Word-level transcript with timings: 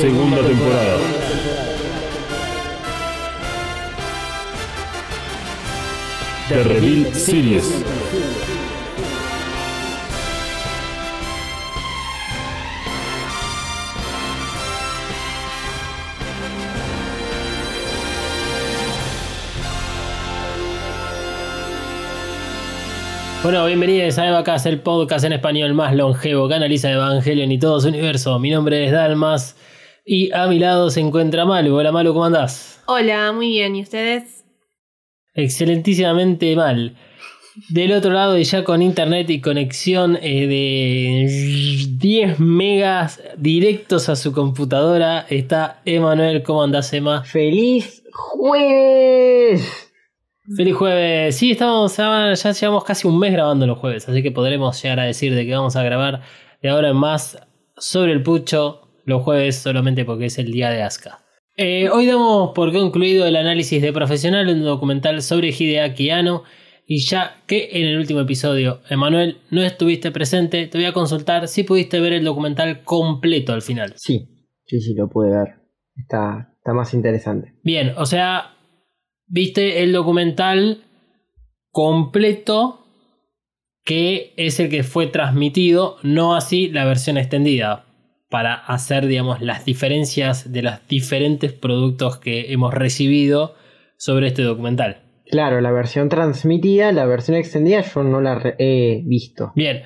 Segunda 0.00 0.42
temporada. 0.42 1.19
The 6.50 6.64
Reveal 6.64 7.14
Series. 7.14 7.84
Bueno, 23.44 23.64
bienvenidos 23.66 24.18
a 24.18 24.26
Evacast, 24.26 24.66
el 24.66 24.80
podcast 24.80 25.24
en 25.24 25.34
español 25.34 25.74
más 25.74 25.94
longevo 25.94 26.48
que 26.48 26.54
analiza 26.54 26.90
Evangelion 26.90 27.52
y 27.52 27.60
todo 27.60 27.80
su 27.80 27.86
universo. 27.86 28.36
Mi 28.40 28.50
nombre 28.50 28.86
es 28.86 28.90
Dalmas 28.90 29.54
y 30.04 30.32
a 30.32 30.48
mi 30.48 30.58
lado 30.58 30.90
se 30.90 30.98
encuentra 30.98 31.44
Malu. 31.44 31.76
Hola 31.76 31.92
Malu, 31.92 32.12
¿cómo 32.12 32.24
andás? 32.24 32.82
Hola, 32.86 33.30
muy 33.30 33.50
bien. 33.50 33.76
¿Y 33.76 33.82
ustedes? 33.82 34.39
Excelentísimamente 35.40 36.54
mal. 36.56 36.96
Del 37.68 37.92
otro 37.92 38.12
lado 38.12 38.38
y 38.38 38.44
ya 38.44 38.64
con 38.64 38.80
internet 38.80 39.28
y 39.28 39.40
conexión 39.40 40.16
eh, 40.22 40.46
de 40.46 41.88
10 41.98 42.38
megas 42.38 43.20
directos 43.36 44.08
a 44.08 44.16
su 44.16 44.32
computadora 44.32 45.26
está 45.28 45.80
Emanuel. 45.84 46.42
¿Cómo 46.42 46.62
andás, 46.62 46.92
Emma? 46.92 47.24
¡Feliz 47.24 48.02
jueves! 48.12 49.90
Feliz 50.56 50.74
jueves. 50.74 51.36
Sí, 51.36 51.52
estamos, 51.52 51.96
ya 51.96 52.32
ya 52.34 52.52
llevamos 52.52 52.84
casi 52.84 53.06
un 53.06 53.18
mes 53.18 53.32
grabando 53.32 53.66
los 53.66 53.78
jueves, 53.78 54.08
así 54.08 54.22
que 54.22 54.32
podremos 54.32 54.82
llegar 54.82 55.00
a 55.00 55.04
decir 55.04 55.34
de 55.34 55.46
que 55.46 55.54
vamos 55.54 55.76
a 55.76 55.82
grabar 55.82 56.22
de 56.62 56.68
ahora 56.68 56.88
en 56.90 56.96
más 56.96 57.38
sobre 57.76 58.12
el 58.12 58.22
pucho 58.22 58.88
los 59.04 59.22
jueves 59.22 59.56
solamente 59.56 60.04
porque 60.04 60.26
es 60.26 60.38
el 60.38 60.50
día 60.52 60.70
de 60.70 60.82
Asuka. 60.82 61.20
Eh, 61.62 61.90
hoy 61.90 62.06
damos 62.06 62.52
por 62.54 62.72
concluido 62.72 63.26
el 63.26 63.36
análisis 63.36 63.82
de 63.82 63.92
Profesional, 63.92 64.48
un 64.48 64.64
documental 64.64 65.20
sobre 65.20 65.48
Hideaki 65.50 66.08
Anno. 66.08 66.42
Y 66.86 67.00
ya 67.00 67.42
que 67.46 67.68
en 67.72 67.86
el 67.86 67.98
último 67.98 68.20
episodio, 68.20 68.80
Emanuel, 68.88 69.42
no 69.50 69.60
estuviste 69.60 70.10
presente, 70.10 70.68
te 70.68 70.78
voy 70.78 70.86
a 70.86 70.94
consultar 70.94 71.48
si 71.48 71.62
pudiste 71.64 72.00
ver 72.00 72.14
el 72.14 72.24
documental 72.24 72.82
completo 72.82 73.52
al 73.52 73.60
final. 73.60 73.92
Sí, 73.96 74.26
sí, 74.64 74.80
sí, 74.80 74.94
lo 74.94 75.10
pude 75.10 75.28
ver. 75.28 75.48
Está, 75.96 76.54
está 76.56 76.72
más 76.72 76.94
interesante. 76.94 77.52
Bien, 77.62 77.92
o 77.98 78.06
sea, 78.06 78.56
viste 79.26 79.82
el 79.82 79.92
documental 79.92 80.84
completo 81.70 82.86
que 83.84 84.32
es 84.38 84.58
el 84.60 84.70
que 84.70 84.82
fue 84.82 85.08
transmitido, 85.08 85.96
no 86.02 86.34
así 86.34 86.68
la 86.68 86.86
versión 86.86 87.18
extendida, 87.18 87.84
para 88.30 88.54
hacer, 88.54 89.06
digamos, 89.06 89.42
las 89.42 89.64
diferencias 89.64 90.50
de 90.52 90.62
los 90.62 90.74
diferentes 90.88 91.52
productos 91.52 92.18
que 92.18 92.52
hemos 92.52 92.72
recibido 92.72 93.54
sobre 93.96 94.28
este 94.28 94.42
documental. 94.42 95.02
Claro, 95.30 95.60
la 95.60 95.70
versión 95.70 96.08
transmitida, 96.08 96.90
la 96.92 97.04
versión 97.06 97.36
extendida 97.36 97.82
yo 97.82 98.02
no 98.02 98.20
la 98.20 98.54
he 98.58 99.02
visto. 99.04 99.52
Bien, 99.54 99.82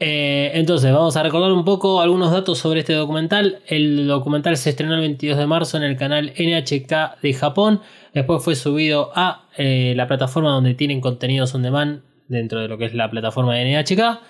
eh, 0.00 0.52
entonces 0.54 0.92
vamos 0.92 1.16
a 1.16 1.22
recordar 1.24 1.50
un 1.52 1.64
poco 1.64 2.00
algunos 2.00 2.30
datos 2.30 2.58
sobre 2.58 2.80
este 2.80 2.92
documental. 2.92 3.60
El 3.66 4.06
documental 4.06 4.56
se 4.56 4.70
estrenó 4.70 4.94
el 4.94 5.00
22 5.00 5.38
de 5.38 5.46
marzo 5.46 5.76
en 5.76 5.82
el 5.82 5.96
canal 5.96 6.32
NHK 6.38 7.20
de 7.20 7.32
Japón. 7.34 7.80
Después 8.14 8.42
fue 8.42 8.54
subido 8.54 9.10
a 9.14 9.48
eh, 9.56 9.94
la 9.96 10.06
plataforma 10.06 10.50
donde 10.50 10.74
tienen 10.74 11.00
contenidos 11.00 11.54
on 11.54 11.62
demand 11.62 12.02
dentro 12.28 12.60
de 12.60 12.68
lo 12.68 12.78
que 12.78 12.84
es 12.84 12.94
la 12.94 13.10
plataforma 13.10 13.54
de 13.54 13.64
NHK. 13.64 14.20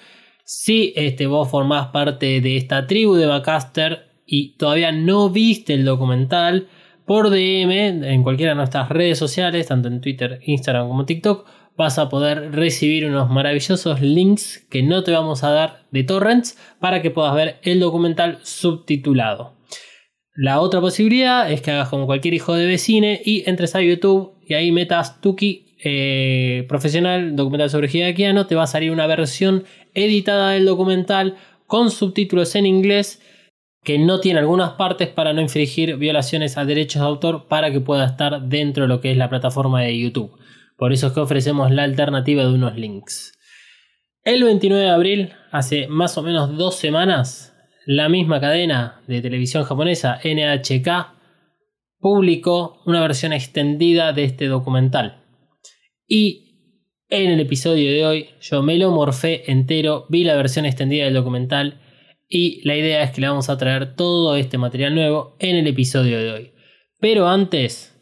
Si 0.51 0.95
este, 0.97 1.27
vos 1.27 1.51
formás 1.51 1.89
parte 1.89 2.41
de 2.41 2.57
esta 2.57 2.87
tribu 2.87 3.17
de 3.17 3.27
Bacaster 3.27 4.07
y 4.25 4.57
todavía 4.57 4.93
no 4.93 5.29
viste 5.29 5.75
el 5.75 5.85
documental, 5.85 6.69
por 7.05 7.29
DM 7.29 8.03
en 8.03 8.23
cualquiera 8.23 8.53
de 8.53 8.57
nuestras 8.57 8.89
redes 8.89 9.19
sociales, 9.19 9.67
tanto 9.67 9.89
en 9.89 10.01
Twitter, 10.01 10.41
Instagram 10.47 10.89
como 10.89 11.05
TikTok, 11.05 11.47
vas 11.77 11.99
a 11.99 12.09
poder 12.09 12.53
recibir 12.53 13.05
unos 13.05 13.29
maravillosos 13.29 14.01
links 14.01 14.67
que 14.71 14.83
no 14.83 15.05
te 15.05 15.13
vamos 15.13 15.45
a 15.45 15.51
dar 15.51 15.83
de 15.91 16.05
torrents 16.05 16.57
para 16.81 17.03
que 17.03 17.11
puedas 17.11 17.35
ver 17.35 17.59
el 17.63 17.81
documental 17.81 18.39
subtitulado. 18.43 19.55
La 20.35 20.61
otra 20.61 20.81
posibilidad 20.81 21.53
es 21.53 21.61
que 21.61 21.73
hagas 21.73 21.91
como 21.91 22.07
cualquier 22.07 22.33
hijo 22.33 22.55
de 22.55 22.65
vecine 22.65 23.21
y 23.23 23.47
entres 23.47 23.75
a 23.75 23.83
YouTube 23.83 24.33
y 24.47 24.55
ahí 24.55 24.73
metas 24.73 25.21
Tuki 25.21 25.68
eh, 25.83 26.65
profesional, 26.69 27.37
documental 27.37 27.71
sobre 27.71 27.89
Hideaki 27.89 28.25
Anno, 28.25 28.47
te 28.47 28.55
va 28.55 28.65
a 28.65 28.66
salir 28.66 28.91
una 28.91 29.06
versión 29.06 29.65
editada 29.94 30.50
del 30.50 30.66
documental 30.66 31.37
con 31.66 31.91
subtítulos 31.91 32.55
en 32.55 32.66
inglés 32.66 33.21
que 33.84 33.99
no 33.99 34.21
tiene 34.21 34.41
algunas 34.41 34.72
partes 34.72 35.09
para 35.09 35.33
no 35.33 35.41
infringir 35.41 35.97
violaciones 35.97 36.59
a 36.59 36.65
derechos 36.65 37.00
de 37.00 37.09
autor 37.09 37.47
para 37.49 37.71
que 37.71 37.81
pueda 37.81 38.06
estar 38.06 38.43
dentro 38.43 38.84
de 38.84 38.88
lo 38.88 39.00
que 39.00 39.12
es 39.12 39.17
la 39.17 39.31
plataforma 39.31 39.83
de 39.83 39.99
YouTube. 39.99 40.37
Por 40.77 40.93
eso 40.93 41.09
es 41.09 41.12
que 41.12 41.21
ofrecemos 41.21 41.71
la 41.71 41.84
alternativa 41.84 42.43
de 42.43 42.53
unos 42.53 42.77
links. 42.77 43.33
El 44.25 44.44
29 44.44 44.83
de 44.83 44.91
abril, 44.91 45.33
hace 45.50 45.88
más 45.88 46.19
o 46.19 46.22
menos 46.22 46.56
dos 46.56 46.77
semanas, 46.77 47.56
la 47.87 48.09
misma 48.09 48.41
cadena 48.41 49.00
de 49.06 49.22
televisión 49.22 49.65
japonesa 49.65 50.21
NHK 50.22 51.15
publicó 51.99 52.83
una 52.84 53.00
versión 53.00 53.33
extendida 53.33 54.12
de 54.12 54.25
este 54.25 54.47
documental. 54.47 55.18
Y 56.09 56.49
en 57.11 57.31
el 57.31 57.41
episodio 57.41 57.91
de 57.93 58.07
hoy 58.07 58.29
yo 58.41 58.63
me 58.63 58.79
lo 58.79 58.91
morfé 58.91 59.51
entero, 59.51 60.07
vi 60.09 60.25
la 60.25 60.37
versión 60.37 60.65
extendida 60.65 61.05
del 61.05 61.15
documental 61.15 61.81
y 62.29 62.67
la 62.67 62.77
idea 62.77 63.03
es 63.03 63.11
que 63.11 63.21
le 63.21 63.29
vamos 63.29 63.51
a 63.51 63.59
traer 63.59 63.95
todo 63.95 64.35
este 64.37 64.57
material 64.57 64.95
nuevo 64.95 65.37
en 65.39 65.57
el 65.57 65.67
episodio 65.67 66.19
de 66.19 66.33
hoy. 66.33 66.53
Pero 66.99 67.29
antes, 67.29 67.95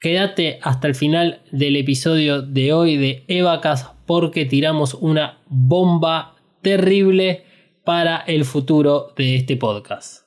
quédate 0.00 0.58
hasta 0.62 0.88
el 0.88 0.94
final 0.94 1.42
del 1.52 1.76
episodio 1.76 2.40
de 2.40 2.72
hoy 2.72 2.96
de 2.96 3.24
Evacas 3.28 3.90
porque 4.06 4.46
tiramos 4.46 4.94
una 4.94 5.42
bomba 5.46 6.36
terrible 6.62 7.44
para 7.84 8.16
el 8.16 8.46
futuro 8.46 9.12
de 9.16 9.36
este 9.36 9.56
podcast. 9.56 10.24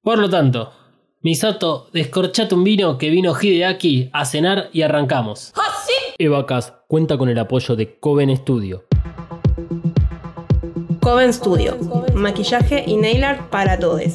Por 0.00 0.18
lo 0.18 0.30
tanto, 0.30 0.72
Misato, 1.20 1.88
descorchate 1.92 2.54
un 2.54 2.64
vino 2.64 2.98
que 2.98 3.10
vino 3.10 3.34
Hideaki 3.40 4.10
a 4.12 4.24
cenar 4.24 4.70
y 4.72 4.82
arrancamos. 4.82 5.52
Evacas 6.18 6.74
cuenta 6.88 7.16
con 7.16 7.28
el 7.28 7.38
apoyo 7.38 7.76
de 7.76 7.98
Coven 7.98 8.36
Studio. 8.36 8.84
Coven 11.00 11.32
Studio. 11.32 11.76
Maquillaje 12.14 12.84
y 12.86 12.96
nail 12.96 13.24
art 13.24 13.48
para 13.50 13.78
todos. 13.78 14.14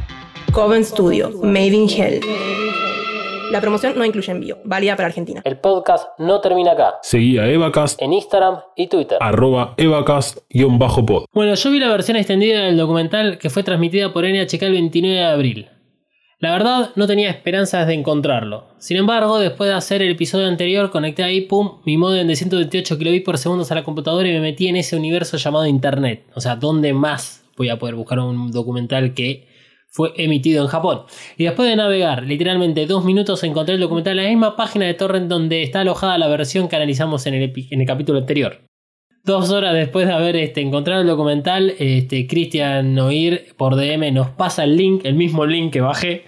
Coven 0.53 0.85
Studio, 0.85 1.31
Made 1.43 1.67
in 1.69 1.88
Hell. 1.88 2.20
La 3.50 3.61
promoción 3.62 3.94
no 3.97 4.05
incluye 4.05 4.31
envío, 4.31 4.59
válida 4.64 4.94
para 4.97 5.06
Argentina. 5.09 5.41
El 5.44 5.59
podcast 5.59 6.09
no 6.19 6.41
termina 6.41 6.73
acá. 6.73 6.99
Seguí 7.03 7.38
a 7.38 7.47
Evacast, 7.49 8.00
En 8.00 8.12
Instagram 8.12 8.61
y 8.76 8.87
Twitter. 8.88 9.17
arroba 9.20 9.75
Evacast-pod. 9.79 11.25
Bueno, 11.32 11.55
yo 11.55 11.70
vi 11.70 11.81
la 11.81 11.88
versión 11.88 12.17
extendida 12.19 12.61
del 12.65 12.76
documental 12.76 13.38
que 13.38 13.49
fue 13.50 13.62
transmitida 13.62 14.12
por 14.12 14.25
NHK 14.25 14.62
el 14.62 14.73
29 14.73 15.17
de 15.17 15.25
abril. 15.25 15.70
La 16.43 16.50
verdad, 16.50 16.91
no 16.97 17.06
tenía 17.06 17.31
esperanzas 17.31 17.87
de 17.87 17.94
encontrarlo. 17.94 18.67
Sin 18.79 18.97
embargo, 18.97 19.39
después 19.39 19.71
de 19.71 19.77
hacer 19.77 20.03
el 20.03 20.11
episodio 20.11 20.49
anterior, 20.49 20.91
conecté 20.91 21.23
ahí, 21.23 21.43
pum, 21.43 21.81
mi 21.87 21.97
modem 21.97 22.27
de 22.27 22.35
128 22.35 22.99
kilobits 22.99 23.25
por 23.25 23.39
segundo 23.39 23.65
a 23.71 23.75
la 23.77 23.85
computadora 23.85 24.29
y 24.29 24.33
me 24.33 24.41
metí 24.41 24.67
en 24.67 24.75
ese 24.75 24.97
universo 24.97 25.37
llamado 25.37 25.67
Internet. 25.67 26.25
O 26.35 26.41
sea, 26.41 26.56
¿dónde 26.56 26.93
más 26.94 27.44
voy 27.56 27.69
a 27.69 27.79
poder 27.79 27.94
buscar 27.94 28.19
un 28.19 28.50
documental 28.50 29.15
que 29.15 29.47
fue 29.87 30.15
emitido 30.17 30.65
en 30.65 30.69
Japón. 30.69 31.03
Y 31.37 31.44
después 31.44 31.69
de 31.69 31.77
navegar 31.77 32.25
literalmente 32.25 32.87
dos 32.87 33.05
minutos 33.05 33.44
encontré 33.44 33.77
el 33.77 33.81
documental 33.81 34.19
en 34.19 34.25
la 34.25 34.31
misma 34.31 34.56
página 34.56 34.87
de 34.87 34.94
Torrent 34.94 35.29
donde 35.29 35.62
está 35.62 35.83
alojada 35.83 36.19
la 36.19 36.27
versión 36.27 36.67
que 36.67 36.75
analizamos 36.75 37.25
en 37.27 37.35
el, 37.35 37.53
en 37.71 37.81
el 37.81 37.87
capítulo 37.87 38.19
anterior. 38.19 38.72
Dos 39.25 39.51
horas 39.51 39.75
después 39.75 40.09
de 40.09 40.13
haber 40.13 40.35
este, 40.35 40.61
encontrado 40.61 41.03
el 41.03 41.07
documental, 41.07 41.75
este, 41.79 42.27
Cristian 42.27 42.99
Oir 42.99 43.55
por 43.57 43.77
DM 43.77 44.13
nos 44.13 44.31
pasa 44.31 44.65
el 44.65 44.77
link, 44.77 45.03
el 45.05 45.15
mismo 45.15 45.47
link 45.47 45.73
que 45.73 45.81
bajé. 45.81 46.25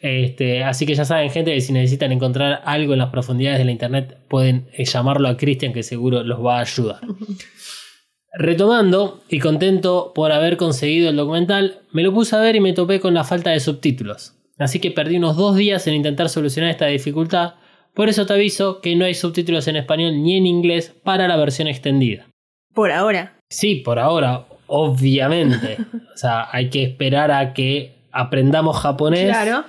Este, 0.00 0.64
así 0.64 0.84
que 0.84 0.96
ya 0.96 1.04
saben, 1.04 1.30
gente, 1.30 1.54
que 1.54 1.60
si 1.60 1.72
necesitan 1.72 2.10
encontrar 2.10 2.60
algo 2.64 2.94
en 2.94 2.98
las 2.98 3.10
profundidades 3.10 3.60
de 3.60 3.64
la 3.64 3.70
internet, 3.70 4.18
pueden 4.28 4.66
eh, 4.72 4.84
llamarlo 4.84 5.28
a 5.28 5.36
Cristian, 5.36 5.72
que 5.72 5.84
seguro 5.84 6.24
los 6.24 6.44
va 6.44 6.58
a 6.58 6.62
ayudar. 6.62 7.00
Retomando 8.34 9.22
y 9.28 9.38
contento 9.38 10.10
por 10.12 10.32
haber 10.32 10.56
conseguido 10.56 11.10
el 11.10 11.16
documental, 11.16 11.82
me 11.92 12.02
lo 12.02 12.12
puse 12.12 12.34
a 12.34 12.40
ver 12.40 12.56
y 12.56 12.60
me 12.60 12.72
topé 12.72 12.98
con 12.98 13.14
la 13.14 13.22
falta 13.22 13.50
de 13.50 13.60
subtítulos. 13.60 14.34
Así 14.58 14.80
que 14.80 14.90
perdí 14.90 15.18
unos 15.18 15.36
dos 15.36 15.54
días 15.54 15.86
en 15.86 15.94
intentar 15.94 16.28
solucionar 16.28 16.70
esta 16.70 16.86
dificultad. 16.86 17.54
Por 17.94 18.08
eso 18.08 18.26
te 18.26 18.32
aviso 18.32 18.80
que 18.80 18.96
no 18.96 19.04
hay 19.04 19.14
subtítulos 19.14 19.68
en 19.68 19.76
español 19.76 20.22
ni 20.22 20.38
en 20.38 20.46
inglés 20.46 20.92
para 21.04 21.28
la 21.28 21.36
versión 21.36 21.68
extendida. 21.68 22.31
Por 22.74 22.90
ahora. 22.90 23.34
Sí, 23.48 23.76
por 23.76 23.98
ahora, 23.98 24.46
obviamente. 24.66 25.76
O 26.14 26.16
sea, 26.16 26.48
hay 26.52 26.70
que 26.70 26.82
esperar 26.82 27.30
a 27.30 27.52
que 27.52 27.94
aprendamos 28.12 28.78
japonés 28.78 29.28
Claro. 29.28 29.64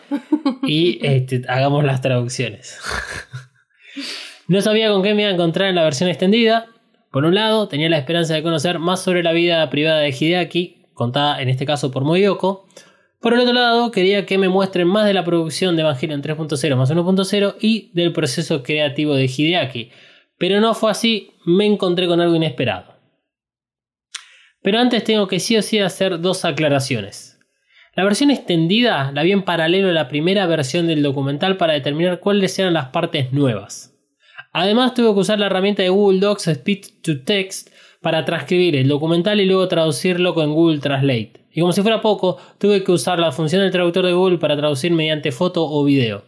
y 0.64 1.00
este, 1.06 1.42
hagamos 1.48 1.84
las 1.84 2.02
traducciones. 2.02 2.80
no 4.48 4.62
sabía 4.62 4.90
con 4.90 5.04
qué 5.04 5.14
me 5.14 5.22
iba 5.24 5.32
a 5.32 5.34
encontrar 5.34 5.70
en 5.70 5.76
la 5.76 5.84
versión 5.84 6.10
extendida. 6.10 6.68
Por 7.12 7.26
un 7.26 7.36
lado, 7.36 7.68
tenía 7.68 7.90
la 7.90 7.98
esperanza 7.98 8.34
de 8.34 8.44
conocer 8.44 8.80
más 8.80 9.02
sobre 9.02 9.24
la 9.24 9.32
vida 9.34 9.70
privada 9.70 10.00
de 10.00 10.10
Hideaki, 10.10 10.86
contada 10.94 11.42
en 11.42 11.50
este 11.50 11.66
caso 11.66 11.92
por 11.92 12.04
Moyoko. 12.04 12.68
Por 13.22 13.34
el 13.34 13.40
otro 13.42 13.54
lado, 13.54 13.92
quería 13.92 14.26
que 14.26 14.38
me 14.38 14.50
muestren 14.50 14.88
más 14.88 15.06
de 15.06 15.14
la 15.14 15.24
producción 15.24 15.76
de 15.76 15.84
Evangelion 15.84 16.22
3.0 16.22 16.76
más 16.76 16.92
1.0 16.92 17.56
y 17.62 17.92
del 17.94 18.12
proceso 18.12 18.64
creativo 18.64 19.16
de 19.16 19.26
Hideaki. 19.26 19.92
Pero 20.38 20.60
no 20.60 20.74
fue 20.74 20.92
así, 20.92 21.32
me 21.46 21.66
encontré 21.66 22.08
con 22.08 22.20
algo 22.20 22.36
inesperado. 22.36 22.93
Pero 24.63 24.80
antes 24.80 25.04
tengo 25.04 25.27
que 25.27 25.39
sí 25.39 25.57
o 25.57 25.62
sí 25.62 25.80
hacer 25.80 26.21
dos 26.21 26.45
aclaraciones. 26.45 27.38
La 27.95 28.04
versión 28.04 28.31
extendida 28.31 29.12
la 29.12 29.21
vi 29.21 29.33
en 29.33 29.44
paralelo 29.44 29.89
a 29.89 29.94
la 29.94 30.07
primera 30.07 30.48
versión 30.48 30.88
del 30.88 31.04
documental 31.04 31.57
para 31.57 31.74
determinar 31.74 32.19
cuáles 32.19 32.57
eran 32.57 32.74
las 32.74 32.88
partes 32.88 33.31
nuevas. 33.33 33.94
Además 34.51 34.94
tuve 34.94 35.13
que 35.13 35.19
usar 35.19 35.39
la 35.39 35.45
herramienta 35.48 35.83
de 35.83 35.89
Google 35.89 36.19
Docs 36.19 36.50
Speech 36.56 37.01
to 37.01 37.21
Text 37.24 37.69
para 38.01 38.25
transcribir 38.25 38.75
el 38.75 38.88
documental 38.88 39.39
y 39.42 39.45
luego 39.45 39.68
traducirlo 39.68 40.33
con 40.33 40.54
Google 40.54 40.80
Translate. 40.80 41.33
Y 41.51 41.59
como 41.59 41.71
si 41.71 41.81
fuera 41.81 42.01
poco, 42.01 42.38
tuve 42.57 42.83
que 42.83 42.92
usar 42.92 43.19
la 43.19 43.31
función 43.31 43.62
del 43.62 43.71
traductor 43.71 44.06
de 44.06 44.13
Google 44.13 44.39
para 44.39 44.57
traducir 44.57 44.92
mediante 44.92 45.31
foto 45.31 45.63
o 45.63 45.83
video. 45.83 46.24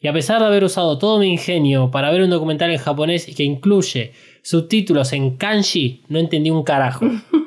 Y 0.00 0.08
a 0.08 0.12
pesar 0.12 0.40
de 0.40 0.46
haber 0.46 0.64
usado 0.64 0.98
todo 0.98 1.18
mi 1.18 1.28
ingenio 1.28 1.90
para 1.90 2.10
ver 2.10 2.22
un 2.22 2.30
documental 2.30 2.70
en 2.70 2.78
japonés 2.78 3.26
que 3.36 3.44
incluye 3.44 4.12
subtítulos 4.42 5.12
en 5.12 5.36
kanji, 5.36 6.02
no 6.08 6.18
entendí 6.18 6.50
un 6.50 6.62
carajo. 6.62 7.06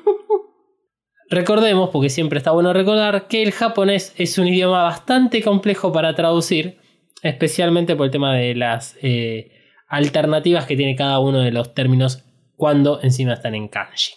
Recordemos, 1.29 1.89
porque 1.89 2.09
siempre 2.09 2.37
está 2.37 2.51
bueno 2.51 2.71
recordar, 2.71 3.27
que 3.27 3.43
el 3.43 3.51
japonés 3.51 4.13
es 4.17 4.37
un 4.37 4.47
idioma 4.47 4.83
bastante 4.83 5.41
complejo 5.43 5.91
para 5.91 6.15
traducir, 6.15 6.77
especialmente 7.21 7.95
por 7.95 8.05
el 8.05 8.11
tema 8.11 8.33
de 8.35 8.55
las 8.55 8.95
eh, 9.01 9.51
alternativas 9.87 10.65
que 10.65 10.77
tiene 10.77 10.95
cada 10.95 11.19
uno 11.19 11.39
de 11.39 11.51
los 11.51 11.73
términos 11.73 12.23
cuando 12.55 13.01
encima 13.01 13.33
están 13.33 13.55
en 13.55 13.67
kanji. 13.67 14.13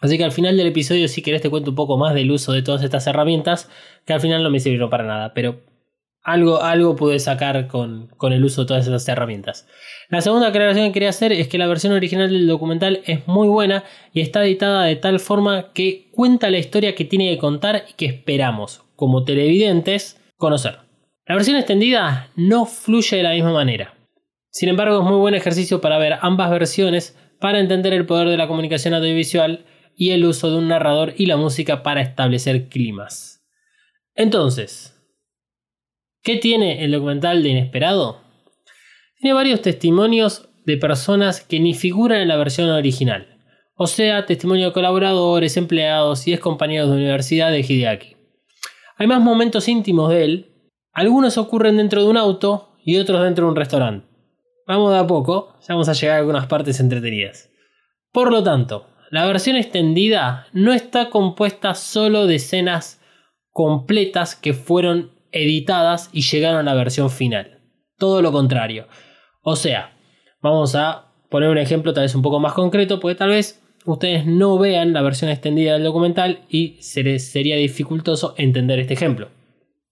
Así 0.00 0.18
que 0.18 0.24
al 0.24 0.32
final 0.32 0.56
del 0.56 0.66
episodio, 0.66 1.06
si 1.08 1.22
querés, 1.22 1.40
te 1.40 1.50
cuento 1.50 1.70
un 1.70 1.76
poco 1.76 1.96
más 1.96 2.14
del 2.14 2.30
uso 2.30 2.52
de 2.52 2.62
todas 2.62 2.82
estas 2.82 3.06
herramientas, 3.06 3.70
que 4.04 4.12
al 4.12 4.20
final 4.20 4.42
no 4.42 4.50
me 4.50 4.60
sirvieron 4.60 4.90
para 4.90 5.04
nada, 5.04 5.32
pero 5.34 5.62
algo, 6.22 6.62
algo 6.62 6.96
pude 6.96 7.20
sacar 7.20 7.68
con, 7.68 8.08
con 8.16 8.32
el 8.32 8.44
uso 8.44 8.62
de 8.62 8.68
todas 8.68 8.86
esas 8.86 9.06
herramientas. 9.08 9.68
La 10.08 10.20
segunda 10.20 10.48
aclaración 10.48 10.86
que 10.86 10.92
quería 10.92 11.08
hacer 11.08 11.32
es 11.32 11.48
que 11.48 11.58
la 11.58 11.66
versión 11.66 11.92
original 11.92 12.30
del 12.30 12.46
documental 12.46 13.00
es 13.06 13.26
muy 13.26 13.48
buena 13.48 13.84
y 14.12 14.20
está 14.20 14.44
editada 14.44 14.84
de 14.84 14.96
tal 14.96 15.18
forma 15.18 15.72
que 15.72 16.08
cuenta 16.12 16.50
la 16.50 16.58
historia 16.58 16.94
que 16.94 17.04
tiene 17.04 17.30
que 17.30 17.38
contar 17.38 17.84
y 17.88 17.94
que 17.94 18.06
esperamos, 18.06 18.82
como 18.96 19.24
televidentes, 19.24 20.20
conocer. 20.36 20.78
La 21.26 21.34
versión 21.34 21.56
extendida 21.56 22.28
no 22.36 22.66
fluye 22.66 23.16
de 23.16 23.22
la 23.22 23.32
misma 23.32 23.52
manera. 23.52 23.94
Sin 24.50 24.68
embargo, 24.68 25.00
es 25.00 25.04
muy 25.04 25.16
buen 25.16 25.34
ejercicio 25.34 25.80
para 25.80 25.98
ver 25.98 26.18
ambas 26.20 26.50
versiones 26.50 27.18
para 27.40 27.60
entender 27.60 27.92
el 27.92 28.06
poder 28.06 28.28
de 28.28 28.36
la 28.36 28.46
comunicación 28.46 28.94
audiovisual 28.94 29.64
y 29.96 30.10
el 30.10 30.24
uso 30.24 30.50
de 30.50 30.58
un 30.58 30.68
narrador 30.68 31.14
y 31.16 31.26
la 31.26 31.36
música 31.36 31.82
para 31.82 32.02
establecer 32.02 32.68
climas. 32.68 33.44
Entonces, 34.14 35.00
¿qué 36.22 36.36
tiene 36.36 36.84
el 36.84 36.92
documental 36.92 37.42
de 37.42 37.48
inesperado? 37.48 38.23
Tiene 39.24 39.36
varios 39.36 39.62
testimonios 39.62 40.50
de 40.66 40.76
personas 40.76 41.40
que 41.40 41.58
ni 41.58 41.72
figuran 41.72 42.20
en 42.20 42.28
la 42.28 42.36
versión 42.36 42.68
original, 42.68 43.38
o 43.74 43.86
sea, 43.86 44.26
testimonio 44.26 44.66
de 44.66 44.72
colaboradores, 44.74 45.56
empleados 45.56 46.28
y 46.28 46.34
ex 46.34 46.42
compañeros 46.42 46.90
de 46.90 46.96
universidad 46.96 47.50
de 47.50 47.60
Hideaki. 47.60 48.16
Hay 48.98 49.06
más 49.06 49.22
momentos 49.22 49.66
íntimos 49.66 50.10
de 50.10 50.24
él, 50.24 50.52
algunos 50.92 51.38
ocurren 51.38 51.78
dentro 51.78 52.02
de 52.02 52.10
un 52.10 52.18
auto 52.18 52.76
y 52.84 52.98
otros 52.98 53.22
dentro 53.22 53.46
de 53.46 53.52
un 53.52 53.56
restaurante. 53.56 54.06
Vamos 54.66 54.92
de 54.92 54.98
a 54.98 55.06
poco, 55.06 55.54
ya 55.66 55.72
vamos 55.72 55.88
a 55.88 55.94
llegar 55.94 56.16
a 56.16 56.18
algunas 56.18 56.46
partes 56.46 56.78
entretenidas. 56.78 57.48
Por 58.12 58.30
lo 58.30 58.42
tanto, 58.42 58.88
la 59.10 59.24
versión 59.24 59.56
extendida 59.56 60.48
no 60.52 60.74
está 60.74 61.08
compuesta 61.08 61.74
solo 61.74 62.26
de 62.26 62.34
escenas 62.34 63.00
completas 63.52 64.34
que 64.34 64.52
fueron 64.52 65.12
editadas 65.32 66.10
y 66.12 66.20
llegaron 66.20 66.58
a 66.58 66.62
la 66.62 66.74
versión 66.74 67.08
final. 67.08 67.62
Todo 67.96 68.20
lo 68.20 68.30
contrario. 68.32 68.86
O 69.44 69.56
sea, 69.56 69.92
vamos 70.40 70.74
a 70.74 71.12
poner 71.28 71.50
un 71.50 71.58
ejemplo 71.58 71.92
tal 71.92 72.04
vez 72.04 72.14
un 72.14 72.22
poco 72.22 72.40
más 72.40 72.54
concreto, 72.54 72.98
porque 72.98 73.14
tal 73.14 73.28
vez 73.28 73.62
ustedes 73.84 74.24
no 74.24 74.58
vean 74.58 74.94
la 74.94 75.02
versión 75.02 75.30
extendida 75.30 75.74
del 75.74 75.84
documental 75.84 76.40
y 76.48 76.78
se 76.80 77.02
les 77.02 77.30
sería 77.30 77.56
dificultoso 77.56 78.34
entender 78.38 78.80
este 78.80 78.94
ejemplo. 78.94 79.28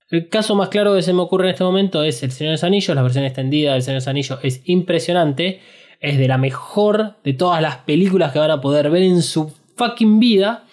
El 0.08 0.30
caso 0.30 0.54
más 0.54 0.70
claro 0.70 0.94
que 0.94 1.02
se 1.02 1.12
me 1.12 1.20
ocurre 1.20 1.44
en 1.44 1.50
este 1.50 1.64
momento 1.64 2.02
es 2.02 2.22
El 2.22 2.32
Señor 2.32 2.50
de 2.50 2.54
los 2.54 2.64
Anillos. 2.64 2.96
La 2.96 3.02
versión 3.02 3.24
extendida 3.24 3.74
del 3.74 3.82
Señor 3.82 3.96
de 3.96 4.00
los 4.00 4.08
Anillos 4.08 4.38
es 4.42 4.62
impresionante. 4.64 5.60
Es 6.00 6.16
de 6.16 6.28
la 6.28 6.38
mejor 6.38 7.16
de 7.22 7.34
todas 7.34 7.60
las 7.60 7.76
películas 7.78 8.32
que 8.32 8.38
van 8.38 8.50
a 8.50 8.60
poder 8.60 8.90
ver 8.90 9.02
en 9.02 9.22
su 9.22 9.52
fucking 9.76 10.18
vida. 10.18 10.64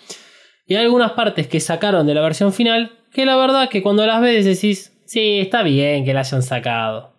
Y 0.66 0.76
hay 0.76 0.86
algunas 0.86 1.12
partes 1.14 1.48
que 1.48 1.60
sacaron 1.60 2.08
de 2.08 2.14
la 2.14 2.22
versión 2.22 2.54
final 2.54 2.92
que 3.14 3.26
la 3.26 3.36
verdad 3.36 3.70
que 3.70 3.82
cuando 3.82 4.06
las 4.06 4.22
ves 4.22 4.46
decís, 4.46 4.94
sí, 5.06 5.40
está 5.40 5.64
bien 5.64 6.06
que 6.06 6.14
la 6.14 6.22
hayan 6.22 6.44
sacado. 6.44 7.14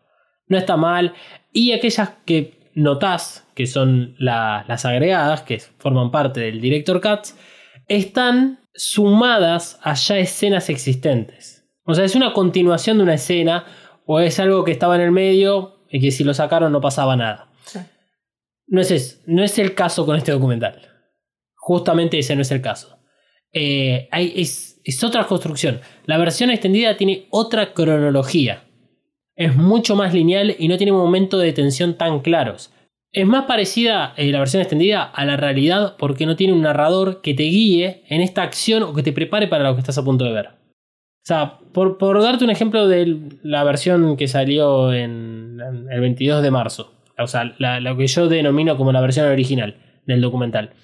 No 0.47 0.59
está 0.59 0.77
mal. 0.77 1.15
Y 1.53 1.73
aquellas 1.73 2.11
que 2.25 2.71
notás, 2.75 3.47
que 3.55 3.67
son 3.67 4.15
la- 4.19 4.65
las 4.69 4.85
agregadas, 4.85 5.43
que 5.43 5.59
forman 5.79 6.11
parte 6.11 6.41
del 6.41 6.61
Director 6.61 7.01
Cuts, 7.01 7.37
están 7.89 8.61
sumadas 8.75 9.79
a 9.83 9.95
ya 9.95 10.19
escenas 10.19 10.71
existentes. 10.71 11.67
O 11.85 11.95
sea, 11.95 12.05
es 12.05 12.15
una 12.15 12.33
continuación 12.33 12.99
de 12.99 13.03
una 13.03 13.15
escena 13.15 13.65
o 14.07 14.21
es 14.21 14.39
algo 14.39 14.65
que 14.65 14.71
estaba 14.73 14.95
en 14.95 15.01
el 15.03 15.11
medio 15.11 15.85
y 15.91 16.01
que 16.01 16.11
si 16.13 16.23
lo 16.25 16.33
sacaron 16.35 16.71
no 16.73 16.81
pasaba 16.81 17.17
nada. 17.17 17.51
Sí. 17.65 17.81
No 18.69 18.81
es, 18.81 19.23
no 19.27 19.43
es 19.43 19.59
el 19.59 19.75
caso 19.75 20.07
con 20.07 20.17
este 20.17 20.31
documental. 20.31 20.81
Justamente 21.57 22.19
ese 22.19 22.37
no 22.37 22.43
es 22.43 22.51
el 22.53 22.63
caso. 22.63 22.99
Eh, 23.53 24.09
hay- 24.13 24.33
es, 24.37 24.81
es 24.85 25.03
otra 25.03 25.27
construcción. 25.27 25.81
La 26.07 26.17
versión 26.19 26.51
extendida 26.51 26.97
tiene 26.97 27.27
otra 27.31 27.73
cronología. 27.75 28.63
Es 29.41 29.57
mucho 29.57 29.97
más 29.97 30.13
lineal 30.13 30.55
y 30.59 30.69
no 30.69 30.77
tiene 30.77 30.93
momentos 30.93 31.41
de 31.41 31.55
tensión 31.55 31.95
tan 31.95 32.21
claros. 32.21 32.71
Es 33.11 33.27
más 33.27 33.47
parecida 33.47 34.13
eh, 34.19 34.31
la 34.31 34.39
versión 34.39 34.61
extendida 34.61 35.03
a 35.03 35.25
la 35.25 35.39
realidad 35.39 35.97
porque 35.99 36.27
no 36.27 36.37
tiene 36.37 36.53
un 36.53 36.61
narrador 36.61 37.23
que 37.23 37.33
te 37.33 37.45
guíe 37.45 38.05
en 38.11 38.21
esta 38.21 38.43
acción 38.43 38.83
o 38.83 38.93
que 38.93 39.03
te 39.03 39.13
prepare 39.15 39.49
para 39.49 39.65
lo 39.65 39.75
que 39.75 39.81
estás 39.81 39.97
a 39.97 40.05
punto 40.05 40.27
de 40.27 40.33
ver. 40.33 40.49
O 40.49 41.25
sea, 41.27 41.59
por, 41.73 41.97
por 41.97 42.21
darte 42.23 42.45
un 42.45 42.51
ejemplo 42.51 42.87
de 42.87 43.19
la 43.43 43.65
versión 43.65 44.19
que 44.19 44.29
salió 44.29 44.93
en, 44.93 45.59
el 45.91 46.01
22 46.01 46.43
de 46.43 46.51
marzo. 46.51 46.93
O 47.19 47.27
sea, 47.27 47.55
la- 47.59 47.81
lo 47.81 47.97
que 47.97 48.07
yo 48.09 48.29
denomino 48.29 48.77
como 48.77 48.93
la 48.93 49.01
versión 49.01 49.27
original 49.27 49.77
del 50.07 50.21
documental. 50.21 50.75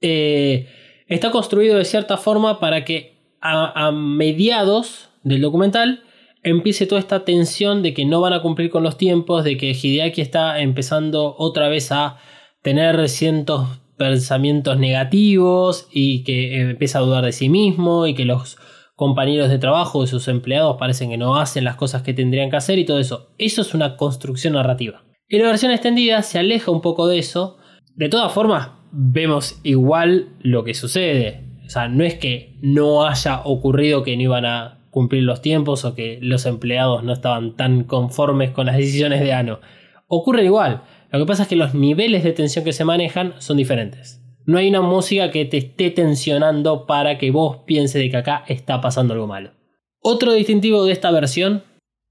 Eh, 0.00 0.66
está 1.08 1.30
construido 1.30 1.76
de 1.76 1.84
cierta 1.84 2.16
forma 2.16 2.58
para 2.58 2.86
que 2.86 3.18
a 3.42 3.90
mediados 3.92 5.10
del 5.24 5.42
documental 5.42 6.04
empiece 6.42 6.86
toda 6.86 7.00
esta 7.00 7.24
tensión 7.24 7.82
de 7.82 7.94
que 7.94 8.04
no 8.04 8.20
van 8.20 8.32
a 8.32 8.42
cumplir 8.42 8.70
con 8.70 8.82
los 8.82 8.96
tiempos, 8.96 9.44
de 9.44 9.56
que 9.56 9.70
Hideaki 9.70 10.20
está 10.20 10.60
empezando 10.60 11.34
otra 11.38 11.68
vez 11.68 11.92
a 11.92 12.18
tener 12.62 13.08
cientos 13.08 13.80
pensamientos 14.00 14.78
negativos 14.78 15.86
y 15.92 16.24
que 16.24 16.58
empieza 16.58 16.98
a 16.98 17.02
dudar 17.02 17.22
de 17.22 17.32
sí 17.32 17.50
mismo 17.50 18.06
y 18.06 18.14
que 18.14 18.24
los 18.24 18.56
compañeros 18.96 19.50
de 19.50 19.58
trabajo 19.58 20.00
de 20.00 20.06
sus 20.06 20.26
empleados 20.28 20.78
parecen 20.78 21.10
que 21.10 21.18
no 21.18 21.36
hacen 21.36 21.64
las 21.64 21.76
cosas 21.76 22.02
que 22.02 22.14
tendrían 22.14 22.48
que 22.48 22.56
hacer 22.56 22.78
y 22.78 22.86
todo 22.86 22.98
eso. 22.98 23.34
Eso 23.36 23.60
es 23.60 23.74
una 23.74 23.98
construcción 23.98 24.54
narrativa. 24.54 25.02
Y 25.28 25.38
la 25.38 25.44
versión 25.46 25.70
extendida 25.70 26.22
se 26.22 26.38
aleja 26.38 26.70
un 26.70 26.80
poco 26.80 27.08
de 27.08 27.18
eso. 27.18 27.58
De 27.94 28.08
todas 28.08 28.32
formas, 28.32 28.70
vemos 28.90 29.60
igual 29.64 30.30
lo 30.40 30.64
que 30.64 30.72
sucede. 30.72 31.44
O 31.66 31.68
sea, 31.68 31.88
no 31.88 32.02
es 32.02 32.14
que 32.14 32.56
no 32.62 33.06
haya 33.06 33.42
ocurrido 33.44 34.02
que 34.02 34.16
no 34.16 34.22
iban 34.22 34.46
a 34.46 34.79
cumplir 34.90 35.22
los 35.22 35.40
tiempos 35.40 35.84
o 35.84 35.94
que 35.94 36.18
los 36.20 36.46
empleados 36.46 37.02
no 37.02 37.12
estaban 37.12 37.56
tan 37.56 37.84
conformes 37.84 38.50
con 38.50 38.66
las 38.66 38.76
decisiones 38.76 39.20
de 39.20 39.32
Ano. 39.32 39.60
Ocurre 40.06 40.44
igual. 40.44 40.82
Lo 41.10 41.18
que 41.18 41.26
pasa 41.26 41.44
es 41.44 41.48
que 41.48 41.56
los 41.56 41.74
niveles 41.74 42.24
de 42.24 42.32
tensión 42.32 42.64
que 42.64 42.72
se 42.72 42.84
manejan 42.84 43.34
son 43.38 43.56
diferentes. 43.56 44.20
No 44.46 44.58
hay 44.58 44.68
una 44.68 44.80
música 44.80 45.30
que 45.30 45.44
te 45.44 45.58
esté 45.58 45.90
tensionando 45.90 46.86
para 46.86 47.18
que 47.18 47.30
vos 47.30 47.58
pienses 47.66 48.02
de 48.02 48.10
que 48.10 48.16
acá 48.16 48.44
está 48.48 48.80
pasando 48.80 49.14
algo 49.14 49.26
malo. 49.26 49.52
Otro 50.00 50.32
distintivo 50.32 50.84
de 50.84 50.92
esta 50.92 51.10
versión 51.10 51.62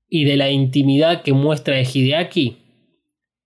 y 0.08 0.26
de 0.26 0.38
la 0.38 0.50
intimidad 0.50 1.22
que 1.22 1.34
muestra 1.34 1.76
de 1.76 1.84
Hideaki 1.84 2.58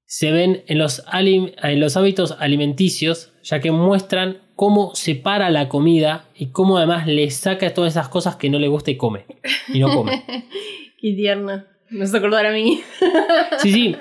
se 0.05 0.31
ven 0.31 0.63
en 0.67 0.77
los, 0.77 1.03
en 1.11 1.79
los 1.79 1.97
hábitos 1.97 2.35
alimenticios, 2.39 3.33
ya 3.41 3.59
que 3.59 3.71
muestran 3.71 4.42
cómo 4.55 4.95
separa 4.95 5.49
la 5.49 5.69
comida 5.69 6.25
y 6.35 6.47
cómo 6.47 6.77
además 6.77 7.07
le 7.07 7.29
saca 7.31 7.73
todas 7.73 7.93
esas 7.93 8.09
cosas 8.09 8.35
que 8.35 8.49
no 8.49 8.59
le 8.59 8.67
gusta 8.67 8.91
y 8.91 8.97
come. 8.97 9.25
Y 9.73 9.79
no 9.79 9.93
come. 9.93 10.23
Qué 10.99 11.13
tierna. 11.13 11.67
Me 11.89 12.05
hace 12.05 12.17
acordar 12.17 12.45
a 12.45 12.51
mí. 12.51 12.81
Sí, 13.59 13.71
sí. 13.71 13.95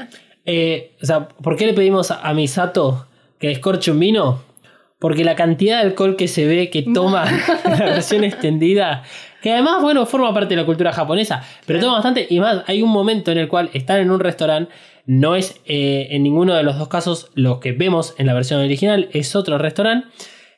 Eh, 0.45 0.97
o 1.01 1.07
sea, 1.07 1.29
¿por 1.29 1.57
qué 1.57 1.67
le 1.67 1.75
pedimos 1.75 2.11
a 2.11 2.35
Misato 2.35 3.07
que 3.39 3.49
descorche 3.49 3.91
un 3.91 4.01
vino? 4.01 4.43
Porque 4.99 5.25
la 5.25 5.37
cantidad 5.37 5.79
de 5.79 5.89
alcohol 5.89 6.17
que 6.17 6.27
se 6.27 6.47
ve 6.47 6.71
que 6.71 6.83
toma 6.83 7.25
en 7.65 7.79
la 7.79 7.87
versión 7.87 8.25
extendida, 8.25 9.05
que 9.41 9.53
además, 9.53 9.83
bueno, 9.83 10.07
forma 10.07 10.33
parte 10.33 10.55
de 10.55 10.61
la 10.61 10.67
cultura 10.67 10.93
japonesa, 10.93 11.45
pero 11.67 11.81
toma 11.81 11.95
bastante. 11.95 12.27
Y 12.29 12.41
más, 12.41 12.65
hay 12.67 12.83
un 12.83 12.91
momento 12.91 13.31
en 13.31 13.39
el 13.39 13.49
cual 13.49 13.71
están 13.73 14.01
en 14.01 14.11
un 14.11 14.21
restaurante, 14.21 14.73
no 15.07 15.35
es 15.35 15.61
eh, 15.67 16.09
en 16.11 16.23
ninguno 16.23 16.55
de 16.55 16.63
los 16.63 16.79
dos 16.79 16.89
casos 16.89 17.31
lo 17.35 17.61
que 17.61 17.73
vemos 17.73 18.15
en 18.19 18.27
la 18.27 18.35
versión 18.35 18.61
original, 18.61 19.09
es 19.13 19.35
otro 19.37 19.59
restaurante, 19.59 20.09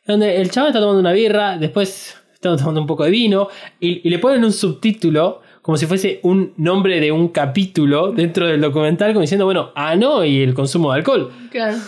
donde 0.06 0.40
el 0.40 0.50
chaval 0.50 0.70
está 0.70 0.80
tomando 0.80 1.00
una 1.00 1.12
birra, 1.12 1.58
después 1.58 2.16
está 2.32 2.56
tomando 2.56 2.80
un 2.80 2.87
poco 2.87 3.04
de 3.04 3.11
vino, 3.11 3.49
y, 3.80 4.06
y 4.06 4.11
le 4.11 4.18
ponen 4.18 4.44
un 4.44 4.52
subtítulo 4.52 5.42
como 5.64 5.78
si 5.78 5.87
fuese 5.87 6.20
un 6.25 6.52
nombre 6.58 7.00
de 7.00 7.11
un 7.11 7.28
capítulo 7.28 8.12
dentro 8.12 8.46
del 8.46 8.61
documental, 8.61 9.12
como 9.14 9.23
diciendo, 9.23 9.46
bueno, 9.46 9.73
ah, 9.75 9.96
no, 9.96 10.23
y 10.23 10.42
el 10.42 10.52
consumo 10.52 10.92
de 10.92 10.99
alcohol. 10.99 11.32
Claro. 11.50 11.78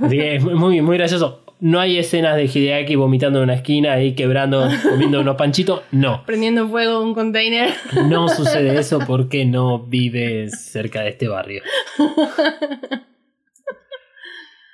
Así 0.00 0.16
que 0.16 0.36
es 0.36 0.42
muy, 0.42 0.80
muy 0.80 0.96
gracioso. 0.96 1.44
No 1.60 1.78
hay 1.78 1.98
escenas 1.98 2.36
de 2.36 2.44
Hideaki 2.46 2.94
vomitando 2.94 3.38
en 3.40 3.44
una 3.44 3.54
esquina 3.54 3.92
ahí 3.92 4.14
quebrando, 4.14 4.66
comiendo 4.82 5.20
unos 5.20 5.36
panchitos. 5.36 5.82
No, 5.92 6.24
Prendiendo 6.24 6.66
fuego 6.68 7.02
un 7.02 7.12
container. 7.12 7.68
no 8.08 8.30
sucede 8.30 8.78
eso 8.78 8.98
porque 9.06 9.44
no 9.44 9.80
vive 9.80 10.48
cerca 10.48 11.02
de 11.02 11.10
este 11.10 11.28
barrio. 11.28 11.62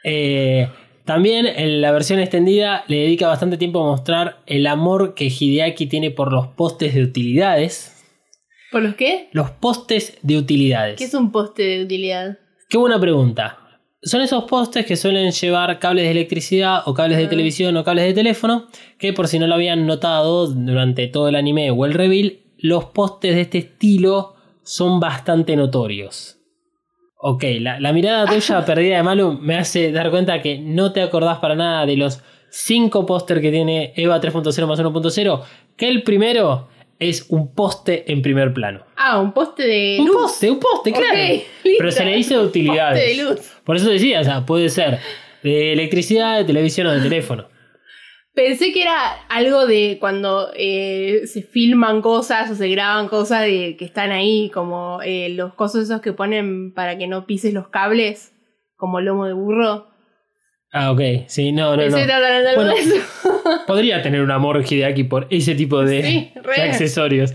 Eh, 0.02 0.66
también 1.04 1.46
en 1.46 1.80
la 1.80 1.92
versión 1.92 2.18
extendida 2.20 2.84
le 2.88 2.98
dedica 3.00 3.26
bastante 3.28 3.56
tiempo 3.56 3.80
a 3.82 3.86
mostrar 3.90 4.42
el 4.46 4.66
amor 4.66 5.14
que 5.14 5.26
Hideaki 5.26 5.86
tiene 5.86 6.10
por 6.10 6.32
los 6.32 6.48
postes 6.48 6.94
de 6.94 7.02
utilidades. 7.02 7.96
¿Por 8.70 8.82
los 8.82 8.94
qué? 8.94 9.28
Los 9.32 9.50
postes 9.50 10.18
de 10.22 10.36
utilidades. 10.38 10.96
¿Qué 10.98 11.04
es 11.04 11.14
un 11.14 11.32
poste 11.32 11.62
de 11.64 11.84
utilidad? 11.84 12.38
Qué 12.68 12.78
buena 12.78 13.00
pregunta. 13.00 13.58
Son 14.02 14.20
esos 14.22 14.44
postes 14.44 14.86
que 14.86 14.96
suelen 14.96 15.30
llevar 15.32 15.78
cables 15.78 16.04
de 16.04 16.12
electricidad 16.12 16.82
o 16.86 16.94
cables 16.94 17.18
de 17.18 17.24
Ah. 17.24 17.28
televisión 17.28 17.76
o 17.76 17.84
cables 17.84 18.06
de 18.06 18.14
teléfono, 18.14 18.68
que 18.98 19.12
por 19.12 19.28
si 19.28 19.38
no 19.38 19.46
lo 19.46 19.54
habían 19.56 19.86
notado 19.86 20.46
durante 20.46 21.06
todo 21.08 21.28
el 21.28 21.34
anime 21.34 21.70
o 21.70 21.84
el 21.84 21.92
reveal, 21.92 22.38
los 22.58 22.86
postes 22.86 23.34
de 23.34 23.42
este 23.42 23.58
estilo 23.58 24.34
son 24.62 25.00
bastante 25.00 25.56
notorios. 25.56 26.39
Ok, 27.22 27.44
la, 27.60 27.78
la 27.80 27.92
mirada 27.92 28.26
tuya 28.26 28.64
perdida 28.66 28.96
de 28.96 29.02
Malu 29.02 29.32
me 29.40 29.56
hace 29.58 29.92
dar 29.92 30.10
cuenta 30.10 30.40
que 30.40 30.58
no 30.58 30.92
te 30.92 31.02
acordás 31.02 31.38
para 31.38 31.54
nada 31.54 31.84
de 31.86 31.96
los 31.96 32.22
5 32.50 33.06
póster 33.06 33.40
que 33.40 33.50
tiene 33.50 33.92
EVA 33.96 34.20
3.0 34.20 34.66
más 34.66 34.80
1.0, 34.80 35.42
que 35.76 35.88
el 35.88 36.02
primero 36.02 36.68
es 36.98 37.26
un 37.30 37.54
poste 37.54 38.10
en 38.12 38.22
primer 38.22 38.52
plano. 38.52 38.84
Ah, 38.96 39.18
un 39.20 39.32
poste 39.32 39.62
de 39.66 39.96
Un 40.00 40.06
luz. 40.08 40.16
poste, 40.16 40.50
un 40.50 40.60
poste, 40.60 40.92
claro. 40.92 41.14
listo. 41.16 41.48
Pero 41.78 41.90
se 41.92 42.04
le 42.04 42.16
dice 42.16 42.34
de 42.36 42.44
utilidades. 42.44 43.00
Poste 43.00 43.16
de 43.22 43.22
luz. 43.30 43.52
Por 43.64 43.76
eso 43.76 43.88
decía, 43.88 44.20
o 44.20 44.24
sea, 44.24 44.44
puede 44.44 44.68
ser 44.68 44.98
de 45.42 45.72
electricidad, 45.72 46.36
de 46.38 46.44
televisión 46.44 46.86
o 46.88 46.92
de 46.92 47.00
teléfono. 47.00 47.46
Pensé 48.32 48.72
que 48.72 48.82
era 48.82 49.12
algo 49.28 49.66
de 49.66 49.98
cuando 49.98 50.50
eh, 50.56 51.22
se 51.26 51.42
filman 51.42 52.00
cosas 52.00 52.50
o 52.50 52.54
se 52.54 52.68
graban 52.68 53.08
cosas 53.08 53.42
de 53.42 53.76
que 53.76 53.84
están 53.84 54.12
ahí, 54.12 54.50
como 54.54 55.00
eh, 55.02 55.30
los 55.30 55.54
cosos 55.54 55.84
esos 55.84 56.00
que 56.00 56.12
ponen 56.12 56.72
para 56.72 56.96
que 56.96 57.08
no 57.08 57.26
pises 57.26 57.52
los 57.52 57.68
cables, 57.68 58.32
como 58.76 59.00
lomo 59.00 59.26
de 59.26 59.32
burro. 59.32 59.88
Ah, 60.72 60.92
ok. 60.92 61.00
Sí, 61.26 61.50
no, 61.50 61.72
no, 61.76 61.82
Pensé 61.82 62.06
no. 62.06 62.20
de 62.20 62.54
Bueno, 62.54 62.74
de 62.74 62.80
eso. 62.80 62.94
Podría 63.66 64.02
tener 64.02 64.22
un 64.22 64.30
amor 64.30 64.62
Hideaki 64.64 65.04
por 65.04 65.26
ese 65.30 65.56
tipo 65.56 65.84
de, 65.84 66.02
Sí, 66.02 66.32
de 66.56 66.62
accesorios. 66.62 67.34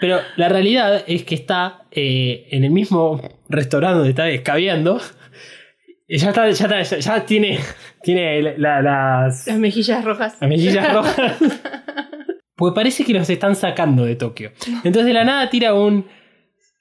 Pero 0.00 0.18
la 0.36 0.48
realidad 0.48 1.04
es 1.06 1.24
que 1.24 1.34
está 1.34 1.86
eh, 1.92 2.48
en 2.50 2.64
el 2.64 2.70
mismo 2.70 3.20
restaurante 3.48 3.96
donde 3.98 4.10
está 4.10 4.28
escabeando. 4.28 5.00
Ya 6.18 6.28
está, 6.30 6.50
ya, 6.50 6.64
está- 6.66 6.82
ya- 6.82 6.98
ya 6.98 7.24
tiene, 7.26 7.58
tiene 8.02 8.42
la- 8.58 8.82
las, 8.82 9.46
Las 9.46 9.58
mejillas 9.58 10.04
rojas. 10.04 10.36
Las 10.40 10.50
mejillas 10.50 10.92
rojas. 10.92 11.36
Pues 12.56 12.74
parece 12.74 13.04
que 13.04 13.14
los 13.14 13.28
están 13.30 13.54
sacando 13.54 14.04
de 14.04 14.16
Tokio. 14.16 14.52
Entonces 14.84 15.06
de 15.06 15.12
la 15.14 15.24
nada 15.24 15.48
tira 15.48 15.72
un... 15.74 16.06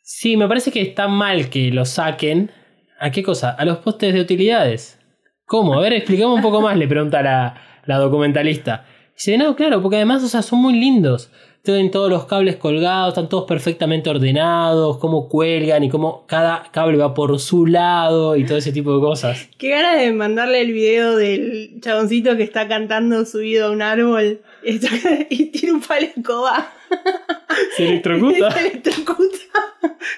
Sí, 0.03 0.35
me 0.35 0.47
parece 0.47 0.71
que 0.71 0.81
está 0.81 1.07
mal 1.07 1.49
que 1.49 1.69
los 1.71 1.89
saquen. 1.89 2.51
¿A 2.99 3.11
qué 3.11 3.21
cosa? 3.23 3.51
A 3.51 3.63
los 3.63 3.77
postes 3.77 4.13
de 4.13 4.19
utilidades. 4.19 4.99
¿Cómo? 5.45 5.75
A 5.75 5.81
ver, 5.81 5.93
explicame 5.93 6.33
un 6.33 6.41
poco 6.41 6.59
más, 6.61 6.75
le 6.75 6.87
pregunta 6.87 7.21
la, 7.21 7.55
la 7.85 7.97
documentalista. 7.97 8.85
No, 9.27 9.55
claro, 9.55 9.81
porque 9.81 9.97
además, 9.97 10.23
o 10.23 10.27
sea, 10.29 10.41
son 10.41 10.59
muy 10.59 10.73
lindos. 10.73 11.29
Tienen 11.61 11.91
todos 11.91 12.09
los 12.09 12.25
cables 12.25 12.55
colgados, 12.55 13.09
están 13.09 13.27
todos 13.27 13.45
perfectamente 13.45 14.09
ordenados, 14.09 14.97
cómo 14.97 15.27
cuelgan 15.27 15.83
y 15.83 15.89
cómo 15.89 16.25
cada 16.25 16.63
cable 16.71 16.97
va 16.97 17.13
por 17.13 17.37
su 17.37 17.65
lado 17.65 18.37
y 18.37 18.45
todo 18.45 18.57
ese 18.57 18.71
tipo 18.71 18.95
de 18.95 19.01
cosas. 19.01 19.49
Qué 19.57 19.69
ganas 19.69 19.99
de 19.99 20.13
mandarle 20.13 20.61
el 20.61 20.71
video 20.71 21.17
del 21.17 21.81
chaboncito 21.81 22.37
que 22.37 22.43
está 22.43 22.69
cantando 22.69 23.25
subido 23.25 23.67
a 23.67 23.71
un 23.71 23.81
árbol 23.81 24.39
y, 24.63 25.45
tiene 25.51 25.73
un 25.73 25.81
palo 25.81 26.07
escoba. 26.15 26.71
Se 27.75 27.89
electrocuta. 27.89 28.51
se 28.51 28.59
electrocuta. 28.61 29.37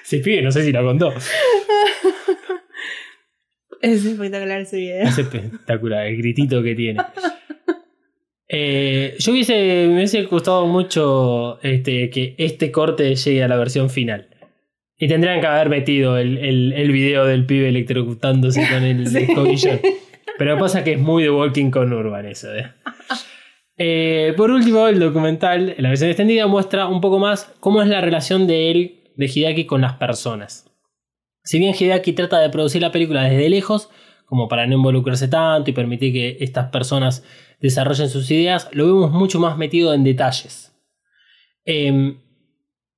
Se 0.04 0.18
pibe, 0.18 0.42
no 0.42 0.52
sé 0.52 0.64
si 0.64 0.70
la 0.70 0.82
contó. 0.82 1.12
Es 3.80 4.04
espectacular 4.04 4.60
ese 4.60 4.76
video. 4.76 5.08
Es 5.08 5.18
espectacular, 5.18 6.06
el 6.06 6.16
gritito 6.18 6.62
que 6.62 6.74
tiene. 6.76 7.00
Eh, 8.54 9.14
yo 9.18 9.32
hubiese, 9.32 9.86
me 9.88 9.94
hubiese 9.94 10.24
gustado 10.24 10.66
mucho 10.66 11.58
este, 11.62 12.10
que 12.10 12.34
este 12.36 12.70
corte 12.70 13.14
llegue 13.16 13.42
a 13.42 13.48
la 13.48 13.56
versión 13.56 13.88
final. 13.88 14.28
Y 14.98 15.08
tendrían 15.08 15.40
que 15.40 15.46
haber 15.46 15.70
metido 15.70 16.18
el, 16.18 16.36
el, 16.36 16.72
el 16.74 16.92
video 16.92 17.24
del 17.24 17.46
pibe 17.46 17.70
electrocutándose 17.70 18.68
con 18.70 18.82
el 18.84 19.06
Sí. 19.08 19.18
escobillón. 19.18 19.80
Pero 20.38 20.58
pasa 20.58 20.84
que 20.84 20.92
es 20.92 20.98
muy 20.98 21.22
de 21.22 21.30
Walking 21.30 21.70
con 21.70 21.92
Urban 21.92 22.26
eso. 22.26 22.54
¿eh? 22.54 22.70
Eh, 23.78 24.34
por 24.36 24.50
último, 24.50 24.86
el 24.86 25.00
documental, 25.00 25.74
en 25.76 25.82
la 25.82 25.88
versión 25.88 26.10
extendida, 26.10 26.46
muestra 26.46 26.86
un 26.88 27.00
poco 27.00 27.18
más 27.18 27.52
cómo 27.58 27.80
es 27.82 27.88
la 27.88 28.00
relación 28.02 28.46
de 28.46 28.70
él, 28.70 29.00
de 29.16 29.26
Hideaki, 29.26 29.64
con 29.64 29.80
las 29.80 29.94
personas. 29.94 30.66
Si 31.42 31.58
bien 31.58 31.74
Hideaki 31.74 32.12
trata 32.12 32.38
de 32.38 32.50
producir 32.50 32.82
la 32.82 32.92
película 32.92 33.22
desde 33.24 33.48
lejos, 33.48 33.88
como 34.32 34.48
para 34.48 34.66
no 34.66 34.76
involucrarse 34.76 35.28
tanto 35.28 35.68
y 35.68 35.74
permitir 35.74 36.10
que 36.10 36.38
estas 36.40 36.70
personas 36.70 37.22
desarrollen 37.60 38.08
sus 38.08 38.30
ideas, 38.30 38.66
lo 38.72 38.86
vemos 38.86 39.10
mucho 39.10 39.38
más 39.38 39.58
metido 39.58 39.92
en 39.92 40.04
detalles. 40.04 40.72
Em, 41.66 42.16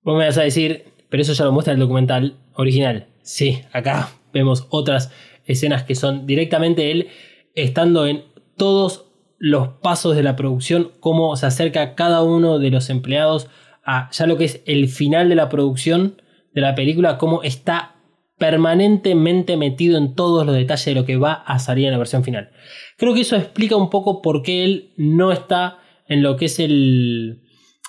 vos 0.02 0.16
me 0.16 0.26
vas 0.26 0.38
a 0.38 0.42
decir, 0.42 0.84
pero 1.08 1.22
eso 1.22 1.32
ya 1.32 1.44
lo 1.44 1.50
muestra 1.50 1.74
el 1.74 1.80
documental 1.80 2.36
original. 2.54 3.08
Sí, 3.22 3.62
acá 3.72 4.10
vemos 4.32 4.68
otras 4.70 5.10
escenas 5.44 5.82
que 5.82 5.96
son 5.96 6.24
directamente 6.24 6.92
él 6.92 7.08
estando 7.56 8.06
en 8.06 8.22
todos 8.56 9.06
los 9.36 9.70
pasos 9.82 10.14
de 10.14 10.22
la 10.22 10.36
producción, 10.36 10.92
cómo 11.00 11.34
se 11.34 11.46
acerca 11.46 11.96
cada 11.96 12.22
uno 12.22 12.60
de 12.60 12.70
los 12.70 12.90
empleados 12.90 13.48
a 13.84 14.08
ya 14.12 14.28
lo 14.28 14.36
que 14.36 14.44
es 14.44 14.62
el 14.66 14.86
final 14.86 15.28
de 15.28 15.34
la 15.34 15.48
producción 15.48 16.22
de 16.52 16.60
la 16.60 16.76
película, 16.76 17.18
cómo 17.18 17.42
está 17.42 17.93
permanentemente 18.38 19.56
metido 19.56 19.96
en 19.96 20.14
todos 20.14 20.44
los 20.44 20.54
detalles 20.54 20.84
de 20.84 20.94
lo 20.94 21.04
que 21.04 21.16
va 21.16 21.32
a 21.32 21.58
salir 21.58 21.86
en 21.86 21.92
la 21.92 21.98
versión 21.98 22.24
final. 22.24 22.50
Creo 22.96 23.14
que 23.14 23.20
eso 23.20 23.36
explica 23.36 23.76
un 23.76 23.90
poco 23.90 24.22
por 24.22 24.42
qué 24.42 24.64
él 24.64 24.92
no 24.96 25.32
está 25.32 25.78
en 26.08 26.22
lo 26.22 26.36
que 26.36 26.46
es 26.46 26.58
el, 26.58 27.42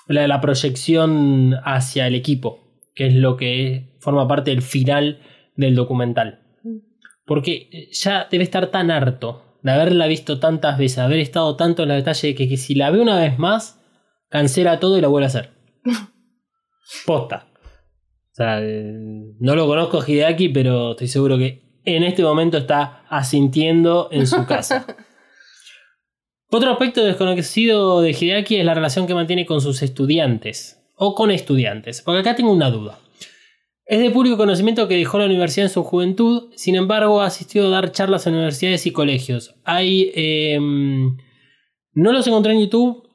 la, 0.06 0.26
la 0.28 0.40
proyección 0.40 1.54
hacia 1.64 2.06
el 2.06 2.14
equipo, 2.14 2.60
que 2.94 3.08
es 3.08 3.14
lo 3.14 3.36
que 3.36 3.96
forma 4.00 4.28
parte 4.28 4.50
del 4.50 4.62
final 4.62 5.20
del 5.56 5.74
documental. 5.74 6.40
Porque 7.24 7.88
ya 7.92 8.28
debe 8.30 8.44
estar 8.44 8.68
tan 8.68 8.90
harto 8.90 9.58
de 9.62 9.72
haberla 9.72 10.06
visto 10.06 10.38
tantas 10.38 10.78
veces, 10.78 10.98
haber 10.98 11.18
estado 11.18 11.56
tanto 11.56 11.82
en 11.82 11.90
el 11.90 11.98
detalle 11.98 12.36
que, 12.36 12.48
que 12.48 12.56
si 12.56 12.76
la 12.76 12.90
ve 12.90 13.00
una 13.00 13.18
vez 13.18 13.36
más, 13.38 13.82
cancela 14.28 14.78
todo 14.78 14.96
y 14.96 15.00
la 15.00 15.08
vuelve 15.08 15.26
a 15.26 15.28
hacer. 15.28 15.50
Posta. 17.06 17.48
O 18.36 18.42
sea, 18.42 18.60
no 18.60 19.54
lo 19.54 19.66
conozco 19.66 19.98
a 19.98 20.04
Hideaki, 20.06 20.50
pero 20.50 20.90
estoy 20.90 21.08
seguro 21.08 21.38
que 21.38 21.62
en 21.86 22.02
este 22.02 22.22
momento 22.22 22.58
está 22.58 23.06
asintiendo 23.08 24.10
en 24.12 24.26
su 24.26 24.44
casa. 24.44 24.84
Otro 26.50 26.70
aspecto 26.70 27.02
desconocido 27.02 28.02
de 28.02 28.10
Hideaki 28.10 28.56
es 28.56 28.64
la 28.66 28.74
relación 28.74 29.06
que 29.06 29.14
mantiene 29.14 29.46
con 29.46 29.62
sus 29.62 29.80
estudiantes 29.80 30.82
o 30.96 31.14
con 31.14 31.30
estudiantes, 31.30 32.02
porque 32.02 32.20
acá 32.20 32.36
tengo 32.36 32.52
una 32.52 32.70
duda. 32.70 32.98
Es 33.86 34.00
de 34.00 34.10
público 34.10 34.36
conocimiento 34.36 34.86
que 34.86 34.96
dejó 34.96 35.18
la 35.18 35.24
universidad 35.24 35.68
en 35.68 35.72
su 35.72 35.82
juventud, 35.82 36.50
sin 36.56 36.76
embargo 36.76 37.22
ha 37.22 37.26
asistido 37.28 37.68
a 37.68 37.70
dar 37.70 37.90
charlas 37.92 38.26
en 38.26 38.34
universidades 38.34 38.84
y 38.84 38.90
colegios. 38.90 39.54
Hay... 39.64 40.12
em, 40.14 41.16
no 41.94 42.12
los 42.12 42.26
encontré 42.26 42.52
en 42.52 42.60
YouTube, 42.60 43.05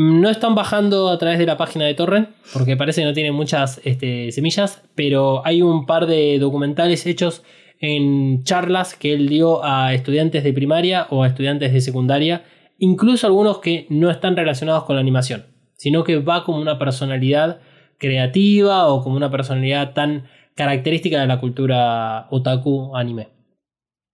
no 0.00 0.30
están 0.30 0.54
bajando 0.54 1.08
a 1.08 1.18
través 1.18 1.40
de 1.40 1.46
la 1.46 1.56
página 1.56 1.84
de 1.84 1.94
Torrent, 1.94 2.28
porque 2.52 2.76
parece 2.76 3.00
que 3.00 3.04
no 3.04 3.14
tienen 3.14 3.34
muchas 3.34 3.80
este, 3.82 4.30
semillas, 4.30 4.80
pero 4.94 5.44
hay 5.44 5.60
un 5.60 5.86
par 5.86 6.06
de 6.06 6.38
documentales 6.38 7.04
hechos 7.04 7.42
en 7.80 8.44
charlas 8.44 8.94
que 8.94 9.12
él 9.12 9.28
dio 9.28 9.64
a 9.64 9.92
estudiantes 9.92 10.44
de 10.44 10.52
primaria 10.52 11.08
o 11.10 11.24
a 11.24 11.26
estudiantes 11.26 11.72
de 11.72 11.80
secundaria, 11.80 12.44
incluso 12.78 13.26
algunos 13.26 13.58
que 13.58 13.88
no 13.90 14.08
están 14.08 14.36
relacionados 14.36 14.84
con 14.84 14.94
la 14.94 15.00
animación, 15.00 15.46
sino 15.76 16.04
que 16.04 16.18
va 16.18 16.44
como 16.44 16.60
una 16.60 16.78
personalidad 16.78 17.60
creativa 17.98 18.86
o 18.86 19.02
como 19.02 19.16
una 19.16 19.32
personalidad 19.32 19.94
tan 19.94 20.28
característica 20.54 21.20
de 21.20 21.26
la 21.26 21.40
cultura 21.40 22.28
otaku 22.30 22.94
anime. 22.94 23.30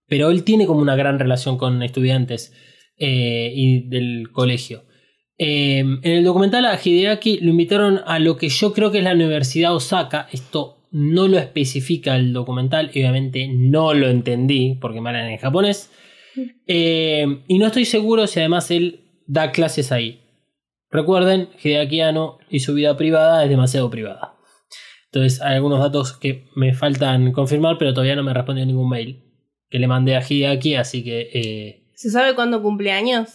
Pero 0.08 0.30
él 0.30 0.44
tiene 0.44 0.64
como 0.66 0.80
una 0.80 0.96
gran 0.96 1.18
relación 1.18 1.58
con 1.58 1.82
estudiantes 1.82 2.54
eh, 2.96 3.52
y 3.54 3.86
del 3.90 4.30
colegio. 4.32 4.84
Eh, 5.38 5.78
en 5.80 6.00
el 6.04 6.24
documental 6.24 6.64
a 6.66 6.78
Hideaki 6.82 7.40
lo 7.40 7.50
invitaron 7.50 8.00
a 8.06 8.18
lo 8.18 8.36
que 8.36 8.48
yo 8.48 8.72
creo 8.72 8.90
que 8.90 8.98
es 8.98 9.04
la 9.04 9.14
Universidad 9.14 9.74
Osaka. 9.74 10.28
Esto 10.32 10.88
no 10.90 11.26
lo 11.26 11.38
especifica 11.38 12.16
el 12.16 12.32
documental, 12.32 12.90
y 12.94 13.00
obviamente 13.00 13.48
no 13.52 13.94
lo 13.94 14.08
entendí 14.08 14.78
porque 14.80 15.00
me 15.00 15.10
hablan 15.10 15.30
en 15.30 15.38
japonés. 15.38 15.90
Eh, 16.66 17.42
y 17.48 17.58
no 17.58 17.66
estoy 17.66 17.84
seguro 17.84 18.26
si 18.26 18.40
además 18.40 18.70
él 18.70 19.00
da 19.26 19.50
clases 19.50 19.90
ahí. 19.90 20.20
Recuerden, 20.90 21.48
Hideaki 21.62 22.00
Anno 22.00 22.38
y 22.48 22.60
su 22.60 22.74
vida 22.74 22.96
privada 22.96 23.42
es 23.42 23.50
demasiado 23.50 23.90
privada. 23.90 24.36
Entonces 25.06 25.40
hay 25.42 25.56
algunos 25.56 25.80
datos 25.80 26.12
que 26.12 26.46
me 26.54 26.74
faltan 26.74 27.32
confirmar, 27.32 27.76
pero 27.78 27.92
todavía 27.92 28.16
no 28.16 28.22
me 28.22 28.34
respondió 28.34 28.64
ningún 28.64 28.88
mail 28.88 29.24
que 29.68 29.80
le 29.80 29.88
mandé 29.88 30.14
a 30.14 30.22
Hideaki, 30.22 30.76
así 30.76 31.02
que 31.02 31.30
eh, 31.34 31.90
¿Se 31.94 32.10
sabe 32.10 32.36
cuándo 32.36 32.62
cumple 32.62 32.92
años? 32.92 33.28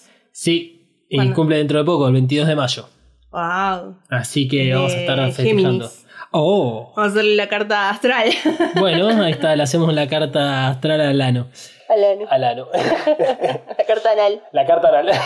Y 1.10 1.32
cumple 1.32 1.58
dentro 1.58 1.80
de 1.80 1.86
poco, 1.86 2.08
el 2.08 2.14
22 2.14 2.48
de 2.48 2.56
mayo. 2.56 2.88
Wow. 3.32 3.98
Así 4.10 4.48
que 4.48 4.74
vamos 4.74 4.94
a 4.94 4.98
estar 4.98 5.26
festejando. 5.32 5.70
Géminis. 5.70 6.06
Oh, 6.32 6.94
Vamos 6.96 6.98
a 6.98 7.12
hacerle 7.12 7.36
la 7.36 7.48
carta 7.48 7.90
astral. 7.90 8.30
bueno, 8.80 9.10
ahí 9.24 9.32
está, 9.32 9.56
le 9.56 9.64
hacemos 9.64 9.94
la 9.94 10.08
carta 10.08 10.68
astral 10.68 11.02
al 11.02 11.20
ano. 11.22 11.48
Al 11.90 12.44
ano. 12.44 12.68
la 12.74 13.86
carta 13.88 14.12
anal. 14.12 14.42
La 14.52 14.66
carta 14.66 14.90
anal. 14.90 15.12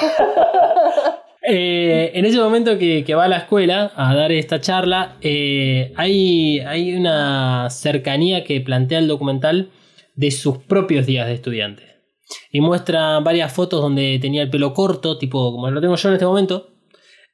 Eh, 1.46 2.12
en 2.14 2.24
ese 2.24 2.40
momento 2.40 2.78
que, 2.78 3.04
que 3.04 3.16
va 3.16 3.26
a 3.26 3.28
la 3.28 3.36
escuela 3.36 3.92
a 3.98 4.16
dar 4.16 4.32
esta 4.32 4.62
charla, 4.62 5.18
eh, 5.20 5.92
hay, 5.98 6.62
hay 6.62 6.96
una 6.96 7.70
cercanía 7.70 8.46
que 8.46 8.62
plantea 8.62 9.00
el 9.00 9.10
documental 9.10 9.70
de 10.16 10.32
sus 10.32 10.60
propios 10.60 11.06
días 11.06 11.28
de 11.28 11.34
estudiante. 11.34 11.93
Y 12.52 12.62
muestra 12.62 13.20
varias 13.20 13.52
fotos 13.52 13.82
donde 13.82 14.18
tenía 14.22 14.42
el 14.42 14.50
pelo 14.50 14.74
corto, 14.74 15.18
tipo 15.18 15.52
como 15.52 15.70
lo 15.70 15.82
tengo 15.82 15.96
yo 15.96 16.10
en 16.10 16.14
este 16.16 16.26
momento, 16.26 16.70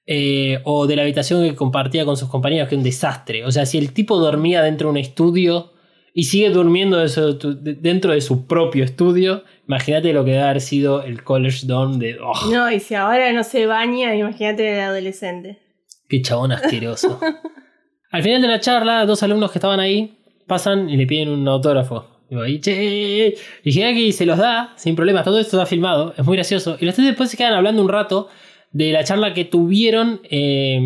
eh, 0.05 0.59
o 0.65 0.87
de 0.87 0.95
la 0.95 1.03
habitación 1.03 1.43
que 1.47 1.55
compartía 1.55 2.05
con 2.05 2.17
sus 2.17 2.29
compañeros, 2.29 2.67
que 2.67 2.75
es 2.75 2.79
un 2.79 2.83
desastre. 2.83 3.45
O 3.45 3.51
sea, 3.51 3.65
si 3.65 3.77
el 3.77 3.93
tipo 3.93 4.17
dormía 4.17 4.61
dentro 4.63 4.87
de 4.87 4.91
un 4.91 4.97
estudio 4.97 5.73
y 6.13 6.23
sigue 6.23 6.49
durmiendo 6.49 6.97
de 6.97 7.07
su- 7.09 7.37
de- 7.61 7.75
dentro 7.75 8.13
de 8.13 8.21
su 8.21 8.47
propio 8.47 8.83
estudio, 8.83 9.43
imagínate 9.67 10.11
lo 10.11 10.25
que 10.25 10.31
debe 10.31 10.43
haber 10.43 10.61
sido 10.61 11.03
el 11.03 11.23
college 11.23 11.67
dorm 11.67 11.99
de... 11.99 12.17
oh, 12.19 12.49
No, 12.51 12.71
y 12.71 12.79
si 12.79 12.95
ahora 12.95 13.31
no 13.31 13.43
se 13.43 13.67
baña, 13.67 14.15
imagínate 14.15 14.73
el 14.73 14.79
adolescente. 14.81 15.59
Qué 16.07 16.21
chabón 16.23 16.51
asqueroso. 16.51 17.19
Al 18.11 18.23
final 18.23 18.41
de 18.41 18.47
la 18.47 18.59
charla, 18.59 19.05
dos 19.05 19.21
alumnos 19.21 19.51
que 19.51 19.59
estaban 19.59 19.79
ahí 19.79 20.17
pasan 20.47 20.89
y 20.89 20.97
le 20.97 21.05
piden 21.05 21.29
un 21.29 21.47
autógrafo. 21.47 22.07
Digo, 22.29 22.41
ahí, 22.43 22.59
che. 22.59 23.35
Y 23.63 23.69
Hideaki 23.71 24.11
se 24.11 24.25
los 24.25 24.37
da 24.37 24.73
sin 24.77 24.95
problemas. 24.95 25.23
Todo 25.25 25.39
esto 25.39 25.57
está 25.57 25.65
filmado. 25.65 26.13
Es 26.17 26.25
muy 26.25 26.35
gracioso. 26.37 26.77
Y 26.79 26.85
los 26.85 26.95
tres 26.95 27.07
después 27.07 27.29
se 27.29 27.37
quedan 27.37 27.53
hablando 27.53 27.81
un 27.81 27.89
rato 27.89 28.27
de 28.71 28.91
la 28.91 29.03
charla 29.03 29.33
que 29.33 29.45
tuvieron 29.45 30.21
eh, 30.29 30.79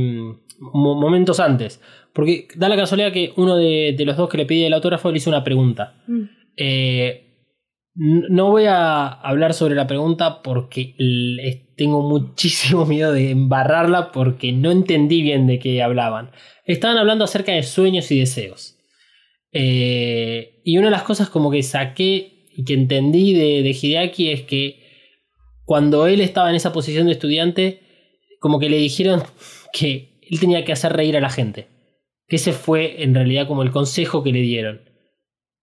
mo- 0.60 0.96
momentos 0.96 1.40
antes. 1.40 1.82
Porque 2.14 2.48
da 2.56 2.70
la 2.70 2.76
casualidad 2.78 3.12
que 3.12 3.34
uno 3.38 3.56
de, 3.58 3.94
de 3.98 4.06
los 4.06 4.16
dos 4.18 4.30
que 4.30 4.38
le 4.38 4.46
pide 4.46 4.68
el 4.68 4.74
autógrafo 4.74 5.12
le 5.12 5.18
hizo 5.18 5.30
una 5.30 5.44
pregunta. 5.44 5.96
Mm. 6.08 6.22
Eh, 6.56 7.20
no 7.96 8.50
voy 8.50 8.66
a 8.66 9.06
hablar 9.08 9.54
sobre 9.54 9.76
la 9.76 9.86
pregunta 9.86 10.42
porque 10.42 10.96
tengo 11.76 12.02
muchísimo 12.08 12.86
miedo 12.88 13.12
de 13.14 13.32
embarrarla 13.32 14.12
porque 14.12 14.52
no 14.52 14.72
entendí 14.72 15.22
bien 15.22 15.46
de 15.48 15.60
qué 15.60 15.84
hablaban. 15.84 16.32
Estaban 16.66 16.98
hablando 16.98 17.26
acerca 17.26 17.52
de 17.52 17.64
sueños 17.64 18.10
y 18.12 18.20
deseos. 18.20 18.78
Eh, 19.54 20.62
y 20.63 20.78
una 20.78 20.88
de 20.88 20.92
las 20.92 21.04
cosas 21.04 21.30
como 21.30 21.52
que 21.52 21.63
saqué 21.63 22.48
y 22.56 22.66
que 22.66 22.74
entendí 22.74 23.34
de, 23.34 23.63
de 23.63 23.70
Hideaki 23.70 24.30
es 24.32 24.42
que 24.42 24.84
cuando 25.66 26.08
él 26.08 26.22
estaba 26.22 26.50
en 26.50 26.56
esa 26.56 26.74
posición 26.74 27.06
de 27.06 27.13
estudiante, 27.13 27.82
como 28.39 28.60
que 28.60 28.70
le 28.70 28.78
dijeron 28.78 29.24
que 29.72 30.20
él 30.22 30.39
tenía 30.39 30.66
que 30.66 30.74
hacer 30.74 30.94
reír 30.94 31.16
a 31.16 31.22
la 31.22 31.30
gente. 31.30 31.68
Que 32.28 32.38
ese 32.38 32.54
fue 32.54 33.04
en 33.04 33.13
realidad 33.13 33.48
como 33.48 33.63
el 33.63 33.72
consejo 33.72 34.24
que 34.24 34.32
le 34.32 34.42
dieron. 34.42 34.82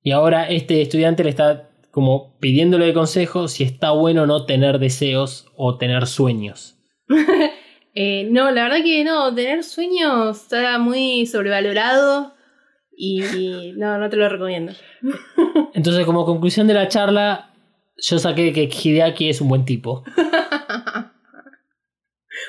Y 0.03 0.12
ahora 0.12 0.48
este 0.48 0.81
estudiante 0.81 1.24
le 1.24 1.31
está 1.31 1.70
como 1.90 2.38
pidiéndole 2.38 2.87
de 2.87 2.94
consejo 2.94 3.48
si 3.48 3.64
está 3.64 3.90
bueno 3.90 4.26
no 4.26 4.46
tener 4.46 4.79
deseos 4.79 5.46
o 5.57 5.76
tener 5.76 6.07
sueños. 6.07 6.76
Eh, 7.92 8.29
no, 8.31 8.53
la 8.53 8.62
verdad 8.62 8.85
que 8.85 9.03
no, 9.03 9.35
tener 9.35 9.64
sueños 9.64 10.42
está 10.42 10.79
muy 10.79 11.26
sobrevalorado 11.26 12.33
y 13.02 13.72
no, 13.76 13.96
no 13.98 14.08
te 14.10 14.16
lo 14.16 14.28
recomiendo. 14.28 14.72
Entonces 15.74 16.04
como 16.04 16.24
conclusión 16.26 16.66
de 16.66 16.74
la 16.74 16.88
charla, 16.88 17.50
yo 17.96 18.18
saqué 18.18 18.52
que 18.52 18.64
Hideaki 18.70 19.28
es 19.30 19.40
un 19.40 19.48
buen 19.48 19.64
tipo. 19.64 20.04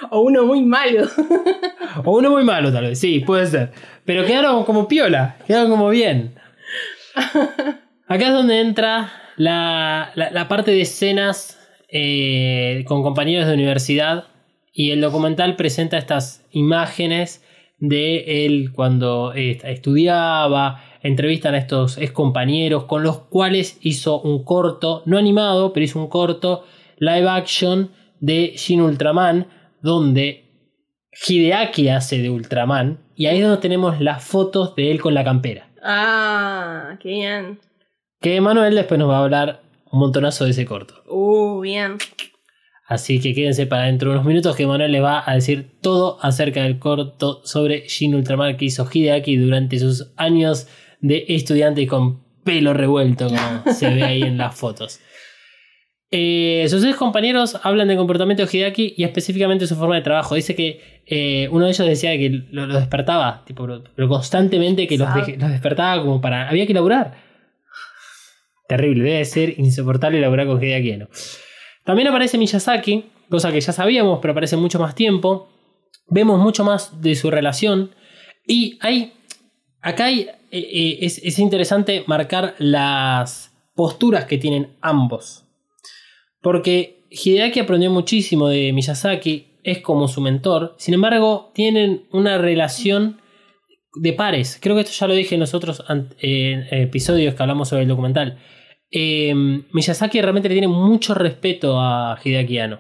O 0.10 0.22
uno 0.22 0.46
muy 0.46 0.62
malo. 0.62 1.08
O 2.06 2.18
uno 2.18 2.32
muy 2.32 2.46
malo 2.46 2.72
tal 2.72 2.86
vez, 2.86 3.00
sí, 3.00 3.20
puede 3.20 3.46
ser. 3.48 3.72
Pero 4.06 4.26
quedaron 4.26 4.64
como 4.64 4.88
piola, 4.88 5.36
quedaron 5.46 5.70
como 5.70 5.90
bien. 5.90 6.36
Acá 8.08 8.28
es 8.28 8.32
donde 8.34 8.62
entra 8.62 9.12
la, 9.36 10.12
la- 10.16 10.32
la 10.32 10.48
parte 10.48 10.72
de 10.72 10.82
escenas 10.82 11.60
eh, 11.90 12.86
con 12.88 13.04
compañeros 13.04 13.46
de 13.46 13.54
universidad 13.56 14.28
y 14.72 14.92
el 14.92 15.02
documental 15.02 15.58
presenta 15.58 15.98
estas 15.98 16.46
imágenes 16.52 17.44
de 17.82 18.46
él 18.46 18.72
cuando 18.72 19.34
eh, 19.34 19.60
estudiaba, 19.64 20.82
entrevistan 21.02 21.56
a 21.56 21.58
estos 21.58 21.98
ex 21.98 22.12
compañeros 22.12 22.86
con 22.86 23.04
los 23.04 23.18
cuales 23.18 23.80
hizo 23.82 24.22
un 24.22 24.46
corto, 24.46 25.02
no 25.06 25.18
animado, 25.18 25.74
pero 25.74 25.84
hizo 25.84 26.00
un 26.00 26.08
corto 26.08 26.64
live 27.00 27.28
action 27.28 27.92
de 28.20 28.54
Shin 28.56 28.82
Ultraman, 28.82 29.48
donde 29.82 30.46
Hideaki 31.28 31.90
hace 31.90 32.20
de 32.20 32.30
Ultraman 32.30 33.00
y 33.16 33.26
ahí 33.26 33.38
es 33.38 33.44
donde 33.44 33.62
tenemos 33.62 34.00
las 34.00 34.24
fotos 34.24 34.76
de 34.76 34.92
él 34.92 35.02
con 35.02 35.16
la 35.16 35.24
campera. 35.24 35.68
Ah, 35.84 36.98
qué 37.02 37.10
bien. 37.10 37.60
Que 38.22 38.40
Manuel 38.40 38.76
después 38.76 39.00
nos 39.00 39.10
va 39.10 39.18
a 39.18 39.24
hablar 39.24 39.62
un 39.92 40.00
montonazo 40.00 40.46
de 40.46 40.52
ese 40.52 40.66
corto. 40.66 41.04
Uh, 41.08 41.60
bien. 41.62 41.98
Así 42.92 43.22
que 43.22 43.34
quédense 43.34 43.68
para 43.68 43.84
dentro 43.86 44.10
de 44.10 44.16
unos 44.18 44.28
minutos 44.28 44.54
que 44.54 44.68
Manuel 44.68 44.92
les 44.92 45.02
va 45.02 45.24
a 45.26 45.34
decir 45.36 45.72
todo 45.80 46.18
acerca 46.22 46.64
del 46.64 46.78
corto 46.78 47.42
sobre 47.46 47.88
Shin 47.88 48.14
Ultraman 48.16 48.58
que 48.58 48.66
hizo 48.66 48.86
Hideaki 48.92 49.38
durante 49.38 49.80
sus 49.80 50.12
años 50.18 50.68
de 51.00 51.24
estudiante 51.30 51.82
y 51.82 51.88
con 51.88 52.22
pelo 52.44 52.74
revuelto 52.74 53.28
como 53.30 53.64
se 53.74 53.94
ve 53.94 54.04
ahí 54.04 54.22
en 54.24 54.38
las 54.38 54.54
fotos. 54.60 55.00
Eh, 56.14 56.66
sus 56.68 56.84
ex 56.84 56.98
compañeros 56.98 57.58
hablan 57.64 57.88
del 57.88 57.96
comportamiento 57.96 58.46
de 58.46 58.50
Hideaki 58.58 58.96
y 58.98 59.06
específicamente 59.06 59.68
su 59.68 59.78
forma 59.78 59.96
de 59.96 60.02
trabajo. 60.02 60.36
Dice 60.36 60.54
que 60.54 61.02
eh, 61.06 61.48
uno 61.50 61.64
de 61.64 61.72
ellos 61.72 61.88
decía 61.88 62.12
que 62.18 62.30
lo, 62.52 62.66
lo 62.68 62.78
despertaba, 62.78 63.46
tipo, 63.46 63.66
constantemente 64.10 64.86
que 64.86 64.98
los, 64.98 65.08
de- 65.16 65.38
los 65.38 65.50
despertaba 65.50 66.04
como 66.04 66.20
para... 66.20 66.50
Había 66.50 66.68
que 66.68 66.74
laburar. 66.74 67.16
Terrible, 68.68 69.04
debe 69.10 69.24
ser 69.24 69.58
insoportable 69.58 70.20
laburar 70.20 70.48
con 70.48 70.62
Hideaki 70.62 70.92
Anno. 70.92 71.08
También 71.84 72.08
aparece 72.08 72.38
Miyazaki, 72.38 73.06
cosa 73.30 73.52
que 73.52 73.62
ya 73.62 73.74
sabíamos, 73.74 74.20
pero 74.22 74.32
aparece 74.32 74.58
mucho 74.58 74.80
más 74.80 74.96
tiempo. 74.96 75.50
Vemos 76.08 76.40
mucho 76.40 76.64
más 76.64 77.02
de 77.02 77.16
su 77.16 77.32
relación. 77.32 77.92
Y 78.46 78.78
hay. 78.82 79.14
Acá 79.82 80.12
eh, 80.12 80.28
eh, 80.52 80.98
es, 81.02 81.18
es 81.24 81.40
interesante 81.40 82.04
marcar 82.06 82.56
las 82.60 83.52
posturas 83.76 84.26
que 84.26 84.38
tienen 84.38 84.78
ambos. 84.82 85.46
Porque 86.42 87.06
Hideaki 87.10 87.60
aprendió 87.60 87.90
muchísimo 87.92 88.48
de 88.48 88.74
Miyazaki, 88.74 89.60
es 89.64 89.80
como 89.80 90.08
su 90.08 90.22
mentor. 90.22 90.76
Sin 90.78 90.94
embargo, 90.94 91.52
tienen 91.54 92.08
una 92.12 92.38
relación 92.38 93.22
de 93.96 94.14
pares. 94.14 94.58
Creo 94.62 94.76
que 94.76 94.82
esto 94.82 94.94
ya 94.94 95.08
lo 95.08 95.14
dije 95.14 95.36
en 95.36 95.42
los 95.42 95.54
otros 95.54 95.84
eh, 96.20 96.68
episodios 96.72 97.36
que 97.36 97.44
hablamos 97.44 97.70
sobre 97.70 97.84
el 97.84 97.90
documental. 97.90 98.40
Eh, 98.92 99.34
Miyazaki 99.72 100.22
realmente 100.22 100.50
le 100.50 100.56
tiene 100.56 100.68
mucho 100.68 101.14
respeto 101.14 101.80
a 101.80 102.20
Hideaki 102.24 102.60
Anno. 102.60 102.80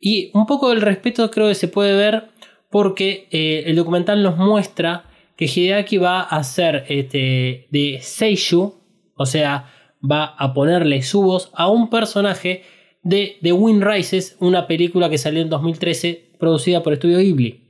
Y 0.00 0.30
un 0.34 0.46
poco 0.46 0.70
del 0.70 0.80
respeto 0.80 1.30
creo 1.30 1.48
que 1.48 1.54
se 1.54 1.68
puede 1.68 1.94
ver 1.94 2.24
porque 2.70 3.28
eh, 3.30 3.64
el 3.66 3.76
documental 3.76 4.22
nos 4.22 4.36
muestra 4.38 5.04
que 5.36 5.44
Hideaki 5.44 5.98
va 5.98 6.20
a 6.20 6.38
hacer 6.38 6.84
este, 6.88 7.68
de 7.70 7.98
Seishu, 8.00 8.74
o 9.14 9.26
sea, 9.26 9.70
va 10.02 10.24
a 10.24 10.52
ponerle 10.54 11.02
su 11.02 11.22
voz 11.22 11.50
a 11.54 11.68
un 11.68 11.90
personaje 11.90 12.64
de 13.02 13.36
The 13.42 13.52
Wind 13.52 13.84
Rises, 13.84 14.36
una 14.40 14.66
película 14.66 15.10
que 15.10 15.18
salió 15.18 15.42
en 15.42 15.50
2013 15.50 16.32
producida 16.38 16.82
por 16.82 16.94
Estudio 16.94 17.18
Ghibli. 17.18 17.60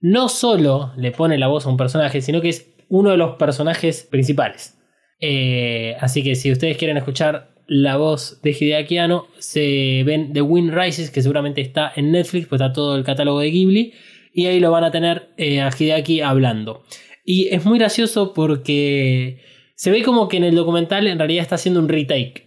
No 0.00 0.28
solo 0.28 0.92
le 0.96 1.12
pone 1.12 1.38
la 1.38 1.48
voz 1.48 1.66
a 1.66 1.68
un 1.68 1.76
personaje, 1.76 2.20
sino 2.20 2.40
que 2.40 2.48
es 2.48 2.74
uno 2.88 3.10
de 3.10 3.16
los 3.16 3.36
personajes 3.36 4.02
principales. 4.02 4.79
Eh, 5.20 5.96
así 6.00 6.22
que 6.22 6.34
si 6.34 6.50
ustedes 6.50 6.76
quieren 6.76 6.96
escuchar 6.96 7.50
la 7.66 7.96
voz 7.96 8.40
de 8.42 8.50
Hideaki 8.58 8.98
Anno, 8.98 9.26
se 9.38 10.02
ven 10.04 10.32
The 10.32 10.42
Wind 10.42 10.72
Rises, 10.74 11.10
que 11.10 11.22
seguramente 11.22 11.60
está 11.60 11.92
en 11.94 12.10
Netflix, 12.12 12.46
pues 12.48 12.60
está 12.60 12.72
todo 12.72 12.96
el 12.96 13.04
catálogo 13.04 13.40
de 13.40 13.50
Ghibli, 13.50 13.92
y 14.32 14.46
ahí 14.46 14.60
lo 14.60 14.70
van 14.70 14.84
a 14.84 14.90
tener 14.90 15.28
eh, 15.36 15.60
a 15.60 15.70
Hideaki 15.76 16.20
hablando. 16.20 16.82
Y 17.24 17.48
es 17.48 17.64
muy 17.64 17.78
gracioso 17.78 18.32
porque 18.34 19.38
se 19.76 19.90
ve 19.90 20.02
como 20.02 20.28
que 20.28 20.38
en 20.38 20.44
el 20.44 20.54
documental 20.54 21.06
en 21.06 21.18
realidad 21.18 21.42
está 21.42 21.54
haciendo 21.56 21.80
un 21.80 21.88
retake. 21.88 22.46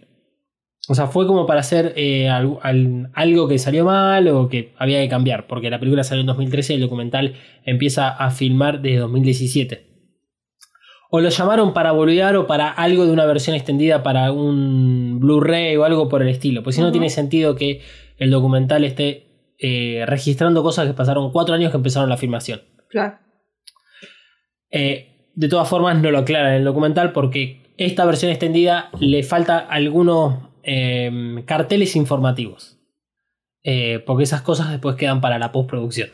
O 0.88 0.94
sea, 0.94 1.06
fue 1.06 1.26
como 1.26 1.46
para 1.46 1.60
hacer 1.60 1.94
eh, 1.96 2.28
al- 2.28 2.58
al- 2.60 3.10
algo 3.14 3.48
que 3.48 3.58
salió 3.58 3.86
mal 3.86 4.28
o 4.28 4.48
que 4.50 4.74
había 4.76 5.00
que 5.00 5.08
cambiar, 5.08 5.46
porque 5.46 5.70
la 5.70 5.78
película 5.78 6.04
salió 6.04 6.20
en 6.20 6.26
2013 6.26 6.74
y 6.74 6.76
el 6.76 6.82
documental 6.82 7.34
empieza 7.64 8.08
a 8.10 8.30
filmar 8.30 8.82
desde 8.82 8.98
2017. 8.98 9.93
O 11.16 11.20
lo 11.20 11.28
llamaron 11.28 11.72
para 11.72 11.92
boludear 11.92 12.34
o 12.34 12.48
para 12.48 12.68
algo 12.68 13.06
de 13.06 13.12
una 13.12 13.24
versión 13.24 13.54
extendida 13.54 14.02
para 14.02 14.32
un 14.32 15.20
Blu-ray 15.20 15.76
o 15.76 15.84
algo 15.84 16.08
por 16.08 16.22
el 16.22 16.28
estilo. 16.28 16.64
Pues 16.64 16.74
si 16.74 16.82
no 16.82 16.90
tiene 16.90 17.08
sentido 17.08 17.54
que 17.54 17.82
el 18.16 18.32
documental 18.32 18.82
esté 18.82 19.54
eh, 19.60 20.02
registrando 20.08 20.64
cosas 20.64 20.88
que 20.88 20.92
pasaron 20.92 21.30
cuatro 21.30 21.54
años 21.54 21.70
que 21.70 21.76
empezaron 21.76 22.08
la 22.08 22.16
filmación. 22.16 22.62
Claro. 22.88 23.20
Eh, 24.72 25.30
de 25.36 25.48
todas 25.48 25.68
formas, 25.68 26.02
no 26.02 26.10
lo 26.10 26.18
aclara 26.18 26.48
en 26.48 26.56
el 26.56 26.64
documental 26.64 27.12
porque 27.12 27.62
esta 27.76 28.04
versión 28.06 28.32
extendida 28.32 28.90
le 28.98 29.22
falta 29.22 29.58
algunos 29.58 30.48
eh, 30.64 31.44
carteles 31.46 31.94
informativos. 31.94 32.80
Eh, 33.62 34.02
porque 34.04 34.24
esas 34.24 34.42
cosas 34.42 34.72
después 34.72 34.96
quedan 34.96 35.20
para 35.20 35.38
la 35.38 35.52
postproducción, 35.52 36.10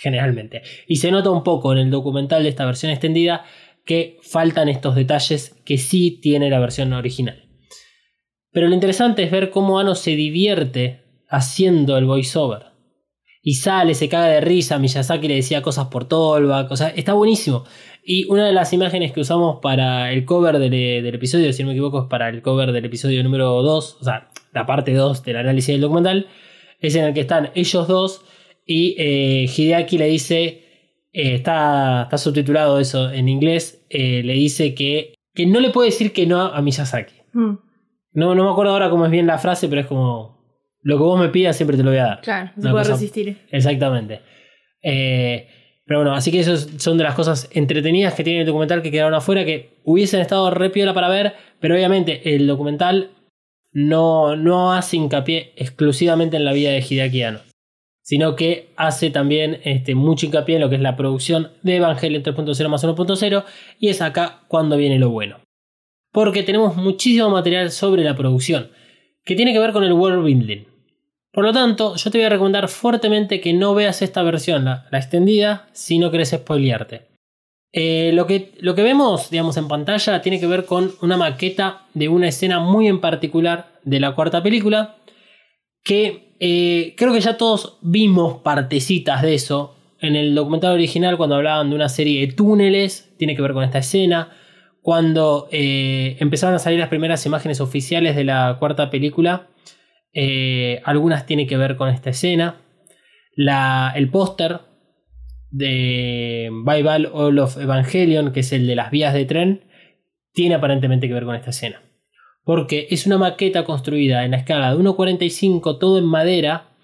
generalmente. 0.00 0.62
Y 0.86 0.96
se 0.96 1.10
nota 1.10 1.28
un 1.28 1.44
poco 1.44 1.74
en 1.74 1.78
el 1.78 1.90
documental 1.90 2.42
de 2.42 2.48
esta 2.48 2.64
versión 2.64 2.90
extendida 2.90 3.44
que 3.84 4.18
faltan 4.22 4.68
estos 4.68 4.94
detalles 4.94 5.56
que 5.64 5.78
sí 5.78 6.20
tiene 6.20 6.50
la 6.50 6.60
versión 6.60 6.92
original. 6.92 7.48
Pero 8.52 8.68
lo 8.68 8.74
interesante 8.74 9.22
es 9.22 9.30
ver 9.30 9.50
cómo 9.50 9.78
Ano 9.78 9.94
se 9.94 10.16
divierte 10.16 11.04
haciendo 11.28 11.96
el 11.96 12.04
voiceover. 12.04 12.66
Y 13.42 13.54
sale, 13.54 13.94
se 13.94 14.08
caga 14.08 14.26
de 14.26 14.40
risa, 14.40 14.78
Miyazaki 14.78 15.26
le 15.26 15.36
decía 15.36 15.62
cosas 15.62 15.86
por 15.86 16.06
Tolbach, 16.06 16.70
o 16.70 16.76
sea, 16.76 16.88
está 16.88 17.14
buenísimo. 17.14 17.64
Y 18.04 18.24
una 18.30 18.44
de 18.46 18.52
las 18.52 18.72
imágenes 18.72 19.12
que 19.12 19.20
usamos 19.20 19.60
para 19.62 20.12
el 20.12 20.24
cover 20.24 20.58
del, 20.58 20.70
del 20.70 21.14
episodio, 21.14 21.52
si 21.52 21.62
no 21.62 21.68
me 21.68 21.72
equivoco, 21.72 22.02
es 22.02 22.08
para 22.08 22.28
el 22.28 22.42
cover 22.42 22.72
del 22.72 22.84
episodio 22.84 23.22
número 23.22 23.62
2, 23.62 23.98
o 24.00 24.04
sea, 24.04 24.30
la 24.52 24.66
parte 24.66 24.92
2 24.92 25.22
del 25.24 25.36
análisis 25.36 25.72
del 25.74 25.80
documental, 25.80 26.26
es 26.80 26.94
en 26.96 27.04
el 27.04 27.14
que 27.14 27.20
están 27.20 27.50
ellos 27.54 27.86
dos 27.88 28.24
y 28.66 28.94
eh, 28.98 29.48
Hideaki 29.54 29.98
le 29.98 30.06
dice, 30.06 30.64
eh, 31.12 31.34
está, 31.34 32.02
está 32.04 32.18
subtitulado 32.18 32.78
eso 32.80 33.10
en 33.10 33.28
inglés, 33.28 33.84
eh, 33.90 34.22
le 34.24 34.32
dice 34.34 34.74
que, 34.74 35.14
que 35.34 35.46
no 35.46 35.60
le 35.60 35.70
puede 35.70 35.90
decir 35.90 36.12
que 36.12 36.26
no 36.26 36.40
a 36.40 36.60
Miyazaki. 36.62 37.14
Mm, 37.32 37.54
No, 38.12 38.34
no 38.34 38.44
me 38.44 38.50
acuerdo 38.50 38.72
ahora 38.72 38.90
cómo 38.90 39.04
es 39.06 39.10
bien 39.10 39.26
la 39.26 39.38
frase, 39.38 39.68
pero 39.68 39.80
es 39.82 39.86
como, 39.86 40.38
lo 40.82 40.96
que 40.96 41.02
vos 41.02 41.20
me 41.20 41.28
pidas 41.28 41.56
siempre 41.56 41.76
te 41.76 41.82
lo 41.82 41.90
voy 41.90 41.98
a 41.98 42.04
dar. 42.04 42.20
claro, 42.22 42.50
no 42.56 42.72
cosa- 42.72 42.92
resistir. 42.92 43.36
Exactamente. 43.50 44.20
Eh, 44.82 45.46
pero 45.86 46.00
bueno, 46.00 46.14
así 46.14 46.30
que 46.30 46.40
esas 46.40 46.68
son 46.78 46.96
de 46.98 47.04
las 47.04 47.14
cosas 47.14 47.48
entretenidas 47.52 48.14
que 48.14 48.22
tiene 48.24 48.40
el 48.40 48.46
documental 48.46 48.80
que 48.82 48.90
quedaron 48.92 49.14
afuera, 49.14 49.44
que 49.44 49.80
hubiesen 49.84 50.20
estado 50.20 50.50
re 50.50 50.70
piola 50.70 50.94
para 50.94 51.08
ver, 51.08 51.34
pero 51.60 51.74
obviamente 51.74 52.34
el 52.34 52.46
documental 52.46 53.10
no, 53.72 54.36
no 54.36 54.72
hace 54.72 54.96
hincapié 54.96 55.52
exclusivamente 55.56 56.36
en 56.36 56.44
la 56.44 56.52
vida 56.52 56.70
de 56.70 56.80
Hideaki 56.88 57.22
Anno, 57.22 57.40
sino 58.02 58.36
que 58.36 58.72
hace 58.76 59.10
también 59.10 59.60
este, 59.64 59.94
mucho 59.94 60.26
hincapié 60.26 60.56
en 60.56 60.62
lo 60.62 60.68
que 60.68 60.76
es 60.76 60.80
la 60.80 60.96
producción 60.96 61.52
de 61.62 61.76
Evangelion 61.76 62.22
3.0 62.22 62.68
más 62.68 62.84
1.0, 62.84 63.44
y 63.78 63.88
es 63.88 64.02
acá 64.02 64.42
cuando 64.48 64.76
viene 64.76 64.98
lo 64.98 65.10
bueno. 65.10 65.38
Porque 66.12 66.42
tenemos 66.42 66.76
muchísimo 66.76 67.30
material 67.30 67.70
sobre 67.70 68.02
la 68.02 68.16
producción, 68.16 68.70
que 69.24 69.36
tiene 69.36 69.52
que 69.52 69.60
ver 69.60 69.72
con 69.72 69.84
el 69.84 69.92
world 69.92 70.24
building. 70.24 70.64
Por 71.32 71.44
lo 71.44 71.52
tanto, 71.52 71.94
yo 71.94 72.10
te 72.10 72.18
voy 72.18 72.24
a 72.24 72.30
recomendar 72.30 72.68
fuertemente 72.68 73.40
que 73.40 73.52
no 73.52 73.74
veas 73.74 74.02
esta 74.02 74.22
versión, 74.22 74.64
la, 74.64 74.86
la 74.90 74.98
extendida, 74.98 75.68
si 75.72 75.98
no 75.98 76.10
querés 76.10 76.30
spoilearte. 76.30 77.10
Eh, 77.72 78.10
lo, 78.14 78.26
que, 78.26 78.52
lo 78.58 78.74
que 78.74 78.82
vemos, 78.82 79.30
digamos, 79.30 79.56
en 79.56 79.68
pantalla 79.68 80.22
tiene 80.22 80.40
que 80.40 80.48
ver 80.48 80.64
con 80.64 80.92
una 81.02 81.16
maqueta 81.16 81.86
de 81.94 82.08
una 82.08 82.28
escena 82.28 82.58
muy 82.58 82.88
en 82.88 83.00
particular 83.00 83.68
de 83.84 84.00
la 84.00 84.14
cuarta 84.14 84.42
película, 84.42 84.96
que 85.84 86.34
eh, 86.40 86.94
creo 86.96 87.12
que 87.12 87.20
ya 87.20 87.36
todos 87.36 87.78
vimos 87.82 88.38
partecitas 88.38 89.22
de 89.22 89.34
eso. 89.34 89.76
En 90.00 90.16
el 90.16 90.34
documental 90.34 90.72
original, 90.72 91.16
cuando 91.16 91.36
hablaban 91.36 91.68
de 91.68 91.76
una 91.76 91.90
serie 91.90 92.26
de 92.26 92.32
túneles, 92.32 93.14
tiene 93.18 93.36
que 93.36 93.42
ver 93.42 93.52
con 93.52 93.64
esta 93.64 93.78
escena. 93.78 94.30
Cuando 94.80 95.48
eh, 95.52 96.16
empezaron 96.20 96.54
a 96.54 96.58
salir 96.58 96.78
las 96.78 96.88
primeras 96.88 97.24
imágenes 97.26 97.60
oficiales 97.60 98.16
de 98.16 98.24
la 98.24 98.56
cuarta 98.58 98.88
película, 98.88 99.48
eh, 100.14 100.80
algunas 100.84 101.26
tienen 101.26 101.46
que 101.46 101.58
ver 101.58 101.76
con 101.76 101.90
esta 101.90 102.10
escena. 102.10 102.62
La, 103.36 103.92
el 103.94 104.10
póster 104.10 104.60
de 105.50 106.48
Bible 106.64 107.10
All 107.12 107.38
of 107.38 107.58
Evangelion, 107.58 108.32
que 108.32 108.40
es 108.40 108.52
el 108.52 108.66
de 108.66 108.76
las 108.76 108.90
vías 108.90 109.12
de 109.12 109.26
tren, 109.26 109.64
tiene 110.32 110.54
aparentemente 110.54 111.08
que 111.08 111.14
ver 111.14 111.24
con 111.24 111.34
esta 111.34 111.50
escena. 111.50 111.82
Porque 112.44 112.88
es 112.90 113.06
una 113.06 113.18
maqueta 113.18 113.64
construida 113.64 114.24
en 114.24 114.32
la 114.32 114.38
escala 114.38 114.74
de 114.74 114.80
1.45, 114.82 115.78
todo 115.78 115.98
en 115.98 116.04
madera, 116.04 116.76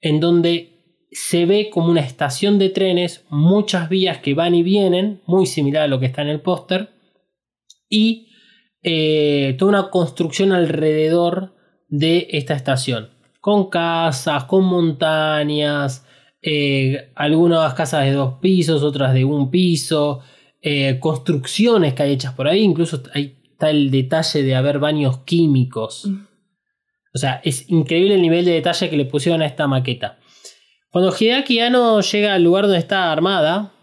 en 0.00 0.20
donde 0.20 0.70
se 1.12 1.46
ve 1.46 1.70
como 1.70 1.90
una 1.90 2.00
estación 2.00 2.58
de 2.58 2.68
trenes, 2.68 3.24
muchas 3.30 3.88
vías 3.88 4.18
que 4.18 4.34
van 4.34 4.54
y 4.54 4.62
vienen, 4.62 5.22
muy 5.26 5.46
similar 5.46 5.84
a 5.84 5.88
lo 5.88 5.98
que 5.98 6.06
está 6.06 6.22
en 6.22 6.28
el 6.28 6.40
póster, 6.40 6.90
y 7.88 8.28
eh, 8.82 9.56
toda 9.58 9.80
una 9.80 9.90
construcción 9.90 10.52
alrededor 10.52 11.54
de 11.88 12.28
esta 12.30 12.54
estación, 12.54 13.10
con 13.40 13.68
casas, 13.68 14.44
con 14.44 14.64
montañas, 14.64 16.06
eh, 16.42 17.10
algunas 17.16 17.74
casas 17.74 18.04
de 18.04 18.12
dos 18.12 18.34
pisos, 18.40 18.82
otras 18.82 19.12
de 19.12 19.24
un 19.24 19.50
piso, 19.50 20.20
eh, 20.62 20.98
construcciones 21.00 21.94
que 21.94 22.04
hay 22.04 22.12
hechas 22.12 22.34
por 22.34 22.46
ahí, 22.46 22.60
incluso 22.60 23.02
ahí 23.12 23.39
está 23.60 23.68
el 23.68 23.90
detalle 23.90 24.42
de 24.42 24.54
haber 24.54 24.78
baños 24.78 25.18
químicos. 25.26 26.08
O 27.12 27.18
sea, 27.18 27.42
es 27.44 27.68
increíble 27.68 28.14
el 28.14 28.22
nivel 28.22 28.46
de 28.46 28.52
detalle 28.52 28.88
que 28.88 28.96
le 28.96 29.04
pusieron 29.04 29.42
a 29.42 29.46
esta 29.46 29.66
maqueta. 29.66 30.18
Cuando 30.88 31.14
Hideaki 31.14 31.60
Anno 31.60 32.00
llega 32.00 32.32
al 32.32 32.42
lugar 32.42 32.64
donde 32.64 32.78
está 32.78 33.12
armada, 33.12 33.74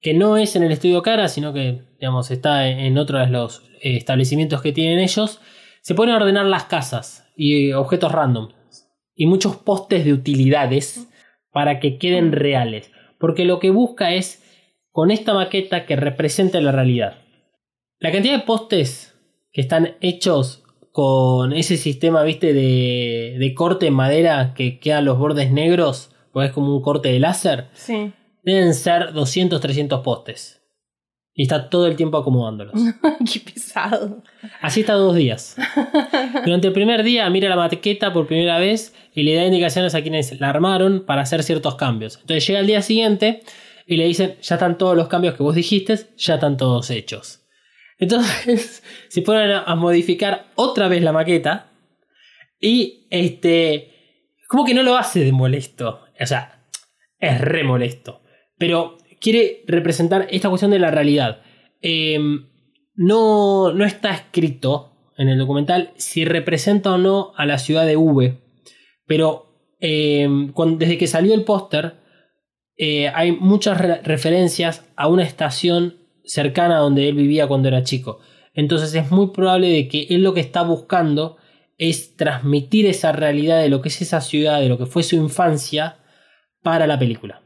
que 0.00 0.14
no 0.14 0.38
es 0.38 0.56
en 0.56 0.62
el 0.62 0.72
estudio 0.72 1.02
Cara, 1.02 1.28
sino 1.28 1.52
que 1.52 1.82
digamos, 2.00 2.30
está 2.30 2.68
en 2.68 2.96
otro 2.96 3.18
de 3.18 3.26
los 3.26 3.64
eh, 3.82 3.98
establecimientos 3.98 4.62
que 4.62 4.72
tienen 4.72 4.98
ellos, 4.98 5.40
se 5.82 5.94
pone 5.94 6.12
a 6.12 6.16
ordenar 6.16 6.46
las 6.46 6.64
casas 6.64 7.26
y 7.36 7.72
objetos 7.72 8.10
random 8.10 8.48
y 9.14 9.26
muchos 9.26 9.56
postes 9.56 10.06
de 10.06 10.14
utilidades 10.14 11.06
para 11.52 11.80
que 11.80 11.98
queden 11.98 12.32
reales. 12.32 12.90
Porque 13.18 13.44
lo 13.44 13.58
que 13.58 13.68
busca 13.68 14.14
es 14.14 14.42
con 14.90 15.10
esta 15.10 15.34
maqueta 15.34 15.84
que 15.84 15.96
represente 15.96 16.62
la 16.62 16.72
realidad. 16.72 17.18
La 17.98 18.10
cantidad 18.10 18.38
de 18.38 18.44
postes 18.44 19.17
que 19.58 19.62
están 19.62 19.96
hechos 20.00 20.62
con 20.92 21.52
ese 21.52 21.76
sistema, 21.76 22.22
viste, 22.22 22.52
de, 22.52 23.34
de 23.40 23.54
corte 23.54 23.88
en 23.88 23.94
madera 23.94 24.54
que 24.54 24.78
quedan 24.78 25.04
los 25.04 25.18
bordes 25.18 25.50
negros, 25.50 26.12
pues 26.32 26.50
es 26.50 26.54
como 26.54 26.76
un 26.76 26.80
corte 26.80 27.08
de 27.08 27.18
láser, 27.18 27.66
Sí. 27.72 28.12
deben 28.44 28.72
ser 28.72 29.12
200, 29.12 29.60
300 29.60 30.00
postes. 30.04 30.62
Y 31.34 31.42
está 31.42 31.68
todo 31.70 31.88
el 31.88 31.96
tiempo 31.96 32.18
acomodándolos. 32.18 32.74
Qué 33.32 33.40
pesado. 33.40 34.22
Así 34.60 34.82
está 34.82 34.92
dos 34.92 35.16
días. 35.16 35.56
Durante 36.44 36.68
el 36.68 36.72
primer 36.72 37.02
día 37.02 37.28
mira 37.28 37.48
la 37.48 37.56
maqueta 37.56 38.12
por 38.12 38.28
primera 38.28 38.60
vez 38.60 38.94
y 39.12 39.24
le 39.24 39.34
da 39.34 39.44
indicaciones 39.44 39.96
a 39.96 40.02
quienes 40.02 40.38
la 40.40 40.50
armaron 40.50 41.04
para 41.04 41.22
hacer 41.22 41.42
ciertos 41.42 41.74
cambios. 41.74 42.14
Entonces 42.20 42.46
llega 42.46 42.60
el 42.60 42.68
día 42.68 42.80
siguiente 42.82 43.42
y 43.88 43.96
le 43.96 44.04
dicen, 44.06 44.36
ya 44.40 44.54
están 44.54 44.78
todos 44.78 44.96
los 44.96 45.08
cambios 45.08 45.34
que 45.34 45.42
vos 45.42 45.56
dijiste, 45.56 45.98
ya 46.16 46.34
están 46.34 46.56
todos 46.56 46.90
hechos. 46.90 47.40
Entonces 47.98 48.82
se 49.08 49.22
ponen 49.22 49.50
a 49.64 49.74
modificar 49.74 50.46
otra 50.54 50.88
vez 50.88 51.02
la 51.02 51.12
maqueta 51.12 51.72
y 52.60 53.06
este... 53.10 53.94
Como 54.48 54.64
que 54.64 54.72
no 54.74 54.82
lo 54.82 54.96
hace 54.96 55.20
de 55.24 55.32
molesto. 55.32 56.00
O 56.18 56.26
sea, 56.26 56.66
es 57.18 57.38
re 57.40 57.64
molesto. 57.64 58.22
Pero 58.56 58.96
quiere 59.20 59.62
representar 59.66 60.26
esta 60.30 60.48
cuestión 60.48 60.70
de 60.70 60.78
la 60.78 60.90
realidad. 60.90 61.42
Eh, 61.82 62.18
no, 62.94 63.72
no 63.72 63.84
está 63.84 64.10
escrito 64.12 65.12
en 65.18 65.28
el 65.28 65.38
documental 65.38 65.92
si 65.96 66.24
representa 66.24 66.92
o 66.94 66.98
no 66.98 67.32
a 67.36 67.44
la 67.44 67.58
ciudad 67.58 67.84
de 67.86 67.96
V, 67.96 68.38
pero 69.06 69.44
cuando- 70.54 70.76
desde 70.78 70.96
que 70.98 71.06
salió 71.06 71.34
el 71.34 71.44
póster, 71.44 71.94
eh, 72.76 73.08
hay 73.08 73.32
muchas 73.32 73.78
re- 73.78 74.00
referencias 74.02 74.84
a 74.96 75.08
una 75.08 75.24
estación 75.24 75.97
cercana 76.28 76.76
a 76.76 76.80
donde 76.80 77.08
él 77.08 77.14
vivía 77.14 77.48
cuando 77.48 77.68
era 77.68 77.82
chico. 77.82 78.20
Entonces 78.54 78.94
es 78.94 79.10
muy 79.10 79.28
probable 79.28 79.68
de 79.68 79.88
que 79.88 80.06
él 80.10 80.22
lo 80.22 80.34
que 80.34 80.40
está 80.40 80.62
buscando 80.62 81.36
es 81.78 82.16
transmitir 82.16 82.86
esa 82.86 83.12
realidad 83.12 83.60
de 83.60 83.68
lo 83.68 83.80
que 83.80 83.88
es 83.88 84.02
esa 84.02 84.20
ciudad, 84.20 84.60
de 84.60 84.68
lo 84.68 84.78
que 84.78 84.86
fue 84.86 85.02
su 85.02 85.16
infancia, 85.16 85.96
para 86.62 86.86
la 86.86 86.98
película. 86.98 87.40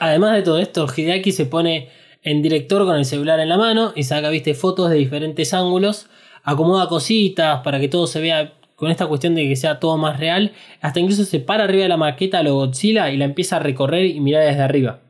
Además 0.00 0.34
de 0.34 0.42
todo 0.42 0.58
esto, 0.58 0.86
Hideaki 0.86 1.32
se 1.32 1.46
pone 1.46 1.88
en 2.22 2.42
director 2.42 2.84
con 2.84 2.96
el 2.96 3.04
celular 3.04 3.40
en 3.40 3.48
la 3.48 3.56
mano 3.56 3.92
y 3.96 4.04
saca, 4.04 4.30
viste, 4.30 4.54
fotos 4.54 4.90
de 4.90 4.96
diferentes 4.96 5.54
ángulos, 5.54 6.08
acomoda 6.42 6.88
cositas 6.88 7.60
para 7.62 7.80
que 7.80 7.88
todo 7.88 8.06
se 8.06 8.20
vea 8.20 8.54
con 8.76 8.90
esta 8.90 9.06
cuestión 9.06 9.34
de 9.34 9.46
que 9.48 9.56
sea 9.56 9.78
todo 9.78 9.96
más 9.96 10.18
real, 10.18 10.52
hasta 10.80 10.98
incluso 10.98 11.24
se 11.24 11.38
para 11.38 11.64
arriba 11.64 11.84
de 11.84 11.88
la 11.88 11.96
maqueta 11.96 12.40
a 12.40 12.42
lo 12.42 12.54
Godzilla 12.54 13.10
y 13.10 13.16
la 13.16 13.26
empieza 13.26 13.56
a 13.56 13.60
recorrer 13.60 14.06
y 14.06 14.20
mirar 14.20 14.44
desde 14.44 14.62
arriba. 14.62 15.00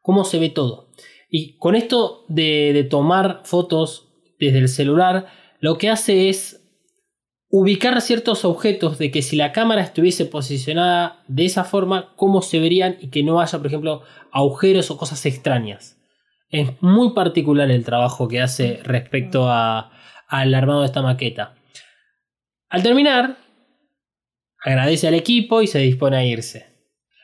Cómo 0.00 0.24
se 0.24 0.40
ve 0.40 0.50
todo. 0.50 0.88
Y 1.34 1.56
con 1.56 1.74
esto 1.74 2.26
de, 2.28 2.72
de 2.74 2.84
tomar 2.84 3.40
fotos 3.44 4.12
desde 4.38 4.58
el 4.58 4.68
celular, 4.68 5.28
lo 5.60 5.78
que 5.78 5.88
hace 5.88 6.28
es 6.28 6.58
ubicar 7.48 7.98
ciertos 8.02 8.44
objetos 8.44 8.98
de 8.98 9.10
que 9.10 9.22
si 9.22 9.36
la 9.36 9.50
cámara 9.50 9.80
estuviese 9.80 10.26
posicionada 10.26 11.22
de 11.28 11.46
esa 11.46 11.64
forma, 11.64 12.12
cómo 12.16 12.42
se 12.42 12.60
verían 12.60 12.98
y 13.00 13.08
que 13.08 13.22
no 13.22 13.40
haya, 13.40 13.56
por 13.58 13.66
ejemplo, 13.66 14.02
agujeros 14.30 14.90
o 14.90 14.98
cosas 14.98 15.24
extrañas. 15.24 15.96
Es 16.50 16.70
muy 16.82 17.14
particular 17.14 17.70
el 17.70 17.82
trabajo 17.84 18.28
que 18.28 18.42
hace 18.42 18.80
respecto 18.84 19.48
a- 19.48 19.90
al 20.28 20.54
armado 20.54 20.80
de 20.80 20.86
esta 20.86 21.00
maqueta. 21.00 21.54
Al 22.68 22.82
terminar, 22.82 23.38
agradece 24.62 25.08
al 25.08 25.14
equipo 25.14 25.62
y 25.62 25.66
se 25.66 25.78
dispone 25.78 26.16
a 26.18 26.24
irse. 26.26 26.66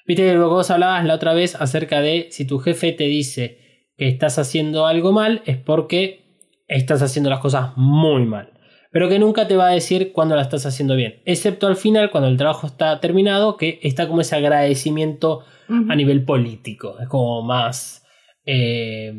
Viste 0.07 0.23
que 0.23 0.33
lo 0.33 0.49
que 0.49 0.55
vos 0.55 0.71
hablabas 0.71 1.05
la 1.05 1.15
otra 1.15 1.35
vez 1.35 1.55
acerca 1.57 2.01
de 2.01 2.29
si 2.31 2.47
tu 2.47 2.59
jefe 2.59 2.93
te 2.93 3.05
dice 3.05 3.68
estás 3.99 4.39
haciendo 4.39 4.87
algo 4.87 5.13
mal, 5.13 5.43
es 5.45 5.57
porque 5.59 6.25
estás 6.67 7.03
haciendo 7.03 7.29
las 7.31 7.41
cosas 7.41 7.73
muy 7.77 8.25
mal. 8.25 8.53
Pero 8.91 9.11
que 9.11 9.19
nunca 9.19 9.47
te 9.47 9.57
va 9.57 9.69
a 9.69 9.73
decir 9.73 10.13
cuando 10.13 10.35
la 10.35 10.43
estás 10.43 10.65
haciendo 10.65 10.97
bien. 10.97 11.21
Excepto 11.27 11.67
al 11.67 11.77
final, 11.77 12.11
cuando 12.11 12.29
el 12.31 12.39
trabajo 12.39 12.67
está 12.67 12.99
terminado, 13.01 13.59
que 13.59 13.79
está 13.83 14.09
como 14.09 14.23
ese 14.23 14.35
agradecimiento 14.37 15.45
a 15.69 15.95
nivel 15.95 16.25
político. 16.25 16.99
Es 16.99 17.07
como 17.09 17.43
más. 17.43 18.03
eh, 18.47 19.13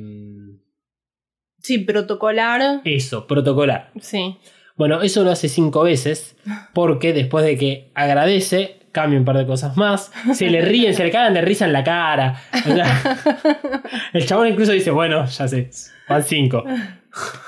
Sí, 1.61 1.79
protocolar. 1.79 2.81
eso, 2.85 3.27
protocolar. 3.27 3.91
Sí. 3.99 4.37
Bueno, 4.75 5.01
eso 5.01 5.23
lo 5.23 5.29
hace 5.31 5.49
cinco 5.49 5.83
veces. 5.83 6.35
Porque 6.73 7.13
después 7.13 7.45
de 7.45 7.57
que 7.57 7.91
agradece, 7.93 8.78
cambia 9.01 9.19
un 9.19 9.25
par 9.25 9.37
de 9.37 9.45
cosas 9.45 9.75
más. 9.77 10.11
Se 10.33 10.49
le 10.49 10.61
ríen, 10.61 10.93
se 10.93 11.03
le 11.03 11.11
cagan 11.11 11.33
de 11.33 11.41
risa 11.41 11.65
en 11.65 11.73
la 11.73 11.83
cara. 11.83 12.41
O 12.53 12.73
sea, 12.73 13.83
el 14.13 14.25
chabón 14.25 14.47
incluso 14.47 14.71
dice: 14.71 14.91
Bueno, 14.91 15.25
ya 15.25 15.47
sé, 15.47 15.69
van 16.07 16.23
cinco. 16.23 16.63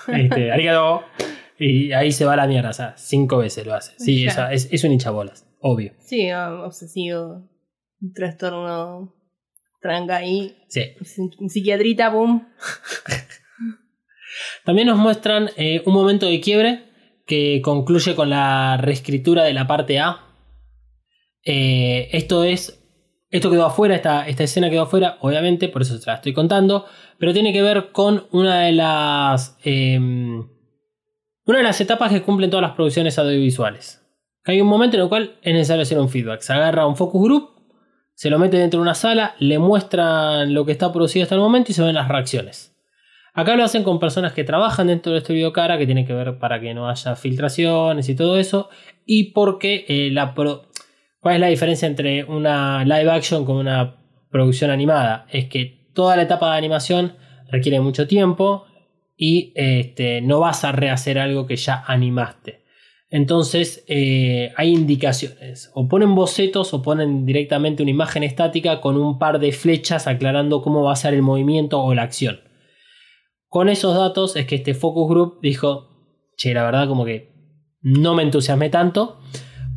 Este, 0.08 0.52
arigato. 0.52 1.04
Y 1.60 1.92
ahí 1.94 2.12
se 2.12 2.26
va 2.26 2.36
la 2.36 2.48
mierda. 2.48 2.70
O 2.70 2.74
sea, 2.74 2.94
cinco 2.98 3.38
veces 3.38 3.66
lo 3.66 3.74
hace. 3.76 3.94
Sí, 3.98 4.26
es, 4.26 4.68
es 4.72 4.84
un 4.84 4.92
hinchabolas, 4.94 5.46
obvio. 5.60 5.94
Sí, 6.00 6.32
obsesivo. 6.32 7.48
Un 8.02 8.14
trastorno. 8.14 9.14
Tranca 9.82 10.18
ahí. 10.18 10.56
Sí. 10.70 10.82
Psi- 11.02 11.50
Psiquiatrita, 11.50 12.10
boom. 12.10 12.48
También 14.64 14.88
nos 14.88 14.98
muestran 14.98 15.50
eh, 15.58 15.82
un 15.86 15.94
momento 15.94 16.26
de 16.28 16.40
quiebre 16.40 16.84
que 17.26 17.62
concluye 17.64 18.16
con 18.16 18.30
la 18.30 18.78
reescritura 18.78 19.44
de 19.44 19.54
la 19.54 19.68
parte 19.68 20.00
A. 20.00 20.31
Eh, 21.44 22.10
esto 22.12 22.44
es. 22.44 22.78
Esto 23.30 23.50
quedó 23.50 23.66
afuera, 23.66 23.96
esta, 23.96 24.28
esta 24.28 24.44
escena 24.44 24.70
quedó 24.70 24.82
afuera, 24.82 25.18
obviamente, 25.22 25.70
por 25.70 25.82
eso 25.84 25.98
te 25.98 26.06
la 26.08 26.16
estoy 26.16 26.34
contando. 26.34 26.86
Pero 27.18 27.32
tiene 27.34 27.54
que 27.54 27.62
ver 27.62 27.92
con 27.92 28.26
una 28.32 28.62
de 28.64 28.74
las. 28.74 29.58
eh, 29.64 29.98
una 29.98 31.58
de 31.58 31.64
las 31.64 31.82
etapas 31.82 32.12
que 32.12 32.22
cumplen 32.22 32.50
todas 32.50 32.62
las 32.62 32.76
producciones 32.76 33.18
audiovisuales. 33.18 34.02
Hay 34.46 34.60
un 34.62 34.68
momento 34.68 34.98
en 34.98 35.04
el 35.04 35.10
cual 35.10 35.36
es 35.42 35.54
necesario 35.54 35.84
hacer 35.84 36.00
un 36.00 36.10
feedback. 36.10 36.42
Se 36.42 36.54
agarra 36.54 36.86
un 36.88 36.96
focus 36.96 37.24
group, 37.24 37.50
se 38.16 38.30
lo 38.30 38.38
mete 38.40 38.58
dentro 38.58 38.80
de 38.80 38.84
una 38.84 38.96
sala, 38.96 39.36
le 39.40 39.60
muestran 39.60 40.54
lo 40.54 40.66
que 40.66 40.72
está 40.72 40.92
producido 40.92 41.24
hasta 41.24 41.36
el 41.36 41.42
momento 41.42 41.72
y 41.72 41.76
se 41.76 41.84
ven 41.84 41.96
las 41.96 42.08
reacciones. 42.08 42.76
Acá 43.34 43.56
lo 43.56 43.64
hacen 43.64 43.84
con 43.84 44.00
personas 44.00 44.34
que 44.34 44.44
trabajan 44.44 44.88
dentro 44.88 45.14
de 45.14 45.20
este 45.20 45.34
videocara, 45.34 45.78
que 45.78 45.86
tiene 45.86 46.06
que 46.06 46.14
ver 46.14 46.38
para 46.38 46.60
que 46.60 46.74
no 46.74 46.90
haya 46.90 47.16
filtraciones 47.16 48.10
y 48.10 48.16
todo 48.16 48.38
eso. 48.38 48.70
Y 49.06 49.32
porque 49.32 49.86
eh, 49.88 50.10
la 50.12 50.34
pro- 50.34 50.64
¿Cuál 51.22 51.36
es 51.36 51.42
la 51.42 51.48
diferencia 51.48 51.88
entre 51.88 52.24
una 52.24 52.84
live 52.84 53.12
action 53.12 53.46
con 53.46 53.58
una 53.58 53.96
producción 54.32 54.72
animada? 54.72 55.28
Es 55.30 55.46
que 55.46 55.92
toda 55.94 56.16
la 56.16 56.24
etapa 56.24 56.52
de 56.52 56.58
animación 56.58 57.16
requiere 57.52 57.80
mucho 57.80 58.08
tiempo 58.08 58.66
y 59.16 59.54
este, 59.56 60.22
no 60.22 60.40
vas 60.40 60.64
a 60.64 60.72
rehacer 60.72 61.20
algo 61.20 61.46
que 61.46 61.58
ya 61.58 61.84
animaste. 61.86 62.64
Entonces 63.12 63.84
eh, 63.88 64.52
hay 64.58 64.74
indicaciones. 64.74 65.70
O 65.76 65.88
ponen 65.88 66.16
bocetos 66.16 66.74
o 66.74 66.82
ponen 66.82 67.24
directamente 67.24 67.84
una 67.84 67.92
imagen 67.92 68.24
estática 68.24 68.82
con 68.82 68.98
un 68.98 69.20
par 69.20 69.38
de 69.38 69.52
flechas 69.52 70.08
aclarando 70.08 70.64
cómo 70.64 70.82
va 70.82 70.94
a 70.94 70.96
ser 70.96 71.14
el 71.14 71.22
movimiento 71.22 71.84
o 71.84 71.94
la 71.94 72.02
acción. 72.02 72.40
Con 73.48 73.70
esos 73.70 73.96
datos 73.96 74.36
es 74.38 74.48
que 74.48 74.56
este 74.56 74.74
focus 74.74 75.08
group 75.08 75.40
dijo, 75.44 75.90
che, 76.36 76.52
la 76.56 76.64
verdad 76.64 76.88
como 76.88 77.06
que 77.06 77.32
no 77.82 78.16
me 78.16 78.24
entusiasmé 78.24 78.70
tanto. 78.70 79.20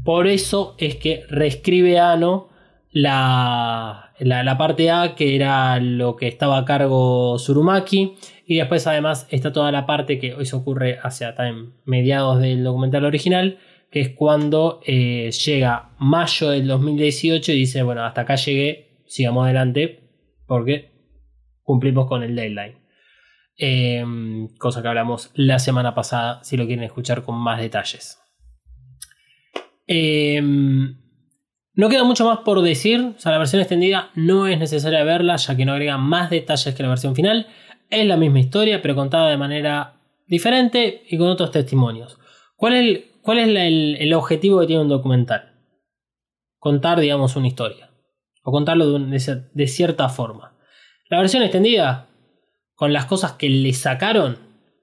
Por 0.05 0.27
eso 0.27 0.75
es 0.79 0.97
que 0.97 1.25
reescribe 1.29 1.99
Ano 1.99 2.51
la, 2.91 4.13
la, 4.19 4.59
parte 4.59 4.91
A, 4.91 5.15
que 5.15 5.35
era 5.35 5.81
lo 5.81 6.15
que 6.15 6.29
estaba 6.29 6.59
a 6.59 6.65
cargo 6.65 7.39
Surumaki. 7.39 8.15
Y 8.47 8.57
después 8.57 8.87
además 8.87 9.27
está 9.31 9.53
toda 9.53 9.73
la 9.73 9.87
parte 9.87 10.19
que 10.19 10.35
hoy 10.35 10.45
se 10.45 10.57
ocurre 10.57 10.99
hacia 11.03 11.35
también 11.35 11.73
mediados 11.87 12.41
del 12.41 12.63
documental 12.63 13.07
original, 13.07 13.59
que 13.91 14.01
es 14.01 14.11
cuando 14.11 14.81
eh, 14.87 15.31
llega 15.31 15.91
mayo 15.99 16.51
del 16.51 16.67
2018 16.67 17.53
y 17.53 17.57
dice, 17.57 17.83
bueno, 17.83 18.05
hasta 18.05 18.23
acá 18.23 18.35
llegué, 18.37 19.01
sigamos 19.07 19.45
adelante, 19.45 20.01
porque 20.47 20.93
cumplimos 21.63 22.07
con 22.07 22.23
el 22.23 22.37
deadline. 22.37 22.79
Eh, 23.57 24.05
cosa 24.59 24.83
que 24.83 24.89
hablamos 24.89 25.31
la 25.35 25.59
semana 25.59 25.95
pasada, 25.95 26.45
si 26.45 26.59
lo 26.59 26.67
quieren 26.67 26.85
escuchar 26.85 27.23
con 27.23 27.37
más 27.37 27.61
detalles. 27.61 28.24
Eh, 29.87 30.41
no 31.77 31.89
queda 31.89 32.05
mucho 32.05 32.25
más 32.25 32.39
por 32.39 32.63
decir, 32.63 33.15
o 33.17 33.19
sea, 33.19 33.33
la 33.33 33.39
versión 33.39 33.61
extendida 33.61 34.11
no 34.15 34.47
es 34.47 34.59
necesaria 34.59 35.03
verla, 35.03 35.37
ya 35.37 35.57
que 35.57 35.65
no 35.65 35.73
agrega 35.73 35.99
más 35.99 36.31
detalles 36.31 36.73
que 36.73 36.83
la 36.83 36.89
versión 36.89 37.17
final. 37.17 37.49
Es 37.91 38.07
la 38.07 38.17
misma 38.17 38.39
historia, 38.39 38.81
pero 38.81 38.95
contada 38.95 39.29
de 39.29 39.37
manera 39.37 40.01
diferente 40.27 41.03
y 41.09 41.19
con 41.19 41.29
otros 41.29 41.51
testimonios. 41.51 42.19
¿Cuál 42.57 42.75
es 42.75 42.81
el, 42.81 43.05
cuál 43.23 43.39
es 43.39 43.49
el, 43.49 44.15
objetivo 44.15 44.61
que 44.61 44.69
tiene 44.69 44.83
un 44.83 44.89
documental? 44.89 45.53
Contar, 46.59 47.01
digamos, 47.01 47.35
una 47.35 47.49
historia. 47.49 47.91
O 48.45 48.53
contarlo 48.53 48.99
de, 48.99 49.43
de 49.53 49.67
cierta 49.67 50.09
forma. 50.09 50.57
La 51.11 51.19
versión 51.19 51.43
extendida, 51.43 52.09
con 52.75 52.93
las 52.93 53.07
cosas 53.07 53.33
que 53.33 53.49
le 53.49 53.73
sacaron, 53.73 54.39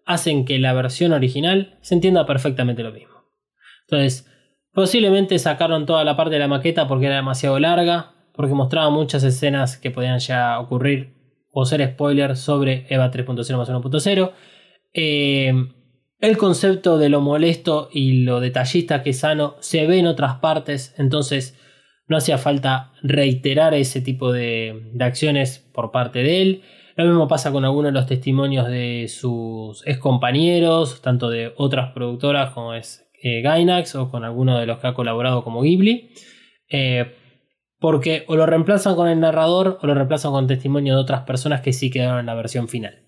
hacen 0.06 0.44
que 0.44 0.60
la 0.60 0.74
versión 0.74 1.14
original 1.14 1.78
se 1.82 1.96
entienda 1.96 2.26
perfectamente 2.26 2.84
lo 2.84 2.92
mismo. 2.92 3.24
Entonces, 3.88 4.31
posiblemente 4.74 5.38
sacaron 5.40 5.86
toda 5.86 6.04
la 6.04 6.16
parte 6.16 6.34
de 6.34 6.40
la 6.40 6.48
maqueta 6.48 6.88
porque 6.88 7.08
era 7.08 7.16
demasiado 7.16 7.60
larga, 7.60 8.14
porque 8.34 8.54
mostraba 8.54 8.90
muchas 8.90 9.24
escenas 9.24 9.78
que 9.78 9.92
podían 9.92 10.20
ya 10.20 10.60
ocurrir 10.60 11.14
o 11.52 11.66
ser 11.66 11.86
spoilers 11.86 12.40
sobre 12.40 12.86
EVA 12.90 13.12
3.0 13.12 13.58
más 13.58 13.70
1.0. 13.70 14.32
Eh, 14.94 15.54
el 16.20 16.38
concepto 16.38 16.98
de 16.98 17.10
lo 17.10 17.20
molesto 17.20 17.90
y 17.92 18.24
lo 18.24 18.40
detallista 18.40 19.04
que 19.04 19.10
es 19.10 19.20
Sano 19.20 19.56
se 19.60 19.86
ve 19.88 20.00
en 20.00 20.08
otras 20.08 20.36
partes, 20.36 20.94
entonces 20.98 21.58
no 22.08 22.18
hacía 22.18 22.38
falta 22.38 22.92
reiterar 23.02 23.74
ese 23.74 24.02
tipo 24.02 24.32
de, 24.32 24.92
de 24.94 25.04
acciones 25.04 25.60
por 25.74 25.92
parte 25.92 26.20
de 26.20 26.42
él. 26.42 26.62
Lo 26.96 27.06
mismo 27.06 27.28
pasa 27.28 27.52
con 27.52 27.66
algunos 27.66 27.92
de 27.92 28.00
los 28.00 28.06
testimonios 28.06 28.68
de 28.68 29.08
sus 29.08 29.82
ex 29.88 29.98
compañeros, 29.98 31.02
tanto 31.02 31.30
de 31.30 31.54
otras 31.58 31.94
productoras 31.94 32.52
como 32.52 32.74
es 32.74 33.10
eh, 33.22 33.42
Gainax 33.42 33.96
o 33.96 34.10
con 34.10 34.24
alguno 34.24 34.58
de 34.60 34.66
los 34.66 34.80
que 34.80 34.88
ha 34.88 34.94
colaborado 34.94 35.44
como 35.44 35.62
Ghibli. 35.62 36.12
Eh, 36.70 37.16
porque 37.80 38.26
o 38.28 38.36
lo 38.36 38.46
reemplazan 38.46 38.96
con 38.96 39.08
el 39.08 39.20
narrador 39.20 39.80
o 39.82 39.88
lo 39.88 39.96
reemplazan 39.96 40.32
con 40.32 40.48
testimonio 40.48 40.96
de 40.96 41.02
otras 41.02 41.22
personas 41.24 41.62
que 41.62 41.74
sí 41.74 41.90
quedaron 41.90 42.20
en 42.20 42.28
la 42.28 42.36
versión 42.36 42.68
final. 42.68 43.08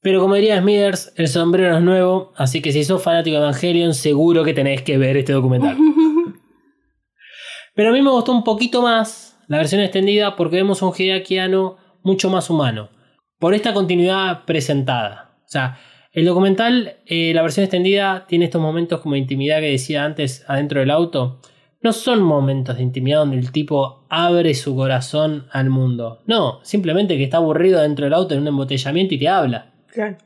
Pero 0.00 0.20
como 0.20 0.34
diría 0.34 0.60
Smithers, 0.60 1.12
el 1.16 1.28
sombrero 1.28 1.76
es 1.76 1.82
nuevo, 1.82 2.32
así 2.36 2.60
que 2.60 2.72
si 2.72 2.84
sos 2.84 3.02
fanático 3.02 3.36
de 3.36 3.42
Evangelion, 3.42 3.94
seguro 3.94 4.44
que 4.44 4.52
tenés 4.52 4.82
que 4.82 4.98
ver 4.98 5.16
este 5.16 5.32
documental. 5.32 5.76
Pero 7.74 7.90
a 7.90 7.92
mí 7.92 8.02
me 8.02 8.10
gustó 8.10 8.32
un 8.32 8.42
poquito 8.42 8.82
más 8.82 9.38
la 9.48 9.58
versión 9.58 9.80
extendida 9.80 10.34
porque 10.34 10.56
vemos 10.56 10.82
un 10.82 10.92
Hideaki 10.96 11.38
Anno 11.38 11.76
mucho 12.02 12.30
más 12.30 12.50
humano. 12.50 12.90
Por 13.38 13.54
esta 13.54 13.74
continuidad 13.74 14.44
presentada. 14.44 15.38
O 15.44 15.48
sea, 15.48 15.78
el 16.16 16.24
documental, 16.24 16.96
eh, 17.04 17.34
la 17.34 17.42
versión 17.42 17.64
extendida, 17.64 18.24
tiene 18.26 18.46
estos 18.46 18.62
momentos 18.62 19.00
como 19.00 19.16
intimidad 19.16 19.60
que 19.60 19.70
decía 19.72 20.02
antes 20.02 20.46
adentro 20.48 20.80
del 20.80 20.90
auto. 20.90 21.42
no 21.82 21.92
son 21.92 22.22
momentos 22.22 22.78
de 22.78 22.82
intimidad 22.82 23.18
donde 23.18 23.36
el 23.36 23.52
tipo 23.52 24.06
abre 24.08 24.54
su 24.54 24.74
corazón 24.74 25.46
al 25.52 25.68
mundo. 25.68 26.22
No, 26.26 26.60
simplemente 26.62 27.18
que 27.18 27.24
está 27.24 27.36
aburrido 27.36 27.82
dentro 27.82 28.06
del 28.06 28.14
auto 28.14 28.32
en 28.32 28.40
un 28.40 28.48
embotellamiento 28.48 29.14
y 29.14 29.18
te 29.18 29.28
habla. 29.28 29.74
Claro. 29.92 30.16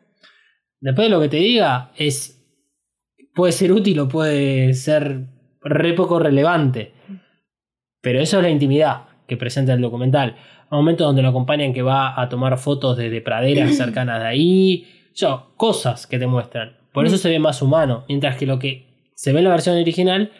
Después 0.78 1.08
de 1.08 1.10
lo 1.10 1.20
que 1.20 1.28
te 1.28 1.38
diga, 1.38 1.90
es. 1.96 2.40
puede 3.34 3.52
ser 3.52 3.72
útil 3.72 3.98
o 3.98 4.08
puede 4.08 4.74
ser 4.74 5.26
re 5.60 5.92
poco 5.94 6.20
relevante. 6.20 6.92
Pero 8.00 8.20
eso 8.20 8.36
es 8.36 8.44
la 8.44 8.50
intimidad 8.50 9.08
que 9.26 9.36
presenta 9.36 9.72
el 9.72 9.80
documental. 9.80 10.36
Hay 10.70 10.76
momentos 10.78 11.04
donde 11.04 11.22
lo 11.22 11.30
acompañan 11.30 11.74
que 11.74 11.82
va 11.82 12.18
a 12.18 12.28
tomar 12.28 12.56
fotos 12.58 12.96
de, 12.96 13.10
de 13.10 13.20
praderas 13.20 13.76
cercanas 13.76 14.20
de 14.20 14.28
ahí. 14.28 14.86
Yo, 15.14 15.52
cosas 15.56 16.06
que 16.06 16.18
te 16.18 16.26
muestran. 16.26 16.76
Por 16.92 17.06
eso 17.06 17.18
se 17.18 17.28
ve 17.28 17.38
más 17.38 17.62
humano. 17.62 18.04
Mientras 18.08 18.36
que 18.36 18.46
lo 18.46 18.58
que 18.58 19.10
se 19.14 19.32
ve 19.32 19.38
en 19.38 19.44
la 19.44 19.50
versión 19.50 19.76
original 19.76 20.32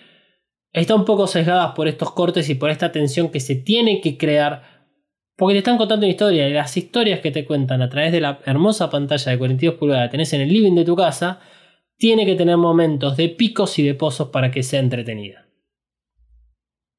está 0.73 0.95
un 0.95 1.05
poco 1.05 1.27
sesgada 1.27 1.75
por 1.75 1.89
estos 1.89 2.13
cortes 2.13 2.49
y 2.49 2.55
por 2.55 2.71
esta 2.71 2.93
tensión 2.93 3.31
que 3.31 3.41
se 3.41 3.57
tiene 3.57 4.01
que 4.01 4.17
crear. 4.17 4.87
Porque 5.37 5.55
te 5.55 5.59
están 5.59 5.79
contando 5.79 6.07
una 6.07 6.13
historia 6.13 6.49
y 6.49 6.53
las 6.53 6.77
historias 6.77 7.21
que 7.21 7.31
te 7.31 7.45
cuentan 7.45 7.83
a 7.83 7.89
través 7.89 8.13
de 8.13 8.21
la 8.21 8.41
hermosa 8.45 8.91
pantalla 8.91 9.33
de 9.33 9.39
42 9.39 9.75
pulgadas 9.77 10.09
que 10.09 10.13
tenés 10.13 10.33
en 10.33 10.43
el 10.43 10.53
living 10.53 10.75
de 10.75 10.85
tu 10.85 10.97
casa, 10.97 11.41
tiene 11.97 12.27
que 12.27 12.35
tener 12.35 12.57
momentos 12.57 13.17
de 13.17 13.29
picos 13.29 13.79
y 13.79 13.83
de 13.83 13.95
pozos 13.95 14.29
para 14.29 14.51
que 14.51 14.63
sea 14.63 14.81
entretenida. 14.81 15.47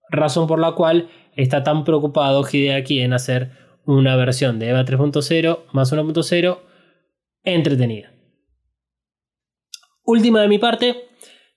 Razón 0.09 0.47
por 0.47 0.59
la 0.59 0.73
cual 0.73 1.09
está 1.35 1.63
tan 1.63 1.83
preocupado 1.83 2.43
Hideaki 2.43 3.01
en 3.01 3.13
hacer 3.13 3.51
una 3.85 4.15
versión 4.15 4.59
de 4.59 4.69
EVA 4.69 4.85
3.0 4.85 5.59
más 5.71 5.93
1.0 5.93 6.59
entretenida. 7.43 8.13
Última 10.03 10.41
de 10.41 10.47
mi 10.47 10.57
parte, 10.57 11.09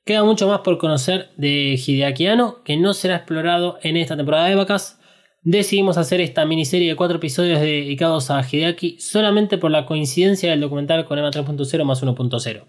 queda 0.04 0.22
mucho 0.24 0.46
más 0.48 0.60
por 0.60 0.78
conocer 0.78 1.30
de 1.36 1.74
Hideaki 1.74 2.26
Anno 2.26 2.62
que 2.62 2.76
no 2.76 2.94
será 2.94 3.16
explorado 3.16 3.78
en 3.82 3.96
esta 3.96 4.16
temporada 4.16 4.46
de 4.46 4.54
vacas. 4.54 5.00
Decidimos 5.42 5.98
hacer 5.98 6.20
esta 6.20 6.44
miniserie 6.46 6.88
de 6.88 6.96
cuatro 6.96 7.16
episodios 7.16 7.60
dedicados 7.60 8.30
a 8.30 8.42
Hideaki 8.42 8.98
solamente 8.98 9.58
por 9.58 9.70
la 9.70 9.86
coincidencia 9.86 10.50
del 10.50 10.60
documental 10.60 11.04
con 11.04 11.18
EVA 11.18 11.30
3.0 11.30 11.84
más 11.84 12.02
1.0. 12.02 12.64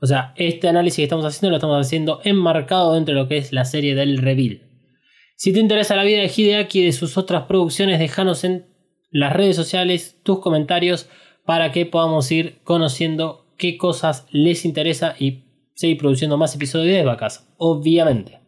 O 0.00 0.06
sea, 0.06 0.34
este 0.36 0.68
análisis 0.68 0.96
que 0.96 1.02
estamos 1.04 1.24
haciendo 1.24 1.50
lo 1.50 1.56
estamos 1.56 1.86
haciendo 1.86 2.20
enmarcado 2.24 2.94
dentro 2.94 3.14
de 3.14 3.20
lo 3.20 3.28
que 3.28 3.38
es 3.38 3.52
la 3.52 3.64
serie 3.64 3.94
del 3.94 4.18
Reveal. 4.18 4.62
Si 5.36 5.52
te 5.52 5.60
interesa 5.60 5.96
la 5.96 6.04
vida 6.04 6.20
de 6.20 6.32
Hideaki 6.34 6.80
y 6.80 6.84
de 6.86 6.92
sus 6.92 7.16
otras 7.16 7.44
producciones, 7.44 7.98
déjanos 7.98 8.44
en 8.44 8.66
las 9.10 9.32
redes 9.32 9.56
sociales 9.56 10.20
tus 10.22 10.40
comentarios 10.40 11.08
para 11.46 11.72
que 11.72 11.86
podamos 11.86 12.30
ir 12.32 12.58
conociendo 12.64 13.46
qué 13.56 13.78
cosas 13.78 14.26
les 14.30 14.64
interesa 14.64 15.14
y 15.18 15.44
seguir 15.74 15.98
produciendo 15.98 16.36
más 16.36 16.54
episodios 16.54 16.96
de 16.96 17.04
vacas, 17.04 17.48
obviamente. 17.56 18.40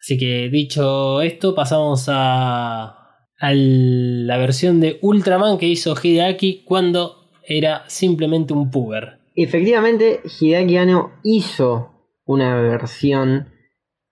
Así 0.00 0.16
que 0.16 0.48
dicho 0.48 1.20
esto, 1.20 1.54
pasamos 1.54 2.06
a, 2.08 3.00
a 3.38 3.52
la 3.52 4.36
versión 4.38 4.80
de 4.80 4.98
Ultraman 5.02 5.58
que 5.58 5.66
hizo 5.66 5.94
Hideaki 6.00 6.62
cuando 6.64 7.30
era 7.42 7.84
simplemente 7.88 8.54
un 8.54 8.70
puber. 8.70 9.18
Efectivamente, 9.34 10.20
Hideaki 10.24 10.76
Anno 10.76 11.12
hizo 11.22 11.90
una 12.24 12.54
versión 12.60 13.48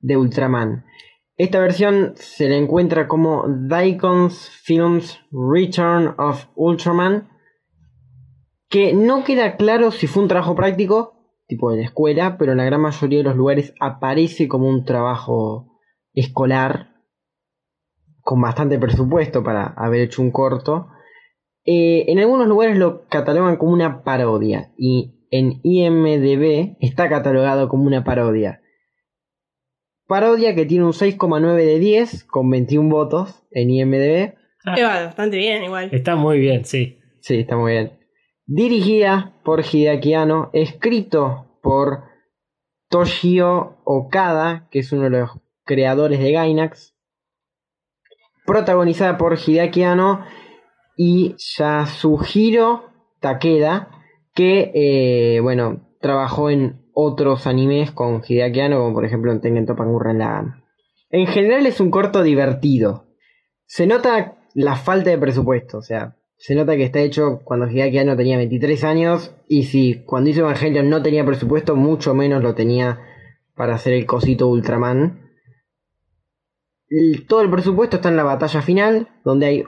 de 0.01 0.17
Ultraman. 0.17 0.85
Esta 1.37 1.61
versión 1.61 2.15
se 2.17 2.49
la 2.49 2.57
encuentra 2.57 3.07
como 3.07 3.45
Daikon's 3.47 4.51
Films 4.51 5.21
Return 5.31 6.15
of 6.19 6.47
Ultraman, 6.57 7.29
que 8.69 8.93
no 8.93 9.25
queda 9.25 9.57
claro 9.57 9.91
si 9.91 10.07
fue 10.07 10.23
un 10.23 10.29
trabajo 10.29 10.55
práctico, 10.55 11.15
tipo 11.47 11.71
de 11.71 11.79
la 11.79 11.85
escuela, 11.85 12.37
pero 12.39 12.53
en 12.53 12.59
la 12.59 12.65
gran 12.65 12.83
mayoría 12.83 13.19
de 13.19 13.25
los 13.25 13.37
lugares 13.37 13.75
aparece 13.81 14.49
como 14.49 14.69
un 14.69 14.85
trabajo 14.85 15.79
escolar, 16.13 16.95
con 18.21 18.41
bastante 18.43 18.79
presupuesto 18.79 19.43
para 19.43 19.69
haber 19.69 20.03
hecho 20.03 20.21
un 20.21 20.31
corto. 20.31 20.89
Eh, 21.65 22.05
en 22.09 22.19
algunos 22.19 22.47
lugares 22.47 22.77
lo 22.77 23.07
catalogan 23.09 23.57
como 23.57 23.73
una 23.73 24.03
parodia, 24.03 24.73
y 24.77 25.27
en 25.31 25.61
IMDB 25.63 26.77
está 26.81 27.09
catalogado 27.09 27.69
como 27.69 27.85
una 27.85 28.05
parodia. 28.05 28.61
Parodia 30.07 30.55
que 30.55 30.65
tiene 30.65 30.85
un 30.85 30.93
6,9 30.93 31.55
de 31.57 31.79
10 31.79 32.25
con 32.25 32.49
21 32.49 32.89
votos 32.89 33.43
en 33.51 33.71
IMDB. 33.71 34.35
Que 34.75 34.83
va 34.83 35.05
bastante 35.05 35.37
bien, 35.37 35.65
igual. 35.65 35.91
Está 35.93 36.17
muy 36.17 36.39
bien, 36.39 36.65
sí. 36.65 36.99
Sí, 37.21 37.41
está 37.41 37.57
muy 37.57 37.73
bien. 37.73 37.98
Dirigida 38.51 39.35
por 39.45 39.61
Hideaki 39.61 40.15
Anno, 40.15 40.49
escrito 40.55 41.59
por 41.63 42.05
Toshio 42.89 43.77
Okada, 43.85 44.69
que 44.71 44.79
es 44.79 44.91
uno 44.91 45.03
de 45.05 45.11
los 45.11 45.31
creadores 45.65 46.19
de 46.19 46.33
Gainax. 46.33 46.95
Protagonizada 48.47 49.19
por 49.19 49.39
Hideaki 49.39 49.83
Anno 49.83 50.25
y 50.97 51.37
Yasuhiro 51.37 52.91
Takeda, 53.21 53.91
que, 54.33 54.73
eh, 54.75 55.41
bueno, 55.41 55.87
trabajó 56.01 56.49
en 56.49 56.87
otros 56.95 57.47
animes 57.47 57.91
con 57.91 58.23
Hideaki 58.27 58.61
Anno, 58.61 58.79
como 58.79 58.95
por 58.95 59.05
ejemplo 59.05 59.31
en 59.31 59.43
Tengen 59.43 59.67
Toppa 59.67 59.85
Gurren 59.85 60.21
Lagann. 60.21 60.65
En 61.11 61.27
general 61.27 61.67
es 61.67 61.81
un 61.81 61.91
corto 61.91 62.23
divertido. 62.23 63.09
Se 63.67 63.87
nota 63.87 64.39
la 64.55 64.75
falta 64.77 65.11
de 65.11 65.19
presupuesto, 65.19 65.77
o 65.77 65.83
sea, 65.83 66.18
se 66.39 66.55
nota 66.55 66.77
que 66.77 66.85
está 66.85 67.01
hecho 67.01 67.41
cuando 67.45 67.69
Hideaki 67.69 67.99
Anno 67.99 68.17
tenía 68.17 68.37
23 68.37 68.85
años 68.85 69.35
y 69.49 69.65
si 69.65 70.05
cuando 70.05 70.31
hizo 70.31 70.41
Evangelion 70.41 70.89
no 70.89 71.03
tenía 71.03 71.27
presupuesto, 71.27 71.75
mucho 71.75 72.15
menos 72.15 72.43
lo 72.45 72.55
tenía 72.55 73.01
para 73.57 73.75
hacer 73.75 73.95
el 73.95 74.07
cosito 74.07 74.47
Ultraman. 74.47 75.33
Todo 77.27 77.43
el 77.43 77.51
presupuesto 77.51 77.97
está 77.97 78.09
en 78.09 78.17
la 78.17 78.23
batalla 78.23 78.63
final, 78.63 79.09
donde 79.25 79.47
hay 79.47 79.65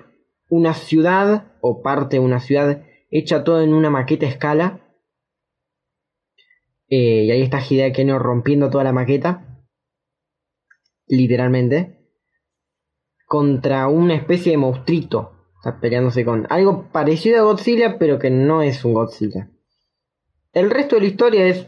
una 0.48 0.72
ciudad 0.74 1.56
o 1.60 1.82
parte 1.82 2.16
de 2.16 2.20
una 2.20 2.38
ciudad 2.38 2.84
hecha 3.10 3.42
todo 3.42 3.62
en 3.62 3.74
una 3.74 3.90
maqueta 3.90 4.26
a 4.26 4.28
escala. 4.28 4.96
Eh, 6.88 7.24
y 7.24 7.30
ahí 7.32 7.42
está 7.42 7.60
Hideaki 7.60 8.02
Anno 8.02 8.20
rompiendo 8.20 8.70
toda 8.70 8.84
la 8.84 8.92
maqueta. 8.92 9.64
Literalmente. 11.08 12.12
Contra 13.26 13.88
una 13.88 14.14
especie 14.14 14.52
de 14.52 14.58
monstruito. 14.58 15.39
Está 15.60 15.78
peleándose 15.78 16.24
con 16.24 16.46
algo 16.48 16.90
parecido 16.90 17.38
a 17.38 17.42
Godzilla, 17.42 17.98
pero 17.98 18.18
que 18.18 18.30
no 18.30 18.62
es 18.62 18.82
un 18.82 18.94
Godzilla. 18.94 19.50
El 20.54 20.70
resto 20.70 20.96
de 20.96 21.02
la 21.02 21.08
historia 21.08 21.46
es 21.46 21.66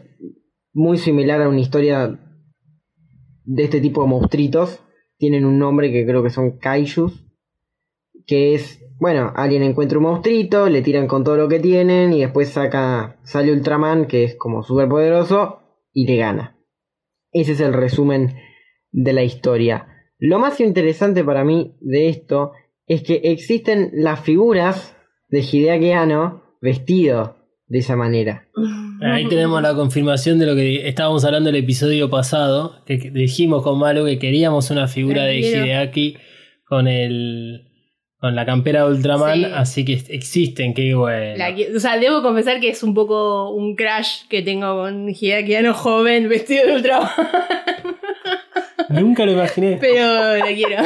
muy 0.72 0.96
similar 0.96 1.42
a 1.42 1.48
una 1.50 1.60
historia 1.60 2.18
de 3.44 3.62
este 3.62 3.82
tipo 3.82 4.00
de 4.00 4.08
monstruitos. 4.08 4.82
Tienen 5.18 5.44
un 5.44 5.58
nombre 5.58 5.92
que 5.92 6.06
creo 6.06 6.22
que 6.22 6.30
son 6.30 6.56
Kaijus. 6.56 7.22
Que 8.26 8.54
es, 8.54 8.82
bueno, 8.98 9.30
alguien 9.36 9.62
encuentra 9.62 9.98
un 9.98 10.04
monstruito, 10.04 10.70
le 10.70 10.80
tiran 10.80 11.06
con 11.06 11.22
todo 11.22 11.36
lo 11.36 11.48
que 11.48 11.60
tienen 11.60 12.14
y 12.14 12.20
después 12.20 12.48
saca, 12.48 13.18
sale 13.24 13.52
Ultraman, 13.52 14.06
que 14.06 14.24
es 14.24 14.36
como 14.36 14.62
súper 14.62 14.88
poderoso, 14.88 15.60
y 15.92 16.06
le 16.06 16.16
gana. 16.16 16.58
Ese 17.30 17.52
es 17.52 17.60
el 17.60 17.74
resumen 17.74 18.36
de 18.90 19.12
la 19.12 19.22
historia. 19.22 19.86
Lo 20.18 20.38
más 20.38 20.60
interesante 20.60 21.24
para 21.24 21.44
mí 21.44 21.76
de 21.80 22.08
esto 22.08 22.52
es 22.94 23.02
que 23.02 23.20
existen 23.24 23.90
las 23.94 24.20
figuras 24.20 24.96
de 25.28 25.40
Hideaki 25.40 25.92
Anno 25.92 26.42
vestido 26.60 27.36
de 27.66 27.78
esa 27.78 27.96
manera. 27.96 28.48
Ahí 29.02 29.26
tenemos 29.28 29.62
la 29.62 29.74
confirmación 29.74 30.38
de 30.38 30.46
lo 30.46 30.54
que 30.54 30.86
estábamos 30.88 31.24
hablando 31.24 31.50
el 31.50 31.56
episodio 31.56 32.10
pasado, 32.10 32.84
que 32.86 32.98
dijimos 32.98 33.62
con 33.62 33.78
Malo 33.78 34.04
que 34.04 34.18
queríamos 34.18 34.70
una 34.70 34.86
figura 34.88 35.24
de. 35.24 35.38
Hideaki 35.40 36.16
con 36.66 36.86
el 36.86 37.68
con 38.18 38.36
la 38.36 38.46
campera 38.46 38.84
de 38.84 38.92
Ultraman, 38.92 39.34
Sí. 39.34 39.44
así 39.52 39.84
que 39.84 39.94
existen, 40.10 40.74
qué 40.74 40.94
bueno. 40.94 41.36
La 41.36 41.52
o 41.74 41.80
sea, 41.80 41.98
debo 41.98 42.22
confesar 42.22 42.60
que 42.60 42.68
es 42.68 42.84
un 42.84 42.94
poco 42.94 43.50
un 43.50 43.74
crash 43.74 44.28
que 44.28 44.42
tengo 44.42 44.76
con 44.76 45.08
Hideaki 45.08 45.56
Anno 45.56 45.74
joven 45.74 46.28
vestido 46.28 46.66
de 46.66 46.74
Ultraman. 46.76 47.10
Nunca 48.90 49.24
lo 49.26 49.32
imaginé. 49.32 49.78
Pero 49.80 50.36
la 50.36 50.46
quiero. 50.54 50.84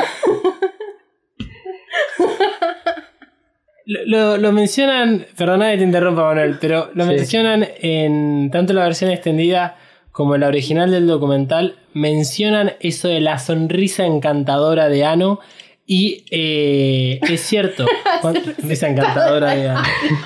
Lo, 3.86 4.36
lo- 4.36 4.52
mencionan, 4.52 5.26
perdona 5.36 5.70
que 5.70 5.78
te 5.78 5.84
interrumpa 5.84 6.24
Manuel, 6.24 6.58
pero 6.60 6.90
lo 6.94 7.04
Sí. 7.04 7.10
mencionan 7.10 7.66
en 7.80 8.50
tanto 8.50 8.72
la 8.72 8.82
versión 8.82 9.10
extendida 9.12 9.76
como 10.10 10.34
en 10.34 10.40
la 10.40 10.48
original 10.48 10.90
del 10.90 11.06
documental, 11.06 11.76
mencionan 11.94 12.72
eso 12.80 13.06
de 13.08 13.20
la 13.20 13.38
sonrisa 13.38 14.04
encantadora 14.04 14.88
de 14.88 15.04
Ano 15.04 15.38
y 15.86 16.24
eh, 16.32 17.20
es 17.30 17.42
cierto, 17.42 17.86
sonrisa 18.22 18.88
encantadora 18.88 19.54
de 19.54 19.68
Ano. 19.68 19.82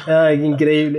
Ay, 0.06 0.38
qué 0.38 0.46
increíble. 0.46 0.98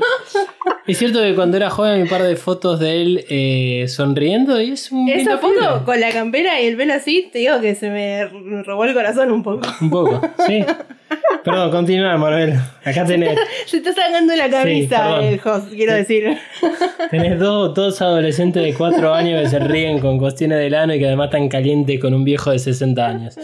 Es 0.85 0.97
cierto 0.99 1.21
que 1.21 1.33
cuando 1.33 1.57
era 1.57 1.69
joven 1.71 1.93
hay 1.93 2.01
un 2.03 2.09
par 2.09 2.21
de 2.23 2.35
fotos 2.35 2.79
de 2.79 3.01
él 3.01 3.25
eh, 3.29 3.85
sonriendo 3.87 4.61
y 4.61 4.71
es 4.71 4.91
un. 4.91 5.09
Esa 5.09 5.37
foto 5.39 5.83
con 5.85 5.99
la 5.99 6.11
campera 6.11 6.61
y 6.61 6.67
el 6.67 6.77
pelo 6.77 6.93
así, 6.93 7.29
te 7.31 7.39
digo 7.39 7.59
que 7.61 7.73
se 7.75 7.89
me 7.89 8.25
robó 8.63 8.85
el 8.85 8.93
corazón 8.93 9.31
un 9.31 9.41
poco. 9.41 9.67
Un 9.81 9.89
poco, 9.89 10.21
sí. 10.45 10.63
Perdón, 11.43 11.71
continúa, 11.71 12.17
Manuel. 12.17 12.53
Acá 12.83 13.05
tenés, 13.05 13.37
Se 13.65 13.77
está 13.77 13.93
sacando 13.93 14.35
la 14.35 14.49
camisa 14.49 15.03
perdón. 15.03 15.23
el 15.23 15.41
host, 15.43 15.69
quiero 15.73 15.93
decir. 15.93 16.37
tenés 17.09 17.39
dos, 17.39 17.73
dos 17.73 18.01
adolescentes 18.01 18.63
de 18.63 18.73
4 18.73 19.13
años 19.13 19.41
que 19.41 19.49
se 19.49 19.59
ríen 19.59 19.99
con 19.99 20.17
cuestiones 20.19 20.59
del 20.59 20.75
ano 20.75 20.93
y 20.93 20.99
que 20.99 21.07
además 21.07 21.25
están 21.27 21.49
calientes 21.49 21.99
con 21.99 22.13
un 22.13 22.23
viejo 22.23 22.51
de 22.51 22.59
60 22.59 23.07
años. 23.07 23.35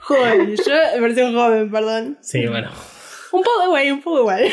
Joven, 0.00 0.56
yo 0.56 1.00
versión 1.00 1.34
joven, 1.34 1.70
perdón. 1.70 2.18
Sí, 2.20 2.46
bueno. 2.46 2.70
Un 3.32 3.42
poco 3.42 3.64
igual, 3.66 3.92
un 3.92 4.02
poco 4.02 4.20
igual. 4.20 4.44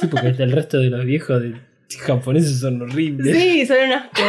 Sí, 0.00 0.06
porque 0.06 0.28
el 0.28 0.52
resto 0.52 0.78
de 0.78 0.90
los 0.90 1.04
viejos 1.04 1.40
de 1.42 1.54
japoneses 1.98 2.60
son 2.60 2.80
horribles. 2.82 3.36
Sí, 3.36 3.66
son 3.66 3.76
un 3.86 3.92
asco. 3.92 4.22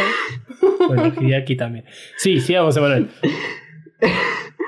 Bueno, 0.88 1.14
Hideaki 1.20 1.56
también. 1.56 1.86
Sí, 2.18 2.40
sigamos, 2.40 2.76
Manuel. 2.78 3.08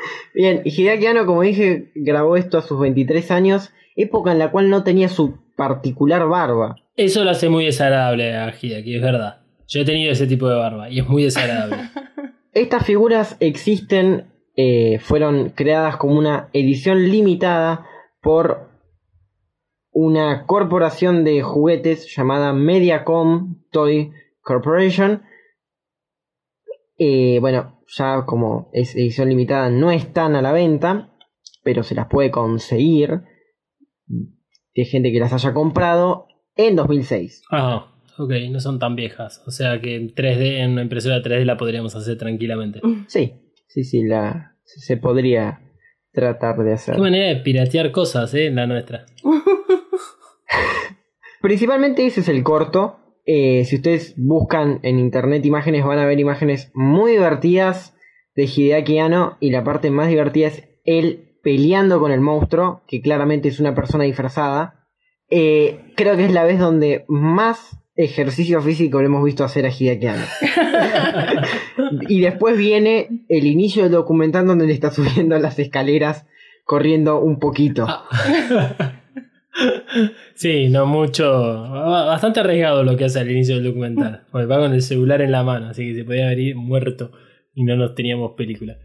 Bien, 0.33 0.61
y 0.65 0.69
Hideaki 0.69 1.05
Anno, 1.07 1.25
como 1.25 1.41
dije, 1.41 1.91
grabó 1.95 2.37
esto 2.37 2.57
a 2.57 2.61
sus 2.61 2.79
23 2.79 3.31
años, 3.31 3.71
época 3.95 4.31
en 4.31 4.39
la 4.39 4.51
cual 4.51 4.69
no 4.69 4.83
tenía 4.83 5.09
su 5.09 5.37
particular 5.55 6.27
barba. 6.27 6.75
Eso 6.95 7.23
lo 7.23 7.31
hace 7.31 7.49
muy 7.49 7.65
desagradable 7.65 8.35
a 8.35 8.53
Hideaki, 8.53 8.95
es 8.95 9.01
verdad. 9.01 9.41
Yo 9.67 9.81
he 9.81 9.85
tenido 9.85 10.11
ese 10.11 10.27
tipo 10.27 10.47
de 10.49 10.55
barba 10.55 10.89
y 10.89 10.99
es 10.99 11.07
muy 11.07 11.23
desagradable. 11.23 11.77
Estas 12.53 12.85
figuras 12.85 13.35
existen, 13.39 14.27
eh, 14.55 14.99
fueron 14.99 15.49
creadas 15.49 15.97
como 15.97 16.17
una 16.17 16.49
edición 16.53 17.09
limitada 17.09 17.87
por 18.21 18.69
una 19.91 20.45
corporación 20.45 21.23
de 21.23 21.41
juguetes 21.41 22.13
llamada 22.15 22.53
Mediacom 22.53 23.63
Toy 23.71 24.11
Corporation. 24.41 25.23
Eh, 26.97 27.39
bueno, 27.39 27.72
ya 27.97 28.25
como 28.25 28.69
es 28.73 28.95
edición 28.95 29.29
limitada 29.29 29.69
no 29.69 29.91
están 29.91 30.35
a 30.35 30.41
la 30.41 30.51
venta, 30.51 31.11
pero 31.63 31.83
se 31.83 31.95
las 31.95 32.07
puede 32.07 32.31
conseguir 32.31 33.21
de 34.07 34.85
gente 34.85 35.11
que 35.11 35.19
las 35.19 35.33
haya 35.33 35.53
comprado 35.53 36.27
en 36.55 36.75
2006. 36.75 37.43
Ah, 37.51 37.93
ok, 38.17 38.31
no 38.49 38.59
son 38.59 38.79
tan 38.79 38.95
viejas. 38.95 39.41
O 39.45 39.51
sea 39.51 39.79
que 39.81 39.95
en 39.95 40.13
3D, 40.13 40.59
en 40.59 40.71
una 40.71 40.81
impresora 40.81 41.21
3D 41.21 41.45
la 41.45 41.57
podríamos 41.57 41.95
hacer 41.95 42.17
tranquilamente. 42.17 42.81
Sí, 43.07 43.33
sí, 43.67 43.83
sí, 43.83 44.03
la, 44.03 44.55
se 44.63 44.97
podría 44.97 45.61
tratar 46.11 46.63
de 46.63 46.73
hacer. 46.73 46.95
Qué 46.95 47.01
manera 47.01 47.27
de 47.27 47.37
piratear 47.37 47.91
cosas, 47.91 48.33
eh, 48.33 48.51
la 48.51 48.67
nuestra. 48.67 49.05
Principalmente 51.41 52.05
ese 52.05 52.21
es 52.21 52.29
el 52.29 52.43
corto. 52.43 52.99
Eh, 53.25 53.63
si 53.65 53.77
ustedes 53.77 54.13
buscan 54.17 54.79
en 54.83 54.99
internet 54.99 55.45
imágenes, 55.45 55.85
van 55.85 55.99
a 55.99 56.05
ver 56.05 56.19
imágenes 56.19 56.71
muy 56.73 57.13
divertidas 57.13 57.95
de 58.35 58.43
Hideaki 58.45 58.99
Anno. 58.99 59.37
Y 59.39 59.51
la 59.51 59.63
parte 59.63 59.91
más 59.91 60.09
divertida 60.09 60.47
es 60.47 60.63
él 60.83 61.37
peleando 61.43 61.99
con 61.99 62.11
el 62.11 62.21
monstruo, 62.21 62.83
que 62.87 63.01
claramente 63.01 63.49
es 63.49 63.59
una 63.59 63.75
persona 63.75 64.03
disfrazada. 64.03 64.87
Eh, 65.29 65.79
creo 65.95 66.15
que 66.17 66.25
es 66.25 66.33
la 66.33 66.43
vez 66.43 66.59
donde 66.59 67.05
más 67.07 67.77
ejercicio 67.95 68.61
físico 68.61 68.99
le 68.99 69.05
hemos 69.05 69.23
visto 69.23 69.43
hacer 69.43 69.65
a 69.65 69.69
Hideaki 69.69 70.07
Anno. 70.07 70.25
y 72.09 72.21
después 72.21 72.57
viene 72.57 73.25
el 73.29 73.45
inicio 73.45 73.83
del 73.83 73.91
documental 73.91 74.47
donde 74.47 74.67
le 74.67 74.73
está 74.73 74.91
subiendo 74.91 75.37
las 75.37 75.59
escaleras, 75.59 76.25
corriendo 76.65 77.19
un 77.19 77.39
poquito. 77.39 77.87
Sí, 80.35 80.69
no 80.69 80.85
mucho. 80.85 81.31
Bastante 81.31 82.39
arriesgado 82.39 82.83
lo 82.83 82.97
que 82.97 83.05
hace 83.05 83.19
al 83.19 83.29
inicio 83.29 83.55
del 83.55 83.65
documental. 83.65 84.23
Porque 84.31 84.47
va 84.47 84.59
con 84.59 84.73
el 84.73 84.81
celular 84.81 85.21
en 85.21 85.31
la 85.31 85.43
mano, 85.43 85.67
así 85.67 85.87
que 85.87 85.95
se 85.95 86.03
podía 86.05 86.25
haber 86.25 86.39
ido 86.39 86.59
muerto 86.59 87.11
y 87.53 87.63
no 87.63 87.75
nos 87.75 87.95
teníamos 87.95 88.31
película. 88.35 88.77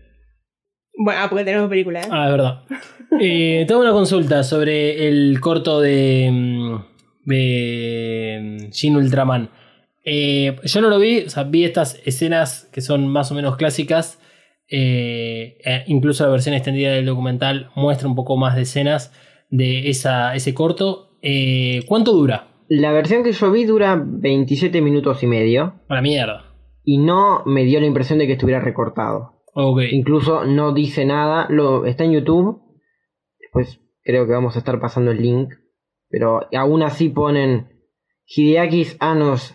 Bueno, 1.00 1.20
ah, 1.22 1.26
porque 1.28 1.44
tenemos 1.44 1.68
película, 1.68 2.00
¿eh? 2.00 2.08
Ah, 2.10 2.26
es 2.26 2.30
verdad. 2.32 2.62
Eh, 3.20 3.64
tengo 3.66 3.80
una 3.80 3.92
consulta 3.92 4.44
sobre 4.44 5.08
el 5.08 5.40
corto 5.40 5.80
de, 5.80 6.28
mm, 6.30 6.74
de 7.24 8.68
Shin 8.70 8.96
Ultraman. 8.96 9.48
Eh, 10.04 10.56
yo 10.62 10.80
no 10.80 10.88
lo 10.88 10.98
vi, 10.98 11.20
o 11.20 11.30
sea, 11.30 11.44
vi 11.44 11.64
estas 11.64 12.00
escenas 12.04 12.68
que 12.72 12.80
son 12.80 13.08
más 13.08 13.32
o 13.32 13.34
menos 13.34 13.56
clásicas. 13.56 14.20
Eh, 14.68 15.58
eh, 15.64 15.84
incluso 15.86 16.24
la 16.24 16.30
versión 16.30 16.54
extendida 16.54 16.92
del 16.92 17.06
documental 17.06 17.70
muestra 17.74 18.08
un 18.08 18.14
poco 18.14 18.36
más 18.36 18.54
de 18.54 18.62
escenas 18.62 19.12
de 19.48 19.88
esa, 19.88 20.34
ese 20.34 20.54
corto. 20.54 21.18
Eh, 21.22 21.82
¿Cuánto 21.86 22.12
dura? 22.12 22.48
La 22.68 22.92
versión 22.92 23.22
que 23.24 23.32
yo 23.32 23.50
vi 23.50 23.64
dura 23.64 24.00
27 24.04 24.80
minutos 24.82 25.22
y 25.22 25.26
medio. 25.26 25.80
A 25.88 25.94
la 25.94 26.02
mierda. 26.02 26.44
y 26.84 26.98
no 26.98 27.42
me 27.44 27.64
dio 27.64 27.80
la 27.80 27.86
impresión 27.86 28.18
de 28.18 28.26
que 28.26 28.34
estuviera 28.34 28.60
recortado. 28.60 29.42
Ok. 29.54 29.80
Incluso 29.90 30.44
no 30.44 30.72
dice 30.72 31.04
nada, 31.04 31.46
lo, 31.50 31.84
está 31.84 32.04
en 32.04 32.12
YouTube. 32.12 32.62
Después 33.40 33.80
creo 34.02 34.26
que 34.26 34.32
vamos 34.32 34.56
a 34.56 34.60
estar 34.60 34.80
pasando 34.80 35.10
el 35.10 35.20
link. 35.20 35.50
Pero 36.08 36.40
aún 36.54 36.82
así 36.82 37.08
ponen 37.08 37.68
Hideakis 38.24 38.96
Anos 39.00 39.54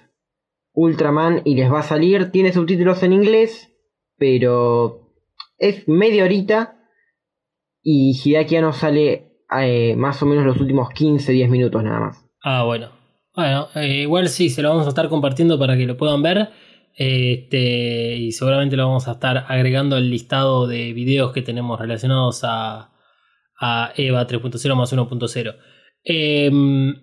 Ultraman 0.73 1.41
y 1.45 1.55
les 1.55 1.71
va 1.71 1.79
a 1.79 1.83
salir. 1.83 2.31
Tiene 2.31 2.51
subtítulos 2.51 3.01
en 3.03 3.13
inglés, 3.13 3.73
pero 4.17 5.13
es 5.57 5.87
media 5.87 6.25
horita. 6.25 6.79
Y 7.81 8.19
Hideaki 8.23 8.55
Anno 8.55 8.73
sale 8.73 9.32
eh, 9.62 9.95
más 9.95 10.22
o 10.22 10.26
menos 10.26 10.45
los 10.45 10.60
últimos 10.60 10.89
15-10 10.89 11.49
minutos 11.49 11.84
nada 11.84 11.99
más. 11.99 12.26
Ah, 12.41 12.64
bueno. 12.64 12.89
Bueno, 13.36 13.68
eh, 13.76 14.01
igual 14.01 14.30
sí, 14.30 14.49
se 14.49 14.62
lo 14.62 14.70
vamos 14.70 14.86
a 14.86 14.89
estar 14.89 15.10
compartiendo 15.10 15.58
para 15.58 15.76
que 15.76 15.86
lo 15.86 15.97
puedan 15.97 16.22
ver. 16.22 16.49
Este, 16.95 18.16
y 18.18 18.32
seguramente 18.32 18.76
lo 18.76 18.86
vamos 18.86 19.08
a 19.08 19.14
estar 19.14 19.45
agregando 19.47 19.95
al 19.95 20.10
listado 20.10 20.68
de 20.68 20.93
videos 20.93 21.34
que 21.34 21.41
tenemos 21.41 21.80
relacionados 21.80 22.41
a, 22.43 22.91
a 23.60 23.93
EVA 23.97 24.28
3.0 24.28 24.76
más 24.76 24.93
1.0. 24.93 25.56
Em, 26.04 26.95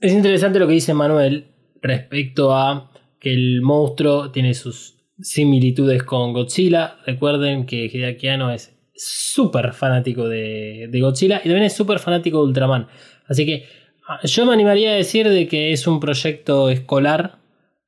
es 0.00 0.12
interesante 0.12 0.58
lo 0.58 0.66
que 0.66 0.74
dice 0.74 0.94
Manuel 0.94 1.48
respecto 1.82 2.54
a 2.54 2.90
que 3.20 3.34
el 3.34 3.60
monstruo 3.62 4.30
tiene 4.30 4.54
sus 4.54 4.94
similitudes 5.20 6.02
con 6.02 6.32
Godzilla. 6.32 6.96
Recuerden 7.06 7.66
que 7.66 7.86
Hideaki 7.86 8.28
Anno 8.28 8.50
es 8.50 8.73
súper 8.94 9.72
fanático 9.72 10.28
de, 10.28 10.88
de 10.90 11.00
Godzilla 11.00 11.38
y 11.38 11.48
también 11.48 11.64
es 11.64 11.74
súper 11.74 11.98
fanático 11.98 12.38
de 12.38 12.44
Ultraman. 12.44 12.88
Así 13.26 13.44
que 13.46 13.66
ah, 14.08 14.20
yo 14.24 14.46
me 14.46 14.52
animaría 14.52 14.90
a 14.90 14.94
decir 14.94 15.28
de 15.28 15.48
que 15.48 15.72
es 15.72 15.86
un 15.86 16.00
proyecto 16.00 16.70
escolar. 16.70 17.38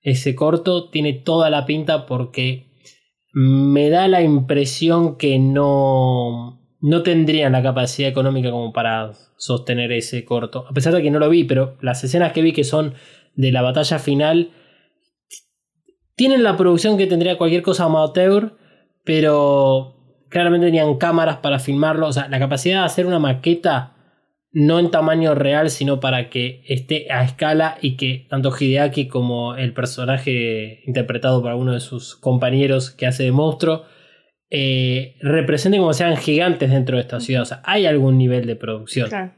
Ese 0.03 0.35
corto 0.35 0.89
tiene 0.89 1.13
toda 1.13 1.51
la 1.51 1.67
pinta 1.67 2.07
porque 2.07 2.67
me 3.33 3.91
da 3.91 4.09
la 4.09 4.23
impresión 4.23 5.17
que 5.17 5.39
no, 5.39 6.63
no 6.81 7.03
tendrían 7.03 7.53
la 7.53 7.63
capacidad 7.63 8.09
económica 8.09 8.51
como 8.51 8.73
para 8.73 9.13
sostener 9.37 9.93
ese 9.93 10.25
corto. 10.25 10.65
A 10.69 10.73
pesar 10.73 10.95
de 10.95 11.03
que 11.03 11.11
no 11.11 11.19
lo 11.19 11.29
vi, 11.29 11.45
pero 11.45 11.77
las 11.81 12.03
escenas 12.03 12.33
que 12.33 12.43
vi 12.43 12.53
que 12.53 12.65
son 12.65 12.95
de 13.35 13.53
la 13.53 13.63
batalla 13.63 13.99
final 13.99 14.53
tienen 16.15 16.43
la 16.43 16.57
producción 16.57 16.97
que 16.97 17.07
tendría 17.07 17.37
cualquier 17.37 17.63
cosa 17.63 17.85
amateur, 17.85 18.57
pero 19.05 19.96
claramente 20.29 20.67
tenían 20.67 20.97
cámaras 20.97 21.39
para 21.39 21.59
filmarlo. 21.59 22.09
O 22.09 22.13
sea, 22.13 22.29
la 22.29 22.39
capacidad 22.39 22.81
de 22.81 22.87
hacer 22.87 23.07
una 23.07 23.19
maqueta 23.19 23.93
no 24.53 24.79
en 24.79 24.91
tamaño 24.91 25.35
real, 25.35 25.69
sino 25.69 26.01
para 26.01 26.31
que 26.31 26.63
esté 26.67 27.13
a 27.13 27.23
escala 27.25 27.77
y 27.83 27.97
que 27.97 28.27
tanto 28.31 28.51
Hideaki 28.59 29.07
como 29.07 29.55
el 29.55 29.75
personaje 29.75 30.81
interpretado 30.87 31.43
por 31.43 31.51
alguno 31.51 31.75
de 31.75 31.81
sus 31.81 32.17
compañeros 32.17 32.91
que 32.91 33.07
hace 33.07 33.25
de 33.25 33.33
monstruo 33.33 33.85
eh, 34.49 35.17
representen 35.21 35.81
como 35.81 35.93
sean 35.93 36.17
gigantes 36.17 36.71
dentro 36.71 36.97
de 36.97 37.03
esta 37.03 37.21
ciudad. 37.21 37.43
O 37.43 37.45
sea, 37.45 37.61
hay 37.65 37.85
algún 37.85 38.17
nivel 38.17 38.47
de 38.47 38.57
producción. 38.57 39.11
Claro. 39.11 39.33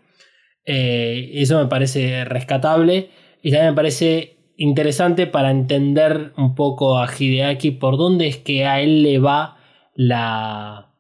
Eh, 0.65 1.31
eso 1.35 1.59
me 1.59 1.69
parece 1.69 2.25
rescatable 2.25 3.11
y 3.43 3.51
también 3.51 3.73
me 3.73 3.77
parece 3.77 4.37
interesante 4.57 5.27
para 5.27 5.51
entender 5.51 6.33
un 6.37 6.55
poco 6.55 6.99
a 6.99 7.09
Hideaki 7.11 7.73
por 7.73 7.97
dónde 7.97 8.29
es 8.29 8.37
que 8.37 8.67
a 8.67 8.81
él 8.81 9.03
le 9.03 9.19
va 9.19 9.58
la... 9.99 10.95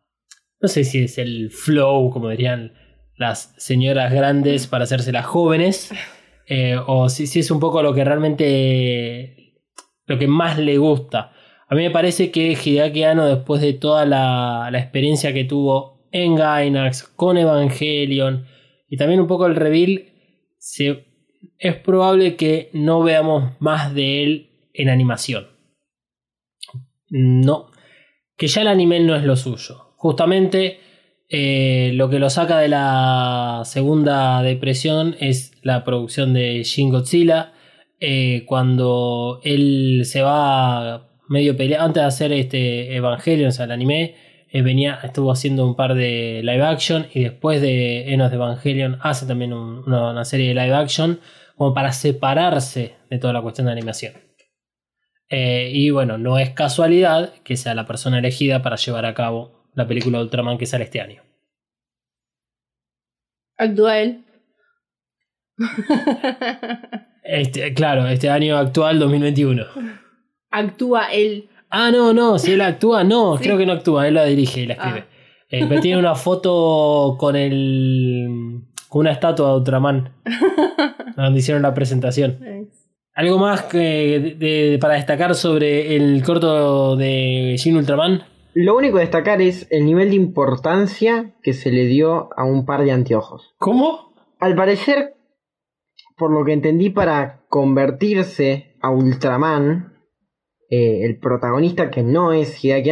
No 0.61 0.69
sé 0.69 0.83
si 0.83 1.05
es 1.05 1.19
el 1.19 1.51
flow, 1.53 2.11
como 2.11 2.31
dirían 2.31 2.73
las 3.17 3.55
señoras 3.57 4.13
grandes 4.13 4.67
para 4.67 4.85
hacerse 4.85 5.13
las 5.13 5.25
jóvenes, 5.25 5.93
eh, 6.47 6.77
o 6.85 7.09
si, 7.09 7.27
si 7.27 7.39
es 7.39 7.51
un 7.51 7.61
poco 7.61 7.83
lo 7.83 7.95
que 7.95 8.05
realmente... 8.05 9.55
lo 10.07 10.19
que 10.19 10.27
más 10.27 10.59
le 10.59 10.79
gusta. 10.79 11.33
A 11.69 11.75
mí 11.75 11.83
me 11.83 11.91
parece 11.91 12.33
que 12.33 12.53
Hideaki 12.53 13.05
Anno, 13.05 13.27
después 13.27 13.63
de 13.63 13.75
toda 13.75 14.05
la, 14.05 14.69
la 14.73 14.79
experiencia 14.79 15.33
que 15.33 15.45
tuvo 15.45 16.09
en 16.11 16.35
Gainax, 16.35 17.05
con 17.05 17.37
Evangelion, 17.37 18.47
y 18.89 18.97
también 18.97 19.21
un 19.21 19.29
poco 19.29 19.47
el 19.47 19.55
reveal, 19.55 20.07
se, 20.59 21.07
es 21.59 21.77
probable 21.77 22.35
que 22.35 22.71
no 22.73 23.03
veamos 23.03 23.53
más 23.61 23.95
de 23.95 24.25
él 24.25 24.51
en 24.73 24.89
animación. 24.89 25.47
No, 27.11 27.71
que 28.39 28.47
ya 28.47 28.63
el 28.63 28.69
anime 28.69 29.01
no 29.01 29.15
es 29.17 29.25
lo 29.25 29.37
suyo. 29.37 29.93
Justamente 29.97 30.81
eh, 31.29 31.91
lo 31.95 32.09
que 32.09 32.19
lo 32.19 32.31
saca 32.31 32.59
de 32.59 32.69
la 32.69 33.63
segunda 33.65 34.41
depresión 34.43 35.15
es 35.21 35.53
la 35.63 35.85
producción 35.85 36.33
de 36.33 36.63
Shin 36.65 36.91
Godzilla. 36.91 37.53
eh, 38.01 38.45
cuando 38.47 39.41
él 39.43 40.03
se 40.05 40.23
va 40.23 41.11
medio 41.29 41.57
peleado, 41.57 41.85
antes 41.85 42.01
de 42.03 42.07
hacer 42.07 42.33
este 42.33 42.95
Evangelion, 42.97 43.49
o 43.49 43.53
sea, 43.53 43.65
el 43.65 43.73
anime, 43.73 44.15
eh, 44.53 44.63
venía, 44.63 45.01
estuvo 45.03 45.31
haciendo 45.33 45.67
un 45.67 45.75
par 45.75 45.95
de 45.95 46.41
live 46.45 46.63
action 46.63 47.07
y 47.13 47.25
después 47.25 47.61
de 47.61 48.15
Enos 48.15 48.31
de 48.31 48.37
Evangelion 48.37 48.99
hace 49.03 49.27
también 49.27 49.53
un- 49.53 49.83
una, 49.87 50.13
una 50.13 50.25
serie 50.25 50.49
de 50.49 50.55
live 50.55 50.75
action 50.77 51.19
como 51.57 51.75
para 51.75 51.91
separarse 51.93 52.95
de 53.11 53.19
toda 53.19 53.33
la 53.33 53.43
cuestión 53.43 53.67
de 53.67 53.73
animación. 53.73 54.13
Eh, 55.31 55.71
y 55.75 55.91
bueno, 55.91 56.17
no 56.19 56.39
es 56.39 56.51
casualidad 56.51 57.35
que 57.45 57.57
sea 57.57 57.75
la 57.75 57.87
persona 57.87 58.19
elegida 58.19 58.63
para 58.63 58.77
llevar 58.77 59.05
a 59.07 59.15
cabo 59.15 59.67
la 59.75 59.87
película 59.87 60.19
de 60.19 60.25
Ultraman 60.25 60.59
que 60.59 60.67
sale 60.67 60.85
este 60.85 61.01
año. 61.01 61.23
Actúa 63.59 63.99
él. 63.99 64.25
Este, 67.25 67.75
claro, 67.75 68.07
este 68.07 68.31
año 68.31 68.57
actual 68.57 68.99
2021. 68.99 69.65
Actúa 70.51 71.13
él. 71.13 71.49
Ah, 71.69 71.91
no, 71.91 72.15
no, 72.15 72.39
si 72.39 72.53
él 72.53 72.61
actúa, 72.63 73.05
no, 73.05 73.37
Sí. 73.37 73.45
creo 73.45 73.59
que 73.59 73.67
no 73.67 73.73
actúa, 73.73 74.09
él 74.09 74.15
la 74.15 74.25
dirige 74.25 74.61
y 74.63 74.67
la 74.67 74.75
escribe. 74.75 75.05
Eh, 75.51 75.67
pero 75.69 75.81
tiene 75.81 75.99
una 75.99 76.15
foto 76.15 77.17
con 77.19 77.37
el. 77.37 78.63
con 78.89 79.01
una 79.01 79.13
estatua 79.13 79.49
de 79.51 79.55
Ultraman. 79.57 80.13
donde 81.17 81.41
hicieron 81.41 81.63
la 81.63 81.75
presentación. 81.75 82.39
¿Algo 83.19 83.37
más 83.39 83.63
que 83.65 83.79
de- 83.79 84.35
de- 84.37 84.79
para 84.81 84.95
destacar 84.95 85.35
sobre 85.35 85.97
el 85.97 86.23
corto 86.23 86.95
de 86.95 87.57
Shin 87.59 87.77
Ultraman? 87.77 88.23
Lo 88.55 88.77
único 88.77 88.99
a 88.99 89.01
destacar 89.01 89.43
es 89.43 89.67
el 89.73 89.87
nivel 89.87 90.11
de 90.11 90.15
importancia 90.15 91.35
que 91.43 91.53
se 91.53 91.73
le 91.73 91.87
dio 91.87 92.29
a 92.37 92.45
un 92.45 92.65
par 92.65 92.85
de 92.85 92.93
anteojos. 92.93 93.57
¿Cómo? 93.59 94.15
Al 94.39 94.55
parecer, 94.55 95.15
por 96.17 96.31
lo 96.31 96.45
que 96.45 96.53
entendí, 96.53 96.91
para 96.91 97.45
convertirse 97.49 98.77
a 98.81 98.91
Ultraman, 98.91 99.95
eh, 100.71 101.05
el 101.05 101.19
protagonista 101.19 101.91
que 101.91 102.05
no 102.05 102.33
es 102.33 102.65
Hideaki 102.65 102.91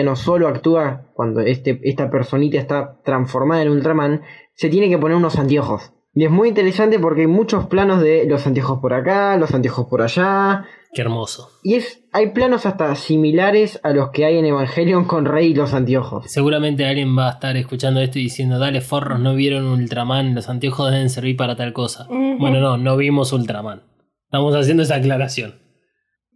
Anno 0.00 0.16
solo 0.16 0.48
actúa 0.48 1.12
cuando 1.14 1.40
este, 1.40 1.78
esta 1.84 2.10
personita 2.10 2.58
está 2.58 3.00
transformada 3.04 3.62
en 3.62 3.68
Ultraman, 3.68 4.22
se 4.54 4.70
tiene 4.70 4.88
que 4.88 4.98
poner 4.98 5.16
unos 5.16 5.38
anteojos. 5.38 5.92
Y 6.18 6.24
es 6.24 6.32
muy 6.32 6.48
interesante 6.48 6.98
porque 6.98 7.20
hay 7.20 7.26
muchos 7.28 7.66
planos 7.66 8.02
de 8.02 8.26
los 8.26 8.44
anteojos 8.44 8.80
por 8.80 8.92
acá, 8.92 9.36
los 9.36 9.54
anteojos 9.54 9.86
por 9.86 10.02
allá. 10.02 10.64
Qué 10.92 11.02
hermoso. 11.02 11.52
Y 11.62 11.74
es, 11.74 12.02
hay 12.12 12.32
planos 12.32 12.66
hasta 12.66 12.92
similares 12.96 13.78
a 13.84 13.90
los 13.90 14.10
que 14.10 14.24
hay 14.24 14.36
en 14.36 14.44
Evangelion 14.44 15.04
con 15.04 15.26
Rey 15.26 15.52
y 15.52 15.54
los 15.54 15.74
anteojos. 15.74 16.24
Seguramente 16.28 16.84
alguien 16.86 17.16
va 17.16 17.28
a 17.28 17.32
estar 17.34 17.56
escuchando 17.56 18.00
esto 18.00 18.18
y 18.18 18.22
diciendo, 18.22 18.58
dale 18.58 18.80
forros, 18.80 19.20
no 19.20 19.36
vieron 19.36 19.66
Ultraman, 19.66 20.34
los 20.34 20.48
anteojos 20.48 20.90
deben 20.90 21.08
servir 21.08 21.36
para 21.36 21.54
tal 21.54 21.72
cosa. 21.72 22.08
Bueno, 22.08 22.58
no, 22.58 22.76
no 22.78 22.96
vimos 22.96 23.32
Ultraman. 23.32 23.84
Estamos 24.24 24.56
haciendo 24.56 24.82
esa 24.82 24.96
aclaración. 24.96 25.54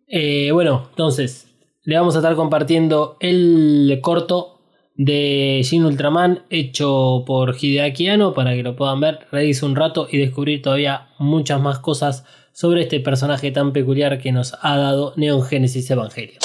Eh, 0.06 0.52
bueno, 0.52 0.86
entonces, 0.90 1.48
le 1.82 1.96
vamos 1.96 2.14
a 2.14 2.18
estar 2.18 2.36
compartiendo 2.36 3.16
el 3.18 3.98
corto 4.00 4.61
de 4.94 5.60
Shin 5.64 5.84
Ultraman 5.84 6.42
hecho 6.50 7.24
por 7.26 7.56
Hideaki 7.60 8.08
Anno 8.08 8.34
para 8.34 8.54
que 8.54 8.62
lo 8.62 8.76
puedan 8.76 9.00
ver, 9.00 9.20
reírse 9.30 9.64
un 9.64 9.76
rato 9.76 10.06
y 10.10 10.18
descubrir 10.18 10.62
todavía 10.62 11.08
muchas 11.18 11.60
más 11.60 11.78
cosas 11.78 12.24
sobre 12.52 12.82
este 12.82 13.00
personaje 13.00 13.50
tan 13.50 13.72
peculiar 13.72 14.18
que 14.18 14.32
nos 14.32 14.54
ha 14.60 14.76
dado 14.76 15.14
Neon 15.16 15.42
Genesis 15.42 15.90
Evangelion. 15.90 16.38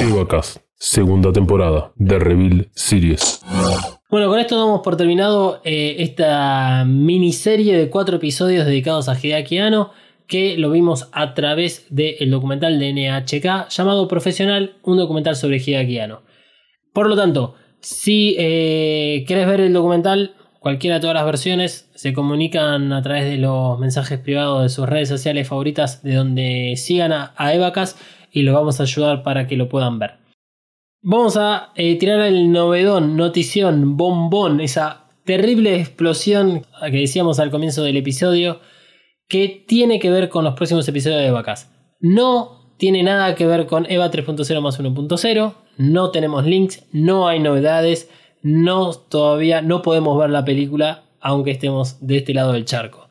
Evacast, 0.00 0.58
segunda 0.74 1.32
temporada 1.32 1.92
de 1.96 2.18
Reveal 2.18 2.68
Series. 2.74 3.42
Bueno, 4.10 4.28
con 4.28 4.38
esto 4.38 4.56
damos 4.56 4.80
por 4.80 4.96
terminado 4.96 5.60
eh, 5.64 5.96
esta 5.98 6.84
miniserie 6.86 7.76
de 7.76 7.90
cuatro 7.90 8.16
episodios 8.16 8.64
dedicados 8.64 9.08
a 9.08 9.18
Hideaki 9.18 9.58
Anno 9.58 9.90
que 10.26 10.56
lo 10.56 10.70
vimos 10.70 11.08
a 11.12 11.34
través 11.34 11.86
del 11.90 12.30
documental 12.30 12.78
de 12.78 12.92
NHK 12.92 13.68
llamado 13.70 14.08
Profesional, 14.08 14.76
un 14.82 14.98
documental 14.98 15.36
sobre 15.36 15.56
Hideaki 15.56 15.98
Anno. 15.98 16.22
Por 16.92 17.08
lo 17.08 17.16
tanto, 17.16 17.54
si 17.80 18.36
eh, 18.38 19.24
querés 19.26 19.46
ver 19.46 19.60
el 19.60 19.72
documental, 19.72 20.34
cualquiera 20.60 20.96
de 20.96 21.00
todas 21.00 21.14
las 21.14 21.24
versiones, 21.24 21.90
se 21.94 22.12
comunican 22.12 22.92
a 22.92 23.02
través 23.02 23.24
de 23.24 23.38
los 23.38 23.78
mensajes 23.78 24.18
privados 24.18 24.62
de 24.62 24.68
sus 24.68 24.88
redes 24.88 25.08
sociales 25.08 25.48
favoritas, 25.48 26.02
de 26.02 26.14
donde 26.14 26.74
sigan 26.76 27.12
a, 27.12 27.34
a 27.36 27.54
Evacas 27.54 27.96
y 28.30 28.42
los 28.42 28.54
vamos 28.54 28.80
a 28.80 28.84
ayudar 28.84 29.22
para 29.22 29.46
que 29.46 29.56
lo 29.56 29.68
puedan 29.68 29.98
ver. 29.98 30.18
Vamos 31.00 31.36
a 31.36 31.72
eh, 31.76 31.96
tirar 31.96 32.20
el 32.20 32.50
novedón, 32.50 33.16
notición, 33.16 33.96
bombón, 33.96 34.60
esa 34.60 35.04
terrible 35.24 35.76
explosión 35.76 36.66
que 36.80 36.98
decíamos 36.98 37.38
al 37.38 37.50
comienzo 37.50 37.82
del 37.84 37.96
episodio, 37.98 38.60
que 39.28 39.64
tiene 39.68 40.00
que 40.00 40.10
ver 40.10 40.28
con 40.28 40.42
los 40.42 40.54
próximos 40.54 40.88
episodios 40.88 41.20
de 41.20 41.30
Vacas. 41.30 41.70
No 42.00 42.74
tiene 42.78 43.02
nada 43.02 43.34
que 43.34 43.46
ver 43.46 43.66
con 43.66 43.86
EVA 43.90 44.10
3.0 44.10 44.60
más 44.60 44.80
1.0, 44.80 45.54
no 45.78 46.10
tenemos 46.10 46.44
links, 46.44 46.86
no 46.92 47.28
hay 47.28 47.40
novedades, 47.40 48.10
no 48.42 48.92
todavía 48.92 49.62
no 49.62 49.82
podemos 49.82 50.18
ver 50.18 50.30
la 50.30 50.44
película 50.44 51.04
aunque 51.20 51.52
estemos 51.52 52.06
de 52.06 52.18
este 52.18 52.34
lado 52.34 52.52
del 52.52 52.64
charco. 52.64 53.08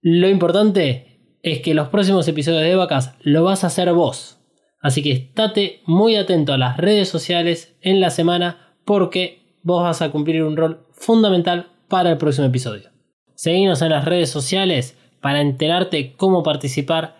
Lo 0.00 0.28
importante 0.28 1.38
es 1.42 1.60
que 1.60 1.74
los 1.74 1.88
próximos 1.88 2.26
episodios 2.28 2.62
de 2.62 2.74
Vacas 2.74 3.14
lo 3.22 3.44
vas 3.44 3.64
a 3.64 3.68
hacer 3.68 3.92
vos. 3.92 4.38
Así 4.80 5.02
que 5.02 5.12
estate 5.12 5.80
muy 5.86 6.16
atento 6.16 6.52
a 6.52 6.58
las 6.58 6.76
redes 6.76 7.08
sociales 7.08 7.76
en 7.80 8.00
la 8.00 8.10
semana 8.10 8.74
porque 8.84 9.58
vos 9.62 9.82
vas 9.82 10.02
a 10.02 10.10
cumplir 10.10 10.42
un 10.42 10.56
rol 10.56 10.86
fundamental 10.92 11.68
para 11.88 12.10
el 12.10 12.18
próximo 12.18 12.48
episodio. 12.48 12.90
Seguinos 13.34 13.80
en 13.82 13.90
las 13.90 14.04
redes 14.04 14.30
sociales 14.30 14.98
para 15.20 15.40
enterarte 15.40 16.14
cómo 16.16 16.42
participar 16.42 17.16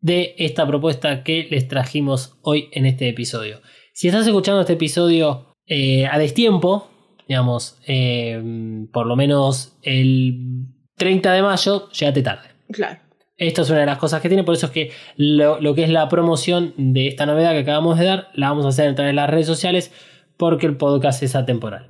de 0.00 0.34
esta 0.38 0.66
propuesta 0.66 1.22
que 1.22 1.46
les 1.50 1.68
trajimos 1.68 2.36
hoy 2.42 2.68
en 2.72 2.86
este 2.86 3.08
episodio. 3.08 3.60
Si 3.96 4.08
estás 4.08 4.26
escuchando 4.26 4.60
este 4.60 4.74
episodio 4.74 5.54
eh, 5.66 6.04
a 6.04 6.18
destiempo, 6.18 6.90
digamos, 7.26 7.78
eh, 7.86 8.86
por 8.92 9.06
lo 9.06 9.16
menos 9.16 9.78
el 9.80 10.66
30 10.98 11.32
de 11.32 11.40
mayo, 11.40 11.88
llegate 11.88 12.20
tarde. 12.20 12.48
Claro. 12.70 12.98
Esto 13.38 13.62
es 13.62 13.70
una 13.70 13.80
de 13.80 13.86
las 13.86 13.96
cosas 13.96 14.20
que 14.20 14.28
tiene, 14.28 14.44
por 14.44 14.54
eso 14.54 14.66
es 14.66 14.72
que 14.72 14.90
lo, 15.16 15.62
lo 15.62 15.74
que 15.74 15.84
es 15.84 15.88
la 15.88 16.10
promoción 16.10 16.74
de 16.76 17.06
esta 17.08 17.24
novedad 17.24 17.52
que 17.52 17.60
acabamos 17.60 17.98
de 17.98 18.04
dar, 18.04 18.28
la 18.34 18.50
vamos 18.50 18.66
a 18.66 18.68
hacer 18.68 18.90
a 18.90 18.94
través 18.94 19.12
de 19.12 19.16
las 19.16 19.30
redes 19.30 19.46
sociales 19.46 19.90
porque 20.36 20.66
el 20.66 20.76
podcast 20.76 21.22
es 21.22 21.34
atemporal. 21.34 21.88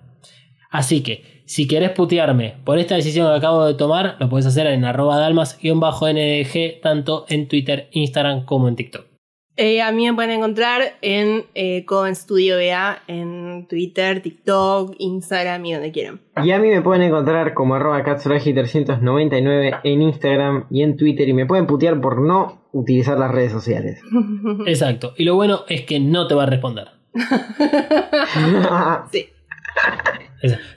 Así 0.71 1.03
que, 1.03 1.43
si 1.45 1.67
querés 1.67 1.91
putearme 1.91 2.55
por 2.63 2.79
esta 2.79 2.95
decisión 2.95 3.27
que 3.27 3.39
acabo 3.39 3.67
de 3.67 3.75
tomar, 3.75 4.15
lo 4.21 4.29
puedes 4.29 4.47
hacer 4.47 4.69
en 4.69 4.85
arroba 4.85 5.19
dalmas-ndg, 5.19 6.81
tanto 6.81 7.27
en 7.29 7.49
Twitter, 7.49 7.89
Instagram 7.91 8.45
como 8.45 8.69
en 8.69 8.77
TikTok. 8.77 9.16
Eh, 9.59 9.81
a 9.81 9.91
mí 9.91 10.05
me 10.07 10.15
pueden 10.15 10.33
encontrar 10.33 10.97
en 11.01 11.45
eh, 11.55 11.87
Coven 11.87 12.15
Studio 12.15 12.57
BA 12.57 12.99
en 13.07 13.67
Twitter, 13.67 14.21
TikTok, 14.21 14.95
Instagram 14.99 15.65
y 15.65 15.73
donde 15.73 15.93
quieran. 15.93 16.21
Y 16.45 16.51
a 16.51 16.59
mí 16.59 16.69
me 16.69 16.83
pueden 16.83 17.03
encontrar 17.03 17.55
como 17.55 17.75
arroba 17.75 18.05
katsuragi399 18.05 19.81
en 19.83 20.03
Instagram 20.03 20.67
y 20.71 20.83
en 20.83 20.99
Twitter 20.99 21.27
y 21.29 21.33
me 21.33 21.47
pueden 21.47 21.67
putear 21.67 21.99
por 22.03 22.21
no 22.21 22.67
utilizar 22.73 23.19
las 23.19 23.31
redes 23.31 23.53
sociales. 23.53 24.03
Exacto. 24.67 25.15
Y 25.17 25.25
lo 25.25 25.35
bueno 25.35 25.61
es 25.69 25.87
que 25.87 26.01
no 26.01 26.27
te 26.27 26.35
va 26.35 26.43
a 26.43 26.47
responder. 26.47 26.89
sí. 29.11 29.27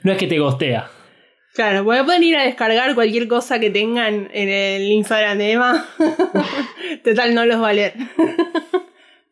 No 0.02 0.12
es 0.12 0.18
que 0.18 0.26
te 0.26 0.38
gostea. 0.38 0.88
Claro, 1.54 1.84
porque 1.84 2.04
pueden 2.04 2.22
ir 2.22 2.36
a 2.36 2.44
descargar 2.44 2.94
cualquier 2.94 3.26
cosa 3.28 3.58
que 3.58 3.70
tengan 3.70 4.28
en 4.32 4.48
el 4.48 4.82
Instagram 4.92 5.38
de 5.38 5.52
Emma. 5.52 5.84
Total, 7.04 7.34
no 7.34 7.44
los 7.44 7.60
va 7.60 7.70
a 7.70 7.72
leer. 7.72 7.94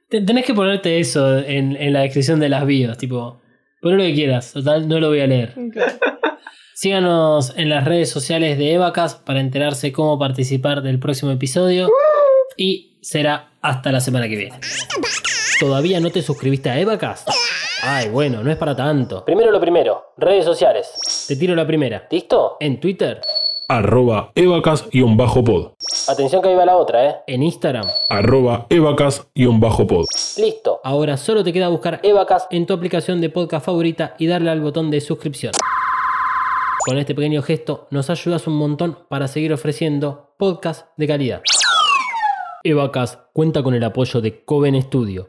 Te- 0.08 0.22
Tenés 0.22 0.44
que 0.44 0.54
ponerte 0.54 0.98
eso 0.98 1.38
en, 1.38 1.76
en 1.76 1.92
la 1.92 2.00
descripción 2.00 2.40
de 2.40 2.48
las 2.48 2.66
bios, 2.66 2.98
tipo, 2.98 3.40
pon 3.80 3.96
lo 3.96 4.02
que 4.04 4.14
quieras, 4.14 4.52
total, 4.52 4.88
no 4.88 4.98
lo 5.00 5.08
voy 5.08 5.20
a 5.20 5.26
leer. 5.26 5.54
Síganos 6.74 7.54
en 7.56 7.68
las 7.68 7.84
redes 7.84 8.08
sociales 8.10 8.56
de 8.58 8.74
Evacas 8.74 9.14
para 9.16 9.40
enterarse 9.40 9.92
cómo 9.92 10.18
participar 10.18 10.82
del 10.82 10.98
próximo 10.98 11.30
episodio. 11.32 11.88
Y 12.56 12.98
será 13.02 13.52
hasta 13.62 13.92
la 13.92 14.00
semana 14.00 14.28
que 14.28 14.36
viene. 14.36 14.58
¿Todavía 15.60 16.00
no 16.00 16.10
te 16.10 16.22
suscribiste 16.22 16.70
a 16.70 16.78
Evacas? 16.80 17.24
Ay, 17.82 18.08
bueno, 18.08 18.42
no 18.42 18.50
es 18.50 18.56
para 18.56 18.74
tanto. 18.74 19.24
Primero 19.24 19.52
lo 19.52 19.60
primero, 19.60 20.12
redes 20.16 20.44
sociales. 20.44 21.26
Te 21.28 21.36
tiro 21.36 21.54
la 21.54 21.66
primera. 21.66 22.08
¿Listo? 22.10 22.56
En 22.58 22.80
Twitter. 22.80 23.20
Arroba 23.68 24.32
evacast-pod. 24.34 25.72
Atención 26.08 26.42
que 26.42 26.48
ahí 26.48 26.54
va 26.56 26.64
la 26.64 26.76
otra, 26.76 27.06
¿eh? 27.06 27.16
En 27.26 27.42
Instagram. 27.42 27.86
Arroba. 28.08 28.66
Listo. 30.38 30.80
Ahora 30.82 31.16
solo 31.16 31.44
te 31.44 31.52
queda 31.52 31.68
buscar 31.68 32.00
Evacas 32.02 32.48
en 32.50 32.66
tu 32.66 32.74
aplicación 32.74 33.20
de 33.20 33.30
podcast 33.30 33.66
favorita 33.66 34.14
y 34.18 34.26
darle 34.26 34.50
al 34.50 34.60
botón 34.60 34.90
de 34.90 35.00
suscripción. 35.00 35.52
Con 36.84 36.98
este 36.98 37.14
pequeño 37.14 37.42
gesto 37.42 37.86
nos 37.90 38.10
ayudas 38.10 38.46
un 38.46 38.54
montón 38.54 38.98
para 39.08 39.28
seguir 39.28 39.52
ofreciendo 39.52 40.34
podcast 40.38 40.86
de 40.96 41.06
calidad. 41.06 41.42
Evacas 42.64 43.20
cuenta 43.32 43.62
con 43.62 43.74
el 43.74 43.84
apoyo 43.84 44.20
de 44.20 44.44
Coven 44.44 44.80
Studio. 44.82 45.28